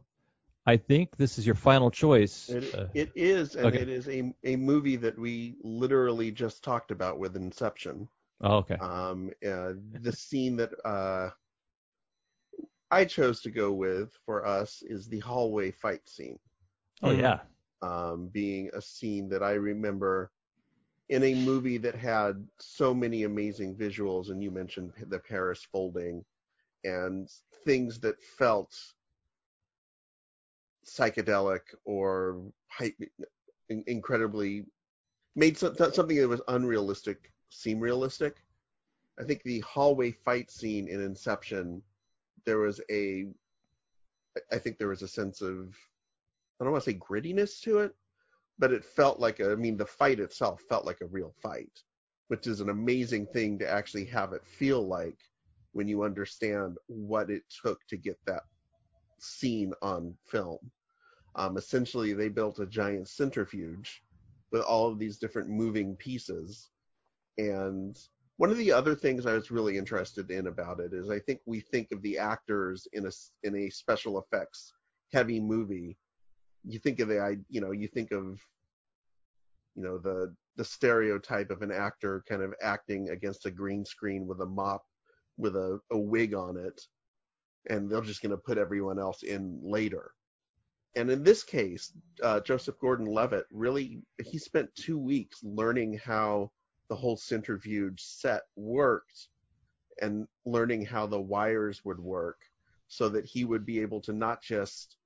I 0.67 0.77
think 0.77 1.17
this 1.17 1.39
is 1.39 1.47
your 1.47 1.55
final 1.55 1.91
choice. 1.91 2.51
It, 2.51 2.75
Uh, 2.75 2.87
it 2.93 3.11
is, 3.15 3.57
and 3.57 3.67
okay. 3.69 3.79
it 3.79 3.89
is 3.89 4.09
a 4.09 4.35
a 4.45 4.57
movie 4.57 4.97
that 4.97 5.19
we 5.19 5.57
literally 5.63 6.31
just 6.33 6.63
talked 6.63 6.91
about 6.91 7.19
with 7.19 7.35
Inception. 7.35 8.07
oh, 8.43 8.57
okay. 8.59 8.75
Um, 8.75 9.31
uh, 9.47 9.73
the 10.03 10.13
scene 10.13 10.57
that 10.57 10.73
uh, 10.85 11.31
I 12.91 13.05
chose 13.05 13.41
to 13.43 13.51
go 13.51 13.73
with 13.73 14.11
for 14.25 14.47
us 14.47 14.83
is 14.87 15.09
the 15.09 15.21
hallway 15.21 15.71
fight 15.71 16.09
scene, 16.09 16.39
oh 17.03 17.11
yeah. 17.11 17.41
um, 17.83 18.29
being 18.33 18.71
a 18.73 18.81
scene 18.81 19.29
that 19.29 19.43
I 19.43 19.53
remember 19.53 20.31
in 21.09 21.25
a 21.25 21.35
movie 21.35 21.79
that 21.79 21.95
had 21.95 22.47
so 22.59 22.95
many 22.95 23.25
amazing 23.25 23.75
visuals, 23.75 24.31
and 24.31 24.43
you 24.43 24.51
mentioned 24.51 24.93
the 25.09 25.19
Paris 25.19 25.67
folding 25.71 26.25
and 26.85 27.31
things 27.65 27.99
that 28.01 28.23
felt 28.23 28.75
psychedelic 30.87 31.61
or 31.85 32.43
hype, 32.69 32.97
in- 33.69 33.85
incredibly 33.87 34.65
made 35.37 35.57
some, 35.57 35.77
something 35.77 36.17
that 36.17 36.29
was 36.29 36.41
unrealistic 36.49 37.33
seem 37.51 37.81
realistic. 37.81 38.37
I 39.21 39.25
think 39.25 39.43
the 39.43 39.61
hallway 39.61 40.13
fight 40.13 40.51
scene 40.51 40.89
in 40.89 41.03
Inception, 41.03 41.83
there 42.49 42.61
was 42.61 42.81
a, 42.91 43.27
I 44.51 44.57
think 44.57 44.79
there 44.79 44.89
was 44.89 45.03
a 45.03 45.09
sense 45.09 45.43
of, 45.43 45.77
I 46.59 46.65
don't 46.65 46.73
want 46.73 46.83
to 46.83 46.91
say 46.91 46.99
grittiness 46.99 47.61
to 47.61 47.81
it, 47.81 47.95
but 48.59 48.73
it 48.73 48.87
felt 48.87 49.21
like 49.21 49.39
a, 49.39 49.53
I 49.53 49.55
mean, 49.55 49.77
the 49.77 49.85
fight 49.85 50.19
itself 50.19 50.63
felt 50.67 50.87
like 50.87 51.03
a 51.03 51.07
real 51.09 51.35
fight, 51.43 51.83
which 52.29 52.47
is 52.47 52.63
an 52.63 52.71
amazing 52.71 53.27
thing 53.27 53.59
to 53.59 53.71
actually 53.71 54.07
have 54.07 54.33
it 54.33 54.47
feel 54.47 54.89
like 54.89 55.19
when 55.73 55.89
you 55.89 56.05
understand 56.05 56.79
what 56.87 57.29
it 57.29 57.43
took 57.63 57.87
to 57.89 57.99
get 57.99 58.17
that 58.25 58.45
scene 59.19 59.75
on 59.83 60.15
film. 60.25 60.71
Um, 61.37 61.59
essentially, 61.59 62.15
they 62.15 62.31
built 62.31 62.61
a 62.61 62.67
giant 62.67 63.09
centrifuge 63.09 64.03
with 64.53 64.63
all 64.63 64.89
of 64.89 64.99
these 64.99 65.19
different 65.19 65.51
moving 65.51 65.97
pieces. 65.97 66.71
And 67.37 67.95
one 68.39 68.51
of 68.51 68.57
the 68.57 68.73
other 68.73 68.95
things 68.95 69.27
I 69.27 69.35
was 69.35 69.51
really 69.51 69.77
interested 69.77 70.31
in 70.31 70.47
about 70.47 70.81
it 70.81 70.93
is 70.95 71.11
I 71.11 71.19
think 71.19 71.41
we 71.45 71.61
think 71.61 71.93
of 71.93 72.01
the 72.03 72.19
actors 72.19 72.87
in 72.93 73.07
a 73.07 73.11
in 73.43 73.55
a 73.57 73.71
special 73.71 74.19
effects 74.19 74.73
heavy 75.13 75.41
movie. 75.41 75.99
You 76.65 76.79
think 76.79 77.01
of 77.01 77.09
the 77.09 77.21
I 77.21 77.37
you 77.49 77.61
know 77.61 77.73
you 77.73 77.89
think 77.89 78.13
of 78.13 78.41
you 79.75 79.83
know 79.83 79.99
the 79.99 80.35
the 80.57 80.65
stereotype 80.65 81.51
of 81.51 81.63
an 81.63 81.73
actor 81.73 82.25
kind 82.29 82.43
of 82.43 82.55
acting 82.63 83.11
against 83.11 83.47
a 83.47 83.51
green 83.51 83.85
screen 83.85 84.27
with 84.27 84.41
a 84.41 84.47
mop 84.47 84.85
with 85.37 85.57
a, 85.57 85.81
a 85.91 85.99
wig 85.99 86.35
on 86.35 86.57
it 86.57 86.81
and 87.71 87.91
they're 87.91 88.01
just 88.01 88.23
going 88.23 88.31
to 88.31 88.37
put 88.37 88.59
everyone 88.59 88.99
else 88.99 89.23
in 89.23 89.61
later. 89.63 90.13
And 90.97 91.11
in 91.11 91.23
this 91.23 91.43
case, 91.43 91.93
uh, 92.23 92.41
Joseph 92.41 92.79
Gordon-Levitt 92.81 93.47
really 93.51 94.03
he 94.25 94.39
spent 94.39 94.75
two 94.75 94.99
weeks 94.99 95.41
learning 95.43 96.01
how 96.05 96.51
the 96.89 96.97
whole 96.97 97.17
centrifuge 97.17 98.03
set 98.03 98.43
worked 98.57 99.29
and 100.01 100.27
learning 100.45 100.85
how 100.85 101.07
the 101.07 101.21
wires 101.21 101.85
would 101.85 101.99
work 101.99 102.39
so 102.89 103.09
that 103.09 103.25
he 103.25 103.45
would 103.45 103.67
be 103.67 103.81
able 103.81 104.01
to 104.01 104.13
not 104.13 104.43
just 104.43 104.97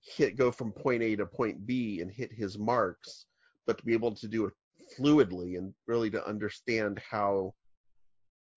hit 0.00 0.36
go 0.36 0.50
from 0.50 0.72
point 0.72 1.02
A 1.02 1.16
to 1.16 1.26
point 1.26 1.66
B 1.66 2.00
and 2.00 2.10
hit 2.10 2.32
his 2.32 2.58
marks, 2.58 3.26
but 3.66 3.78
to 3.78 3.84
be 3.84 3.92
able 3.92 4.14
to 4.14 4.28
do 4.28 4.46
it 4.46 4.54
fluidly 4.98 5.58
and 5.58 5.74
really 5.86 6.10
to 6.10 6.26
understand 6.26 7.00
how 7.10 7.54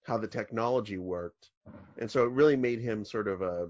how 0.03 0.17
the 0.17 0.27
technology 0.27 0.97
worked. 0.97 1.51
And 1.99 2.09
so 2.09 2.23
it 2.23 2.31
really 2.31 2.55
made 2.55 2.79
him 2.79 3.03
sort 3.03 3.27
of 3.27 3.41
a 3.41 3.69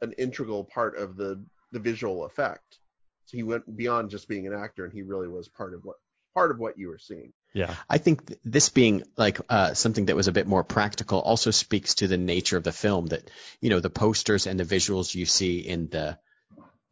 an 0.00 0.12
integral 0.12 0.64
part 0.64 0.96
of 0.96 1.16
the 1.16 1.42
the 1.72 1.80
visual 1.80 2.24
effect. 2.24 2.78
So 3.26 3.36
he 3.36 3.42
went 3.42 3.76
beyond 3.76 4.08
just 4.08 4.26
being 4.26 4.46
an 4.46 4.54
actor 4.54 4.84
and 4.84 4.92
he 4.92 5.02
really 5.02 5.28
was 5.28 5.48
part 5.48 5.74
of 5.74 5.84
what 5.84 5.96
part 6.38 6.50
of 6.52 6.58
what 6.58 6.78
you 6.78 6.88
were 6.88 6.98
seeing. 6.98 7.32
Yeah. 7.52 7.74
I 7.90 7.98
think 7.98 8.26
th- 8.26 8.40
this 8.44 8.68
being 8.68 9.02
like 9.16 9.40
uh, 9.48 9.74
something 9.74 10.06
that 10.06 10.14
was 10.14 10.28
a 10.28 10.32
bit 10.32 10.46
more 10.46 10.62
practical 10.62 11.18
also 11.20 11.50
speaks 11.50 11.96
to 11.96 12.06
the 12.06 12.16
nature 12.16 12.56
of 12.56 12.62
the 12.62 12.72
film. 12.72 13.06
That 13.06 13.28
you 13.60 13.70
know 13.70 13.80
the 13.80 13.90
posters 13.90 14.46
and 14.46 14.60
the 14.60 14.64
visuals 14.76 15.14
you 15.14 15.26
see 15.26 15.58
in 15.58 15.88
the 15.88 16.16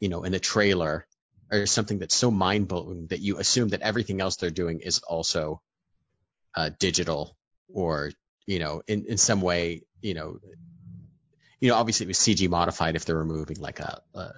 you 0.01 0.09
know 0.09 0.25
in 0.25 0.33
the 0.33 0.41
trailer 0.41 1.07
are 1.53 1.67
something 1.67 2.01
that's 2.01 2.17
so 2.17 2.31
mind 2.31 2.67
blowing 2.67 3.07
that 3.11 3.21
you 3.21 3.39
assume 3.39 3.69
that 3.69 3.83
everything 3.83 4.21
else 4.21 4.37
they're 4.37 4.51
doing 4.51 4.81
is 4.81 4.99
also 4.99 5.63
uh, 6.57 6.71
digital 6.81 7.37
or 7.73 8.11
you 8.47 8.59
know 8.59 8.83
in 8.89 9.05
in 9.07 9.19
some 9.19 9.41
way 9.41 9.83
you 10.01 10.15
know 10.15 10.41
you 11.61 11.69
know 11.71 11.77
obviously 11.77 12.05
it 12.07 12.09
was 12.09 12.19
CG 12.19 12.49
modified 12.49 12.97
if 12.97 13.05
they're 13.05 13.25
removing 13.27 13.61
like 13.61 13.79
a, 13.79 14.01
a 14.15 14.33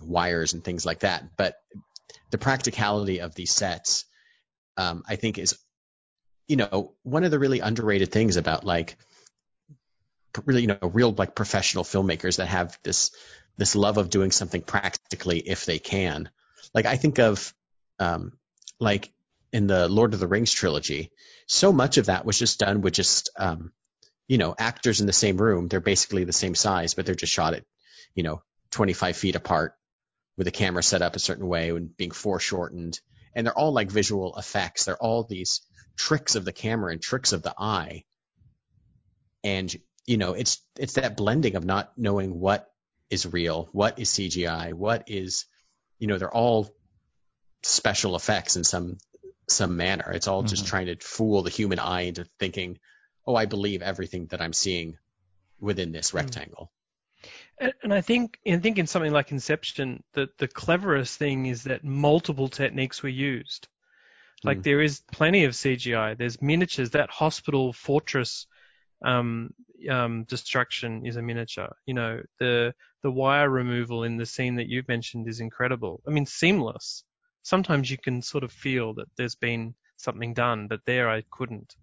wires 0.00 0.52
and 0.52 0.64
things 0.64 0.84
like 0.84 1.00
that, 1.00 1.36
but 1.36 1.54
the 2.30 2.38
practicality 2.38 3.20
of 3.20 3.34
these 3.34 3.52
sets 3.52 4.04
um, 4.76 5.02
I 5.08 5.16
think 5.16 5.38
is, 5.38 5.58
you 6.48 6.56
know, 6.56 6.94
one 7.02 7.24
of 7.24 7.30
the 7.30 7.38
really 7.38 7.60
underrated 7.60 8.12
things 8.12 8.36
about 8.36 8.64
like 8.64 8.96
really, 10.44 10.62
you 10.62 10.66
know, 10.68 10.78
real 10.82 11.12
like 11.12 11.34
professional 11.34 11.84
filmmakers 11.84 12.36
that 12.36 12.46
have 12.46 12.78
this 12.82 13.10
this 13.56 13.74
love 13.74 13.96
of 13.96 14.10
doing 14.10 14.30
something 14.30 14.60
practically 14.60 15.38
if 15.38 15.64
they 15.64 15.78
can. 15.78 16.28
Like 16.74 16.86
I 16.86 16.96
think 16.96 17.18
of 17.18 17.54
um, 17.98 18.32
like 18.78 19.12
in 19.52 19.66
the 19.66 19.88
Lord 19.88 20.12
of 20.12 20.20
the 20.20 20.26
Rings 20.26 20.52
trilogy, 20.52 21.10
so 21.46 21.72
much 21.72 21.96
of 21.96 22.06
that 22.06 22.26
was 22.26 22.38
just 22.38 22.58
done 22.58 22.82
with 22.82 22.94
just 22.94 23.30
um, 23.38 23.72
you 24.28 24.38
know 24.38 24.54
actors 24.58 25.00
in 25.00 25.06
the 25.06 25.12
same 25.12 25.38
room. 25.38 25.68
They're 25.68 25.80
basically 25.80 26.24
the 26.24 26.32
same 26.32 26.54
size, 26.54 26.94
but 26.94 27.06
they're 27.06 27.14
just 27.14 27.32
shot 27.32 27.54
at 27.54 27.64
you 28.14 28.22
know 28.22 28.42
25 28.72 29.16
feet 29.16 29.36
apart 29.36 29.74
with 30.36 30.46
a 30.46 30.52
camera 30.52 30.82
set 30.82 31.02
up 31.02 31.16
a 31.16 31.20
certain 31.20 31.46
way 31.46 31.70
and 31.70 31.96
being 31.96 32.10
foreshortened 32.10 33.00
and 33.36 33.46
they're 33.46 33.56
all 33.56 33.72
like 33.72 33.90
visual 33.90 34.34
effects. 34.36 34.86
They're 34.86 34.96
all 34.96 35.22
these 35.22 35.60
tricks 35.96 36.34
of 36.34 36.44
the 36.44 36.52
camera 36.52 36.90
and 36.90 37.00
tricks 37.00 37.32
of 37.32 37.42
the 37.42 37.54
eye. 37.56 38.04
And 39.44 39.72
you 40.06 40.16
know, 40.16 40.32
it's 40.32 40.60
it's 40.78 40.94
that 40.94 41.16
blending 41.16 41.54
of 41.54 41.64
not 41.64 41.92
knowing 41.96 42.40
what 42.40 42.68
is 43.10 43.26
real, 43.26 43.68
what 43.72 43.98
is 43.98 44.08
CGI, 44.08 44.72
what 44.72 45.04
is 45.08 45.44
you 45.98 46.08
know, 46.08 46.18
they're 46.18 46.34
all 46.34 46.74
special 47.62 48.16
effects 48.16 48.56
in 48.56 48.64
some 48.64 48.98
some 49.48 49.76
manner. 49.76 50.10
It's 50.12 50.28
all 50.28 50.42
just 50.42 50.64
Mhm. 50.64 50.68
trying 50.68 50.86
to 50.86 50.96
fool 50.96 51.42
the 51.42 51.50
human 51.50 51.78
eye 51.78 52.02
into 52.02 52.24
thinking, 52.40 52.78
"Oh, 53.26 53.34
I 53.36 53.46
believe 53.46 53.82
everything 53.82 54.26
that 54.28 54.40
I'm 54.40 54.52
seeing 54.52 54.98
within 55.60 55.92
this 55.92 56.14
rectangle." 56.14 56.72
And, 57.58 57.92
I 57.92 58.00
think 58.00 58.38
I 58.46 58.58
think 58.58 58.78
in 58.78 58.86
something 58.86 59.12
like 59.12 59.32
Inception, 59.32 60.02
the 60.12 60.28
the 60.38 60.48
cleverest 60.48 61.18
thing 61.18 61.46
is 61.46 61.64
that 61.64 61.84
multiple 61.84 62.48
techniques 62.48 63.02
were 63.02 63.08
used. 63.08 63.68
Like 64.44 64.58
Mm. 64.58 64.62
there 64.64 64.82
is 64.82 65.02
plenty 65.12 65.44
of 65.44 65.52
CGI. 65.54 66.16
There's 66.16 66.42
miniatures. 66.42 66.90
That 66.90 67.10
hospital 67.10 67.72
fortress 67.72 68.46
um, 69.04 69.54
um, 69.90 70.24
destruction 70.24 71.06
is 71.06 71.16
a 71.16 71.22
miniature. 71.22 71.74
You 71.86 71.94
know, 71.94 72.22
the 72.38 72.74
the 73.02 73.10
wire 73.10 73.48
removal 73.50 74.04
in 74.04 74.16
the 74.16 74.26
scene 74.26 74.56
that 74.56 74.68
you've 74.68 74.88
mentioned 74.88 75.28
is 75.28 75.40
incredible. 75.40 76.02
I 76.06 76.10
mean, 76.10 76.26
seamless. 76.26 77.04
Sometimes 77.42 77.90
you 77.90 77.98
can 77.98 78.22
sort 78.22 78.44
of 78.44 78.52
feel 78.52 78.94
that 78.94 79.08
there's 79.16 79.36
been 79.36 79.74
something 79.96 80.34
done, 80.34 80.68
but 80.68 80.80
there 80.84 81.08
I 81.08 81.22
couldn't. 81.30 81.76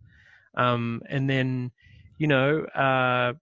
Um, 0.56 1.02
and 1.10 1.30
then, 1.30 1.72
you 2.18 2.28
know, 2.28 2.64
uh, 2.66 3.34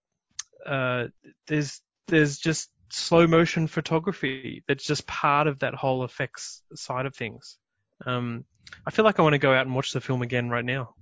uh, 0.65 1.07
there's 1.47 1.81
there's 2.07 2.37
just 2.37 2.69
slow 2.89 3.25
motion 3.25 3.67
photography 3.67 4.63
that's 4.67 4.83
just 4.83 5.07
part 5.07 5.47
of 5.47 5.59
that 5.59 5.73
whole 5.73 6.03
effects 6.03 6.61
side 6.75 7.05
of 7.05 7.15
things. 7.15 7.57
Um, 8.05 8.45
I 8.85 8.91
feel 8.91 9.05
like 9.05 9.19
I 9.19 9.21
want 9.21 9.33
to 9.33 9.39
go 9.39 9.53
out 9.53 9.65
and 9.65 9.75
watch 9.75 9.93
the 9.93 10.01
film 10.01 10.21
again 10.21 10.49
right 10.49 10.65
now. 10.65 10.95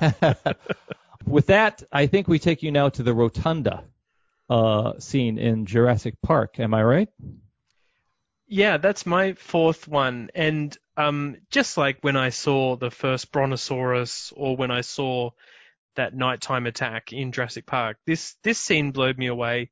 With 1.26 1.46
that, 1.46 1.82
I 1.92 2.06
think 2.06 2.28
we 2.28 2.38
take 2.38 2.62
you 2.62 2.72
now 2.72 2.88
to 2.90 3.02
the 3.02 3.14
rotunda 3.14 3.84
uh, 4.48 4.98
scene 4.98 5.38
in 5.38 5.66
Jurassic 5.66 6.14
Park. 6.22 6.58
Am 6.58 6.74
I 6.74 6.82
right? 6.82 7.08
Yeah, 8.48 8.78
that's 8.78 9.06
my 9.06 9.34
fourth 9.34 9.86
one. 9.86 10.30
And 10.34 10.76
um, 10.96 11.36
just 11.50 11.76
like 11.76 11.98
when 12.00 12.16
I 12.16 12.30
saw 12.30 12.76
the 12.76 12.90
first 12.90 13.30
Brontosaurus 13.30 14.32
or 14.34 14.56
when 14.56 14.72
I 14.72 14.80
saw 14.80 15.30
that 15.94 16.14
nighttime 16.14 16.66
attack 16.66 17.12
in 17.12 17.32
Jurassic 17.32 17.66
Park, 17.66 17.98
this 18.06 18.34
this 18.42 18.58
scene 18.58 18.90
blew 18.90 19.12
me 19.14 19.28
away 19.28 19.70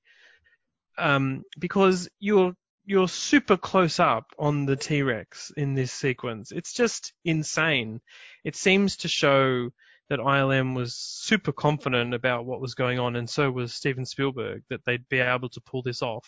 um, 0.98 1.44
because 1.58 2.08
you're 2.18 2.54
you're 2.84 3.08
super 3.08 3.58
close 3.58 4.00
up 4.00 4.32
on 4.38 4.64
the 4.64 4.76
T-Rex 4.76 5.52
in 5.56 5.74
this 5.74 5.92
sequence. 5.92 6.52
It's 6.52 6.72
just 6.72 7.12
insane. 7.22 8.00
It 8.44 8.56
seems 8.56 8.96
to 8.98 9.08
show 9.08 9.68
that 10.08 10.20
ILM 10.20 10.74
was 10.74 10.96
super 10.96 11.52
confident 11.52 12.14
about 12.14 12.46
what 12.46 12.62
was 12.62 12.74
going 12.74 12.98
on, 12.98 13.14
and 13.16 13.28
so 13.28 13.50
was 13.50 13.74
Steven 13.74 14.06
Spielberg 14.06 14.62
that 14.70 14.80
they'd 14.86 15.06
be 15.08 15.18
able 15.18 15.50
to 15.50 15.60
pull 15.60 15.82
this 15.82 16.00
off. 16.00 16.26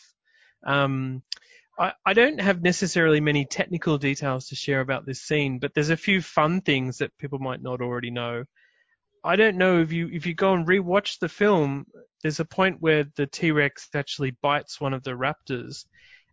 Um, 0.66 1.22
I, 1.78 1.92
I 2.04 2.12
don't 2.12 2.40
have 2.40 2.60
necessarily 2.60 3.20
many 3.20 3.46
technical 3.46 3.96
details 3.96 4.48
to 4.48 4.54
share 4.54 4.80
about 4.80 5.06
this 5.06 5.22
scene, 5.22 5.60
but 5.60 5.72
there's 5.72 5.88
a 5.88 5.96
few 5.96 6.20
fun 6.20 6.60
things 6.60 6.98
that 6.98 7.16
people 7.16 7.38
might 7.38 7.62
not 7.62 7.80
already 7.80 8.10
know. 8.10 8.44
I 9.22 9.36
don't 9.36 9.56
know 9.56 9.80
if 9.80 9.92
you 9.92 10.08
if 10.10 10.24
you 10.24 10.34
go 10.34 10.54
and 10.54 10.66
rewatch 10.66 11.18
the 11.18 11.28
film, 11.28 11.86
there's 12.22 12.40
a 12.40 12.44
point 12.44 12.80
where 12.80 13.04
the 13.16 13.26
T-Rex 13.26 13.88
actually 13.94 14.30
bites 14.42 14.80
one 14.80 14.94
of 14.94 15.02
the 15.02 15.10
raptors, 15.10 15.84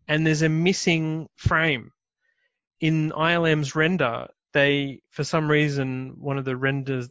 and 0.08 0.26
there's 0.26 0.42
a 0.42 0.50
missing 0.50 1.28
frame. 1.36 1.92
In 2.80 3.12
ILM's 3.12 3.76
render, 3.76 4.28
they 4.54 5.02
for 5.12 5.24
some 5.24 5.52
reason 5.52 6.16
one 6.18 6.38
of 6.38 6.46
the 6.46 6.56
render 6.56 7.04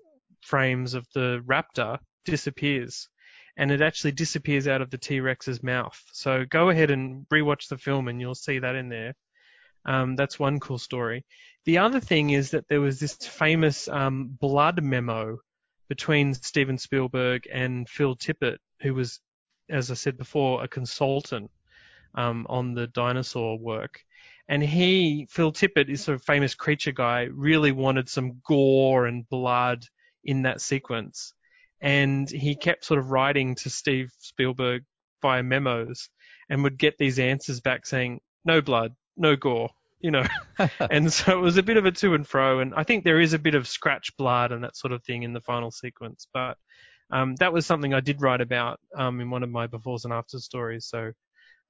frames 0.43 0.95
of 0.95 1.07
the 1.14 1.43
raptor 1.45 1.99
disappears, 2.24 3.09
and 3.59 3.70
it 3.70 3.83
actually 3.83 4.12
disappears 4.12 4.66
out 4.66 4.81
of 4.81 4.91
the 4.91 4.99
T-Rex's 4.99 5.62
mouth. 5.62 6.01
So 6.12 6.47
go 6.49 6.70
ahead 6.70 6.91
and 6.91 7.27
rewatch 7.29 7.68
the 7.68 7.77
film, 7.77 8.09
and 8.09 8.18
you'll 8.18 8.35
see 8.35 8.61
that 8.61 8.77
in 8.77 8.89
there. 8.89 9.12
Um, 9.85 10.16
that's 10.16 10.39
one 10.39 10.59
cool 10.59 10.79
story. 10.79 11.24
The 11.66 11.79
other 11.79 12.01
thing 12.01 12.31
is 12.31 12.51
that 12.53 12.66
there 12.68 12.81
was 12.81 12.99
this 12.99 13.14
famous 13.16 13.89
um, 13.89 14.29
blood 14.41 14.83
memo 14.83 15.39
between 15.89 16.34
Steven 16.34 16.78
Spielberg 16.78 17.47
and 17.53 17.89
Phil 17.89 18.16
Tippett, 18.16 18.59
who 18.82 18.95
was, 18.95 19.20
as 19.70 19.91
I 19.91 19.95
said 19.95 20.16
before, 20.16 20.62
a 20.62 20.68
consultant 20.68 21.51
um, 22.14 22.47
on 22.49 22.74
the 22.74 22.87
dinosaur 22.89 23.59
work. 23.59 24.03
And 24.49 24.62
he, 24.62 25.26
Phil 25.30 25.53
Tippett, 25.53 25.89
is 25.89 26.05
sort 26.05 26.16
of 26.16 26.24
famous 26.24 26.55
creature 26.55 26.93
guy, 26.93 27.28
really 27.32 27.72
wanted 27.72 28.09
some 28.09 28.41
gore 28.47 29.07
and 29.07 29.28
blood 29.28 29.84
in 30.24 30.43
that 30.43 30.61
sequence. 30.61 31.32
And 31.80 32.28
he 32.28 32.57
kept 32.57 32.84
sort 32.84 33.01
of 33.01 33.11
writing 33.11 33.55
to 33.57 33.70
Steve 33.70 34.11
Spielberg 34.18 34.84
via 35.22 35.43
memos 35.43 36.09
and 36.49 36.62
would 36.62 36.78
get 36.78 36.97
these 36.99 37.18
answers 37.18 37.61
back 37.61 37.87
saying, 37.87 38.20
no 38.45 38.61
blood, 38.61 38.93
no 39.16 39.34
gore, 39.37 39.70
you 40.01 40.11
know. 40.11 40.24
and 40.90 41.12
so 41.12 41.38
it 41.38 41.42
was 41.42 41.57
a 41.57 41.62
bit 41.62 41.76
of 41.76 41.86
a 41.86 41.92
to 41.92 42.14
and 42.14 42.26
fro. 42.26 42.61
And 42.61 42.74
I 42.74 42.84
think 42.84 43.05
there 43.05 43.20
is 43.20 43.32
a 43.32 43.38
bit 43.38 43.55
of 43.55 43.68
scratch 43.68 44.16
blood 44.16 44.53
and 44.53 44.64
that 44.64 44.76
sort 44.76 44.92
of 44.92 45.03
thing 45.05 45.22
in 45.22 45.32
the 45.32 45.40
final 45.40 45.70
sequence. 45.70 46.26
But 46.32 46.57
um, 47.11 47.36
that 47.36 47.53
was 47.53 47.66
something 47.66 47.94
I 47.94 48.01
did 48.01 48.20
write 48.20 48.40
about 48.40 48.80
um, 48.97 49.20
in 49.20 49.30
one 49.30 49.42
of 49.42 49.51
my 49.51 49.66
befores 49.66 50.05
and 50.05 50.12
afters 50.12 50.44
stories. 50.44 50.86
So 50.86 51.12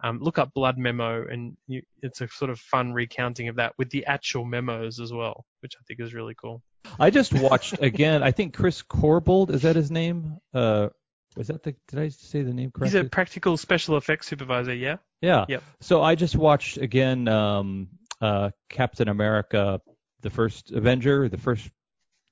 um, 0.03 0.19
look 0.21 0.39
up 0.39 0.53
Blood 0.53 0.77
Memo, 0.77 1.27
and 1.27 1.57
you, 1.67 1.83
it's 2.03 2.21
a 2.21 2.29
sort 2.29 2.51
of 2.51 2.59
fun 2.59 2.93
recounting 2.93 3.49
of 3.49 3.57
that 3.57 3.73
with 3.79 3.91
the 3.91 4.07
actual 4.07 4.45
memos 4.45 5.01
as 5.01 5.13
well, 5.13 5.45
which 5.61 5.75
I 5.79 5.83
think 5.87 6.01
is 6.01 6.13
really 6.13 6.35
cool. 6.35 6.63
I 7.01 7.11
just 7.11 7.33
watched 7.33 7.83
again. 7.83 8.23
I 8.23 8.31
think 8.31 8.55
Chris 8.55 8.83
Corbould 8.83 9.51
is 9.51 9.63
that 9.63 9.75
his 9.75 9.91
name? 9.91 10.39
Uh, 10.55 10.89
was 11.37 11.49
that 11.49 11.63
the? 11.63 11.75
Did 11.89 11.99
I 11.99 12.09
say 12.09 12.43
the 12.43 12.53
name 12.53 12.71
correctly? 12.71 12.99
He's 12.99 13.07
a 13.07 13.11
practical 13.11 13.57
special 13.57 13.97
effects 13.97 14.29
supervisor. 14.29 14.75
Yeah. 14.75 14.97
Yeah. 15.21 15.47
Yep. 15.49 15.63
So 15.81 16.03
I 16.03 16.15
just 16.15 16.37
watched 16.37 16.79
again 16.79 17.27
um, 17.29 17.89
uh, 18.21 18.51
Captain 18.69 19.09
America, 19.09 19.81
the 20.23 20.31
first 20.31 20.73
Avenger, 20.73 21.29
the 21.29 21.39
first 21.39 21.71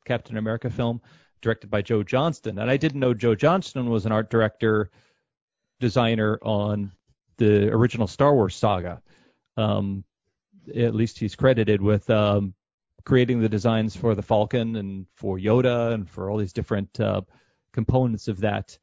Captain 0.04 0.36
America 0.36 0.70
film, 0.70 1.00
directed 1.40 1.70
by 1.70 1.82
Joe 1.82 2.02
Johnston, 2.02 2.58
and 2.58 2.70
I 2.70 2.76
didn't 2.76 3.00
know 3.00 3.14
Joe 3.14 3.34
Johnston 3.34 3.90
was 3.90 4.06
an 4.06 4.12
art 4.12 4.30
director, 4.30 4.90
designer 5.80 6.38
on 6.42 6.92
the 7.36 7.68
original 7.68 8.06
Star 8.06 8.34
Wars 8.34 8.54
saga. 8.54 9.02
Um, 9.56 10.04
at 10.74 10.94
least 10.94 11.18
he's 11.18 11.36
credited 11.36 11.82
with 11.82 12.08
um, 12.08 12.54
creating 13.04 13.40
the 13.40 13.48
designs 13.48 13.94
for 13.94 14.14
the 14.14 14.22
Falcon 14.22 14.76
and 14.76 15.06
for 15.14 15.38
Yoda 15.38 15.92
and 15.92 16.08
for 16.08 16.30
all 16.30 16.38
these 16.38 16.52
different 16.52 16.98
uh, 17.00 17.20
components 17.72 18.28
of 18.28 18.40
that 18.40 18.78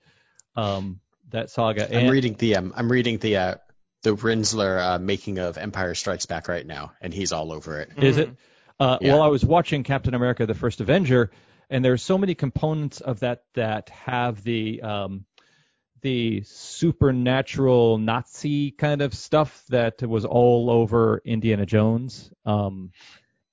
um, 0.56 1.00
that 1.30 1.50
saga. 1.50 1.88
I'm 1.90 2.04
and, 2.04 2.12
reading 2.12 2.36
the 2.36 2.56
um, 2.58 2.74
I'm 2.76 2.92
reading 2.92 3.18
the 3.18 3.38
uh, 3.38 3.56
the 4.04 4.16
Rinzler 4.16 4.96
uh, 4.96 5.00
making 5.00 5.38
of 5.38 5.58
Empire 5.58 5.94
Strikes 5.96 6.26
Back 6.26 6.48
right 6.48 6.66
now, 6.66 6.94
and 7.02 7.14
he's 7.14 7.32
all 7.32 7.52
over 7.52 7.80
it. 7.80 7.92
Is 7.98 8.18
it? 8.18 8.36
Uh, 8.80 8.98
yeah. 9.02 9.14
Well, 9.14 9.22
I 9.22 9.28
was 9.28 9.46
watching 9.46 9.84
Captain 9.84 10.14
America: 10.14 10.46
The 10.46 10.56
First 10.56 10.82
Avenger, 10.82 11.32
and 11.70 11.86
there's 11.86 12.02
so 12.02 12.18
many 12.18 12.36
components 12.36 13.02
of 13.02 13.20
that 13.20 13.44
that 13.54 13.90
have 13.90 14.44
the 14.44 14.82
um, 14.82 15.26
the 16.02 16.42
supernatural 16.44 17.98
Nazi 17.98 18.72
kind 18.72 19.02
of 19.02 19.14
stuff 19.14 19.64
that 19.70 20.02
was 20.02 20.26
all 20.26 20.70
over 20.70 21.22
Indiana 21.24 21.66
Jones, 21.66 22.32
um, 22.46 22.92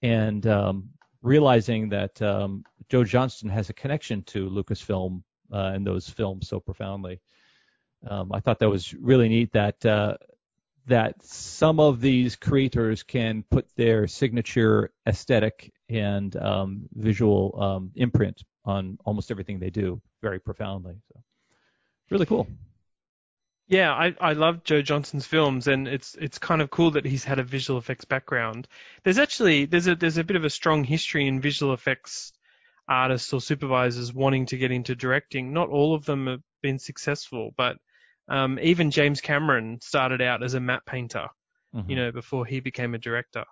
and 0.02 0.46
um, 0.46 0.90
realizing 1.22 1.90
that 1.90 2.20
um, 2.22 2.64
Joe 2.88 3.04
Johnston 3.04 3.50
has 3.50 3.68
a 3.68 3.74
connection 3.74 4.22
to 4.24 4.48
Lucasfilm 4.48 5.22
uh, 5.52 5.72
and 5.74 5.86
those 5.86 6.08
films 6.08 6.48
so 6.48 6.58
profoundly. 6.58 7.20
Um, 8.06 8.32
I 8.32 8.40
thought 8.40 8.60
that 8.60 8.70
was 8.70 8.94
really 8.94 9.28
neat 9.28 9.52
that 9.52 9.84
uh, 9.84 10.16
that 10.88 11.22
some 11.22 11.80
of 11.80 12.00
these 12.00 12.36
creators 12.36 13.02
can 13.02 13.44
put 13.50 13.66
their 13.76 14.06
signature 14.06 14.90
aesthetic 15.06 15.72
and 15.88 16.34
um, 16.36 16.88
visual 16.94 17.58
um, 17.60 17.92
imprint 17.94 18.42
on 18.64 18.98
almost 19.04 19.30
everything 19.30 19.58
they 19.58 19.70
do 19.70 20.00
very 20.22 20.38
profoundly. 20.38 20.96
So 21.12 21.20
really 22.10 22.26
cool. 22.26 22.46
Yeah, 23.68 23.92
I, 23.92 24.14
I 24.18 24.32
love 24.32 24.64
Joe 24.64 24.80
Johnston's 24.80 25.26
films, 25.26 25.68
and 25.68 25.86
it's 25.86 26.14
it's 26.14 26.38
kind 26.38 26.62
of 26.62 26.70
cool 26.70 26.92
that 26.92 27.04
he's 27.04 27.24
had 27.24 27.38
a 27.38 27.42
visual 27.42 27.78
effects 27.78 28.06
background. 28.06 28.66
There's 29.04 29.18
actually 29.18 29.66
there's 29.66 29.86
a 29.86 29.94
there's 29.94 30.16
a 30.16 30.24
bit 30.24 30.36
of 30.36 30.44
a 30.44 30.50
strong 30.50 30.84
history 30.84 31.28
in 31.28 31.40
visual 31.42 31.74
effects 31.74 32.32
artists 32.88 33.30
or 33.34 33.42
supervisors 33.42 34.14
wanting 34.14 34.46
to 34.46 34.56
get 34.56 34.70
into 34.70 34.94
directing. 34.94 35.52
Not 35.52 35.68
all 35.68 35.94
of 35.94 36.06
them 36.06 36.26
have 36.26 36.40
been 36.62 36.78
successful, 36.78 37.52
but 37.58 37.76
um, 38.28 38.58
even 38.60 38.90
James 38.90 39.20
Cameron 39.20 39.78
started 39.82 40.22
out 40.22 40.42
as 40.42 40.54
a 40.54 40.60
matte 40.60 40.86
painter, 40.86 41.28
mm-hmm. 41.74 41.90
you 41.90 41.96
know, 41.96 42.12
before 42.12 42.44
he 42.44 42.60
became 42.60 42.94
a 42.94 42.98
director. 42.98 43.44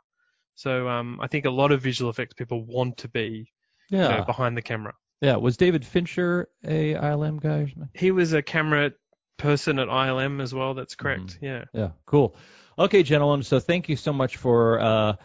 So 0.54 0.88
um, 0.88 1.18
I 1.20 1.26
think 1.26 1.44
a 1.44 1.50
lot 1.50 1.72
of 1.72 1.82
visual 1.82 2.10
effects 2.10 2.34
people 2.34 2.64
want 2.64 2.98
to 2.98 3.08
be 3.08 3.50
yeah. 3.90 4.10
you 4.10 4.18
know, 4.18 4.24
behind 4.24 4.56
the 4.56 4.62
camera. 4.62 4.94
Yeah, 5.20 5.36
was 5.36 5.56
David 5.56 5.84
Fincher 5.84 6.48
a 6.64 6.94
ILM 6.94 7.40
guy? 7.40 7.72
He 7.94 8.10
was 8.10 8.32
a 8.32 8.42
camera 8.42 8.92
person 9.38 9.78
at 9.78 9.88
ILM 9.88 10.42
as 10.42 10.54
well. 10.54 10.74
That's 10.74 10.94
correct. 10.94 11.36
Mm-hmm. 11.36 11.44
Yeah. 11.44 11.64
Yeah. 11.72 11.90
Cool. 12.04 12.36
Okay, 12.78 13.02
gentlemen. 13.02 13.42
So 13.42 13.58
thank 13.58 13.88
you 13.88 13.96
so 13.96 14.12
much 14.12 14.36
for 14.36 14.78
uh, 14.80 15.16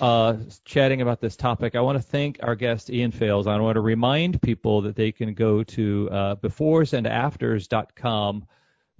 uh, 0.00 0.36
chatting 0.64 1.02
about 1.02 1.20
this 1.20 1.36
topic. 1.36 1.74
I 1.74 1.80
want 1.80 1.98
to 1.98 2.02
thank 2.02 2.38
our 2.42 2.54
guest 2.54 2.90
Ian 2.90 3.10
Failes. 3.10 3.48
I 3.48 3.58
want 3.58 3.74
to 3.74 3.80
remind 3.80 4.40
people 4.40 4.82
that 4.82 4.94
they 4.94 5.10
can 5.10 5.34
go 5.34 5.64
to 5.64 6.08
uh, 6.10 6.36
beforesandafters.com 6.36 8.46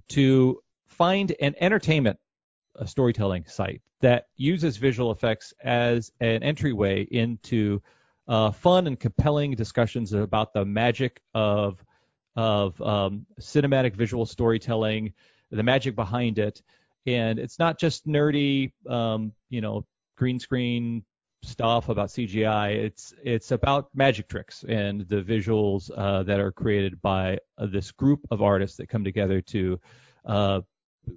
to 0.09 0.61
find 0.87 1.33
an 1.39 1.55
entertainment 1.59 2.17
a 2.75 2.87
storytelling 2.87 3.45
site 3.45 3.81
that 4.01 4.27
uses 4.35 4.77
visual 4.77 5.11
effects 5.11 5.53
as 5.63 6.11
an 6.19 6.41
entryway 6.43 7.03
into 7.11 7.81
uh, 8.27 8.51
fun 8.51 8.87
and 8.87 8.99
compelling 8.99 9.55
discussions 9.55 10.13
about 10.13 10.53
the 10.53 10.65
magic 10.65 11.21
of 11.33 11.83
of 12.37 12.81
um, 12.81 13.25
cinematic 13.41 13.93
visual 13.93 14.25
storytelling, 14.25 15.11
the 15.51 15.63
magic 15.63 15.95
behind 15.95 16.39
it, 16.39 16.61
and 17.05 17.39
it's 17.39 17.59
not 17.59 17.77
just 17.77 18.07
nerdy, 18.07 18.71
um, 18.89 19.33
you 19.49 19.59
know, 19.59 19.85
green 20.15 20.39
screen 20.39 21.03
stuff 21.43 21.89
about 21.89 22.09
CGI. 22.09 22.75
It's 22.75 23.13
it's 23.23 23.51
about 23.51 23.89
magic 23.93 24.27
tricks 24.27 24.63
and 24.67 25.01
the 25.07 25.21
visuals 25.21 25.89
uh, 25.95 26.23
that 26.23 26.39
are 26.39 26.51
created 26.51 27.01
by 27.01 27.39
uh, 27.57 27.65
this 27.65 27.91
group 27.91 28.21
of 28.31 28.41
artists 28.41 28.77
that 28.77 28.89
come 28.89 29.03
together 29.03 29.41
to 29.41 29.79
uh, 30.25 30.61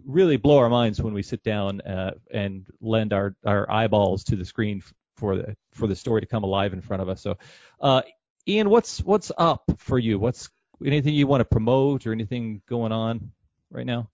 really 0.07 0.37
blow 0.37 0.59
our 0.59 0.68
minds 0.70 1.01
when 1.03 1.14
we 1.14 1.22
sit 1.22 1.43
down 1.43 1.81
uh, 1.83 2.12
and 2.31 2.66
lend 2.81 3.12
our, 3.12 3.37
our 3.45 3.70
eyeballs 3.70 4.25
to 4.25 4.37
the 4.37 4.45
screen 4.45 4.83
for 5.16 5.37
the 5.37 5.57
for 5.72 5.87
the 5.87 5.97
story 5.97 6.20
to 6.20 6.27
come 6.27 6.45
alive 6.45 6.72
in 6.72 6.81
front 6.81 7.03
of 7.03 7.09
us. 7.09 7.20
So, 7.20 7.37
uh, 7.81 8.03
Ian, 8.49 8.70
what's 8.70 9.03
what's 9.03 9.31
up 9.37 9.64
for 9.79 9.99
you? 9.99 10.18
What's 10.18 10.49
anything 10.85 11.14
you 11.14 11.27
want 11.27 11.41
to 11.41 11.45
promote 11.45 12.07
or 12.07 12.12
anything 12.12 12.62
going 12.68 12.93
on 12.93 13.31
right 13.70 13.87
now? 13.87 14.11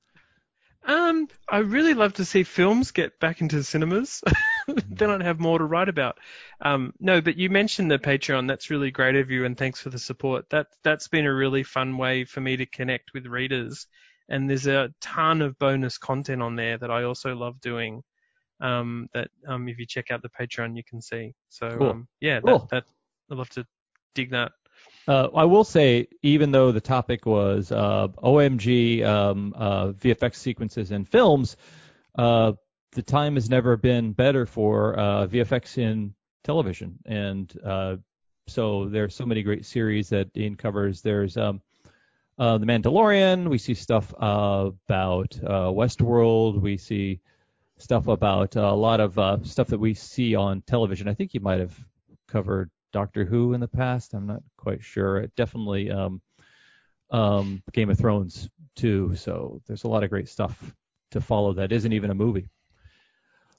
Um, 0.84 1.28
I 1.48 1.58
really 1.58 1.94
love 1.94 2.14
to 2.14 2.24
see 2.24 2.42
films 2.42 2.90
get 2.90 3.20
back 3.20 3.40
into 3.40 3.62
cinemas. 3.62 4.22
then 4.90 5.10
I'd 5.10 5.22
have 5.22 5.40
more 5.40 5.58
to 5.58 5.64
write 5.64 5.88
about. 5.88 6.18
Um, 6.60 6.92
no, 7.00 7.20
but 7.20 7.36
you 7.36 7.50
mentioned 7.50 7.90
the 7.90 7.98
Patreon. 7.98 8.48
That's 8.48 8.70
really 8.70 8.90
great 8.90 9.16
of 9.16 9.30
you, 9.30 9.44
and 9.44 9.56
thanks 9.56 9.80
for 9.80 9.90
the 9.90 9.98
support. 9.98 10.48
That 10.50 10.68
that's 10.84 11.08
been 11.08 11.26
a 11.26 11.34
really 11.34 11.62
fun 11.62 11.96
way 11.96 12.24
for 12.24 12.40
me 12.40 12.56
to 12.56 12.66
connect 12.66 13.12
with 13.14 13.26
readers. 13.26 13.86
And 14.28 14.48
there's 14.48 14.66
a 14.66 14.92
ton 15.00 15.42
of 15.42 15.58
bonus 15.58 15.98
content 15.98 16.40
on 16.40 16.54
there 16.54 16.78
that 16.78 16.90
I 16.90 17.02
also 17.02 17.34
love 17.34 17.60
doing. 17.60 18.02
Um, 18.60 19.08
that 19.14 19.28
um, 19.48 19.68
if 19.68 19.78
you 19.78 19.86
check 19.86 20.10
out 20.10 20.22
the 20.22 20.28
Patreon, 20.28 20.76
you 20.76 20.84
can 20.84 21.00
see. 21.02 21.34
So 21.48 21.68
Cool. 21.68 21.90
um, 21.90 22.08
yeah, 22.20 22.40
Cool. 22.40 22.58
that, 22.58 22.68
that 22.70 22.84
I'd 23.30 23.38
love 23.38 23.50
to 23.50 23.66
dig 24.14 24.30
that. 24.30 24.52
Uh, 25.08 25.28
I 25.34 25.44
will 25.44 25.64
say, 25.64 26.06
even 26.22 26.52
though 26.52 26.72
the 26.72 26.80
topic 26.80 27.26
was 27.26 27.72
uh, 27.72 28.08
OMG 28.22 29.04
um, 29.04 29.52
uh, 29.56 29.88
VFX 29.88 30.36
sequences 30.36 30.92
in 30.92 31.04
films, 31.04 31.56
uh, 32.16 32.52
the 32.92 33.02
time 33.02 33.34
has 33.34 33.48
never 33.48 33.76
been 33.76 34.12
better 34.12 34.46
for 34.46 34.98
uh, 34.98 35.26
VFX 35.26 35.78
in 35.78 36.14
television, 36.44 36.98
and 37.06 37.52
uh, 37.64 37.96
so 38.46 38.88
there's 38.88 39.14
so 39.14 39.24
many 39.24 39.42
great 39.42 39.64
series 39.64 40.08
that 40.08 40.32
Dean 40.32 40.56
covers. 40.56 41.00
There's 41.00 41.36
um, 41.36 41.60
uh, 42.38 42.58
The 42.58 42.66
Mandalorian. 42.66 43.48
We 43.48 43.58
see 43.58 43.74
stuff 43.74 44.12
about 44.18 45.38
uh, 45.44 45.70
Westworld. 45.70 46.60
We 46.60 46.76
see 46.76 47.20
stuff 47.78 48.08
about 48.08 48.56
a 48.56 48.72
lot 48.72 49.00
of 49.00 49.18
uh, 49.18 49.38
stuff 49.42 49.68
that 49.68 49.78
we 49.78 49.94
see 49.94 50.34
on 50.34 50.62
television. 50.62 51.08
I 51.08 51.14
think 51.14 51.32
you 51.32 51.40
might 51.40 51.60
have 51.60 51.78
covered 52.28 52.70
Doctor 52.92 53.24
Who 53.24 53.52
in 53.52 53.60
the 53.60 53.68
past. 53.68 54.14
I'm 54.14 54.26
not 54.26 54.42
quite 54.56 54.82
sure. 54.82 55.18
It 55.18 55.34
definitely 55.36 55.90
um, 55.90 56.20
um, 57.10 57.62
Game 57.72 57.90
of 57.90 57.98
Thrones 57.98 58.48
too. 58.74 59.14
So 59.14 59.60
there's 59.66 59.84
a 59.84 59.88
lot 59.88 60.02
of 60.02 60.10
great 60.10 60.28
stuff 60.28 60.74
to 61.12 61.20
follow 61.20 61.52
that 61.54 61.72
isn't 61.72 61.92
even 61.92 62.10
a 62.10 62.14
movie. 62.14 62.48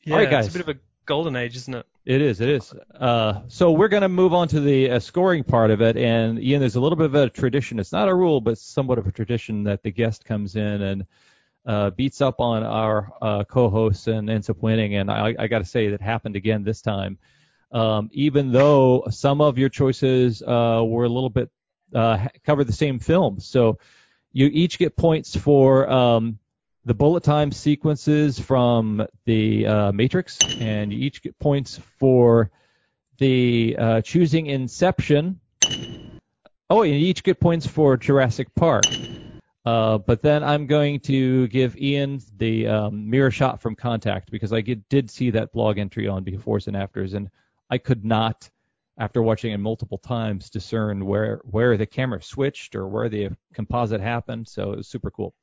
Yeah, 0.03 0.17
right, 0.17 0.29
guys. 0.29 0.47
it's 0.47 0.55
a 0.55 0.59
bit 0.59 0.67
of 0.67 0.75
a 0.75 0.79
golden 1.05 1.35
age, 1.35 1.55
isn't 1.55 1.73
it? 1.73 1.85
It 2.05 2.21
is. 2.21 2.41
It 2.41 2.49
is. 2.49 2.73
Uh, 2.99 3.41
so 3.47 3.71
we're 3.71 3.87
going 3.87 4.01
to 4.01 4.09
move 4.09 4.33
on 4.33 4.47
to 4.49 4.59
the 4.59 4.91
uh, 4.91 4.99
scoring 4.99 5.43
part 5.43 5.69
of 5.69 5.81
it. 5.81 5.97
And 5.97 6.41
Ian, 6.41 6.59
there's 6.59 6.75
a 6.75 6.81
little 6.81 6.95
bit 6.95 7.05
of 7.05 7.15
a 7.15 7.29
tradition. 7.29 7.79
It's 7.79 7.91
not 7.91 8.07
a 8.07 8.15
rule, 8.15 8.41
but 8.41 8.57
somewhat 8.57 8.97
of 8.97 9.05
a 9.05 9.11
tradition 9.11 9.63
that 9.65 9.83
the 9.83 9.91
guest 9.91 10.25
comes 10.25 10.55
in 10.55 10.81
and 10.81 11.05
uh, 11.65 11.91
beats 11.91 12.21
up 12.21 12.39
on 12.39 12.63
our 12.63 13.11
uh, 13.21 13.43
co-hosts 13.43 14.07
and 14.07 14.29
ends 14.29 14.49
up 14.49 14.61
winning. 14.63 14.95
And 14.95 15.11
I, 15.11 15.35
I 15.37 15.47
got 15.47 15.59
to 15.59 15.65
say 15.65 15.89
that 15.89 16.01
happened 16.01 16.35
again 16.35 16.63
this 16.63 16.81
time. 16.81 17.19
Um, 17.71 18.09
even 18.11 18.51
though 18.51 19.05
some 19.11 19.39
of 19.39 19.57
your 19.57 19.69
choices 19.69 20.41
uh, 20.41 20.83
were 20.85 21.05
a 21.05 21.09
little 21.09 21.29
bit 21.29 21.49
uh, 21.93 22.27
covered 22.43 22.65
the 22.65 22.73
same 22.73 22.99
films, 22.99 23.45
so 23.45 23.79
you 24.33 24.47
each 24.47 24.77
get 24.77 24.97
points 24.97 25.35
for 25.35 25.89
um, 25.89 26.39
the 26.85 26.93
bullet 26.93 27.23
time 27.23 27.51
sequences 27.51 28.39
from 28.39 29.05
the 29.25 29.67
uh, 29.67 29.91
Matrix, 29.91 30.39
and 30.59 30.91
you 30.91 30.99
each 30.99 31.21
get 31.21 31.37
points 31.39 31.79
for 31.99 32.49
the 33.17 33.75
uh, 33.77 34.01
choosing 34.01 34.47
Inception. 34.47 35.39
Oh, 36.69 36.83
and 36.83 36.91
you 36.91 36.97
each 36.97 37.23
get 37.23 37.39
points 37.39 37.67
for 37.67 37.97
Jurassic 37.97 38.47
Park. 38.55 38.85
Uh, 39.63 39.99
but 39.99 40.23
then 40.23 40.43
I'm 40.43 40.65
going 40.65 40.99
to 41.01 41.47
give 41.49 41.77
Ian 41.77 42.19
the 42.37 42.67
um, 42.67 43.07
mirror 43.07 43.29
shot 43.29 43.61
from 43.61 43.75
Contact 43.75 44.31
because 44.31 44.51
I 44.51 44.61
get, 44.61 44.87
did 44.89 45.11
see 45.11 45.29
that 45.31 45.51
blog 45.51 45.77
entry 45.77 46.07
on 46.07 46.25
befores 46.25 46.67
and 46.67 46.75
afters, 46.75 47.13
and 47.13 47.29
I 47.69 47.77
could 47.77 48.03
not, 48.03 48.49
after 48.97 49.21
watching 49.21 49.51
it 49.51 49.59
multiple 49.59 49.99
times, 49.99 50.49
discern 50.49 51.05
where 51.05 51.41
where 51.43 51.77
the 51.77 51.85
camera 51.85 52.23
switched 52.23 52.75
or 52.75 52.87
where 52.87 53.07
the 53.07 53.29
composite 53.53 54.01
happened. 54.01 54.47
So 54.47 54.71
it 54.71 54.77
was 54.77 54.87
super 54.87 55.11
cool. 55.11 55.35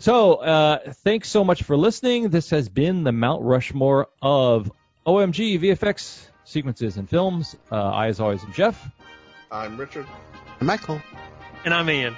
So, 0.00 0.36
uh, 0.36 0.92
thanks 1.04 1.28
so 1.28 1.44
much 1.44 1.62
for 1.62 1.76
listening. 1.76 2.30
This 2.30 2.48
has 2.48 2.70
been 2.70 3.04
the 3.04 3.12
Mount 3.12 3.42
Rushmore 3.42 4.08
of 4.22 4.72
OMG 5.06 5.60
VFX 5.60 6.26
sequences 6.44 6.96
and 6.96 7.06
films. 7.06 7.54
Uh, 7.70 7.76
I, 7.76 8.06
as 8.06 8.18
always, 8.18 8.42
am 8.42 8.50
Jeff. 8.54 8.82
I'm 9.52 9.76
Richard. 9.76 10.06
I'm 10.58 10.66
Michael. 10.66 11.02
And 11.66 11.74
I'm 11.74 11.90
Ian. 11.90 12.16